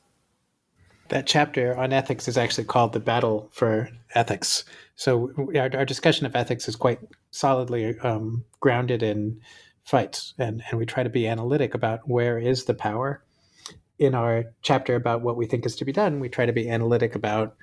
that 1.12 1.28
chapter 1.28 1.78
on 1.78 1.92
ethics 1.92 2.30
is 2.30 2.38
actually 2.38 2.64
called 2.64 2.94
the 2.94 3.00
battle 3.00 3.50
for 3.52 3.90
ethics. 4.16 4.64
So 4.96 5.32
our, 5.56 5.70
our 5.76 5.86
discussion 5.86 6.26
of 6.26 6.38
ethics 6.38 6.70
is 6.70 6.78
quite 6.78 7.00
solidly 7.32 8.00
um, 8.00 8.46
grounded 8.62 9.04
in 9.04 9.40
fights, 9.84 10.34
and 10.40 10.64
and 10.70 10.80
we 10.80 10.86
try 10.86 11.04
to 11.04 11.10
be 11.10 11.28
analytic 11.28 11.74
about 11.74 12.08
where 12.08 12.40
is 12.40 12.64
the 12.64 12.74
power. 12.74 13.24
In 14.00 14.16
our 14.16 14.46
chapter 14.62 14.96
about 14.96 15.22
what 15.22 15.36
we 15.36 15.46
think 15.46 15.66
is 15.66 15.76
to 15.76 15.86
be 15.86 15.92
done, 15.92 16.22
we 16.22 16.30
try 16.30 16.46
to 16.46 16.54
be 16.54 16.70
analytic 16.70 17.14
about 17.14 17.56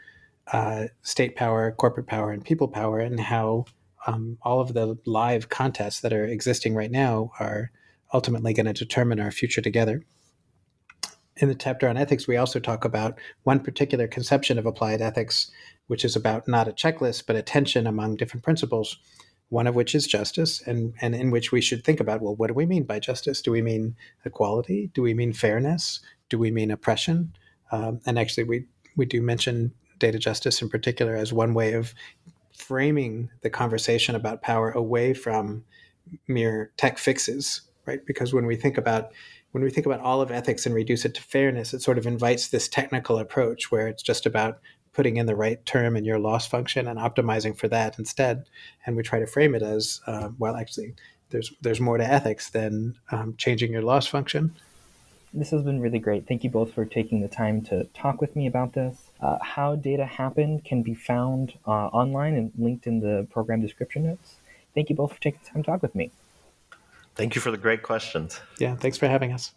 uh, 0.52 0.84
state 1.02 1.34
power, 1.34 1.72
corporate 1.72 2.06
power, 2.06 2.30
and 2.30 2.44
people 2.44 2.68
power, 2.68 3.00
and 3.00 3.18
how 3.18 3.64
um, 4.06 4.36
all 4.42 4.60
of 4.60 4.74
the 4.74 4.98
live 5.06 5.48
contests 5.48 6.00
that 6.00 6.12
are 6.12 6.26
existing 6.26 6.74
right 6.74 6.90
now 6.90 7.32
are 7.40 7.70
ultimately 8.12 8.52
going 8.52 8.66
to 8.66 8.72
determine 8.72 9.20
our 9.20 9.30
future 9.30 9.62
together. 9.62 10.04
In 11.38 11.48
the 11.48 11.54
chapter 11.54 11.88
on 11.88 11.96
ethics, 11.96 12.26
we 12.26 12.36
also 12.36 12.58
talk 12.58 12.84
about 12.84 13.18
one 13.44 13.60
particular 13.60 14.08
conception 14.08 14.58
of 14.58 14.66
applied 14.66 15.00
ethics, 15.00 15.50
which 15.86 16.04
is 16.04 16.16
about 16.16 16.48
not 16.48 16.68
a 16.68 16.72
checklist, 16.72 17.26
but 17.26 17.36
a 17.36 17.42
tension 17.42 17.86
among 17.86 18.16
different 18.16 18.42
principles, 18.42 18.98
one 19.48 19.66
of 19.68 19.74
which 19.74 19.94
is 19.94 20.06
justice, 20.06 20.60
and, 20.66 20.94
and 21.00 21.14
in 21.14 21.30
which 21.30 21.52
we 21.52 21.60
should 21.60 21.84
think 21.84 22.00
about 22.00 22.20
well, 22.20 22.34
what 22.34 22.48
do 22.48 22.54
we 22.54 22.66
mean 22.66 22.82
by 22.82 22.98
justice? 22.98 23.40
Do 23.40 23.52
we 23.52 23.62
mean 23.62 23.94
equality? 24.24 24.90
Do 24.94 25.02
we 25.02 25.14
mean 25.14 25.32
fairness? 25.32 26.00
Do 26.28 26.38
we 26.38 26.50
mean 26.50 26.72
oppression? 26.72 27.32
Um, 27.70 28.00
and 28.04 28.18
actually, 28.18 28.44
we, 28.44 28.66
we 28.96 29.06
do 29.06 29.22
mention 29.22 29.72
data 29.98 30.18
justice 30.18 30.60
in 30.60 30.68
particular 30.68 31.14
as 31.14 31.32
one 31.32 31.54
way 31.54 31.72
of 31.72 31.94
framing 32.52 33.30
the 33.42 33.50
conversation 33.50 34.16
about 34.16 34.42
power 34.42 34.70
away 34.72 35.14
from 35.14 35.64
mere 36.26 36.72
tech 36.76 36.98
fixes, 36.98 37.62
right? 37.86 38.04
Because 38.06 38.34
when 38.34 38.46
we 38.46 38.56
think 38.56 38.76
about 38.76 39.12
when 39.52 39.62
we 39.62 39.70
think 39.70 39.86
about 39.86 40.00
all 40.00 40.20
of 40.20 40.30
ethics 40.30 40.66
and 40.66 40.74
reduce 40.74 41.04
it 41.04 41.14
to 41.14 41.22
fairness, 41.22 41.72
it 41.72 41.82
sort 41.82 41.98
of 41.98 42.06
invites 42.06 42.48
this 42.48 42.68
technical 42.68 43.18
approach 43.18 43.70
where 43.70 43.88
it's 43.88 44.02
just 44.02 44.26
about 44.26 44.58
putting 44.92 45.16
in 45.16 45.26
the 45.26 45.36
right 45.36 45.64
term 45.64 45.96
in 45.96 46.04
your 46.04 46.18
loss 46.18 46.46
function 46.46 46.88
and 46.88 46.98
optimizing 46.98 47.56
for 47.56 47.68
that 47.68 47.98
instead. 47.98 48.44
And 48.84 48.96
we 48.96 49.02
try 49.02 49.18
to 49.20 49.26
frame 49.26 49.54
it 49.54 49.62
as 49.62 50.00
uh, 50.06 50.30
well. 50.38 50.56
Actually, 50.56 50.94
there's 51.30 51.52
there's 51.60 51.80
more 51.80 51.98
to 51.98 52.04
ethics 52.04 52.50
than 52.50 52.96
um, 53.10 53.34
changing 53.38 53.72
your 53.72 53.82
loss 53.82 54.06
function. 54.06 54.54
This 55.32 55.50
has 55.50 55.62
been 55.62 55.80
really 55.80 55.98
great. 55.98 56.26
Thank 56.26 56.42
you 56.42 56.50
both 56.50 56.72
for 56.72 56.86
taking 56.86 57.20
the 57.20 57.28
time 57.28 57.60
to 57.66 57.84
talk 57.94 58.20
with 58.20 58.34
me 58.34 58.46
about 58.46 58.72
this. 58.72 59.10
Uh, 59.20 59.36
how 59.42 59.76
data 59.76 60.06
happened 60.06 60.64
can 60.64 60.82
be 60.82 60.94
found 60.94 61.52
uh, 61.66 61.88
online 61.88 62.34
and 62.34 62.50
linked 62.56 62.86
in 62.86 63.00
the 63.00 63.26
program 63.30 63.60
description 63.60 64.04
notes. 64.04 64.36
Thank 64.74 64.88
you 64.88 64.96
both 64.96 65.12
for 65.12 65.20
taking 65.20 65.40
the 65.44 65.50
time 65.50 65.62
to 65.62 65.70
talk 65.70 65.82
with 65.82 65.94
me. 65.94 66.12
Thank 67.18 67.34
you 67.34 67.40
for 67.40 67.50
the 67.50 67.56
great 67.58 67.82
questions. 67.82 68.40
Yeah, 68.58 68.76
thanks 68.76 68.96
for 68.96 69.08
having 69.08 69.32
us. 69.32 69.52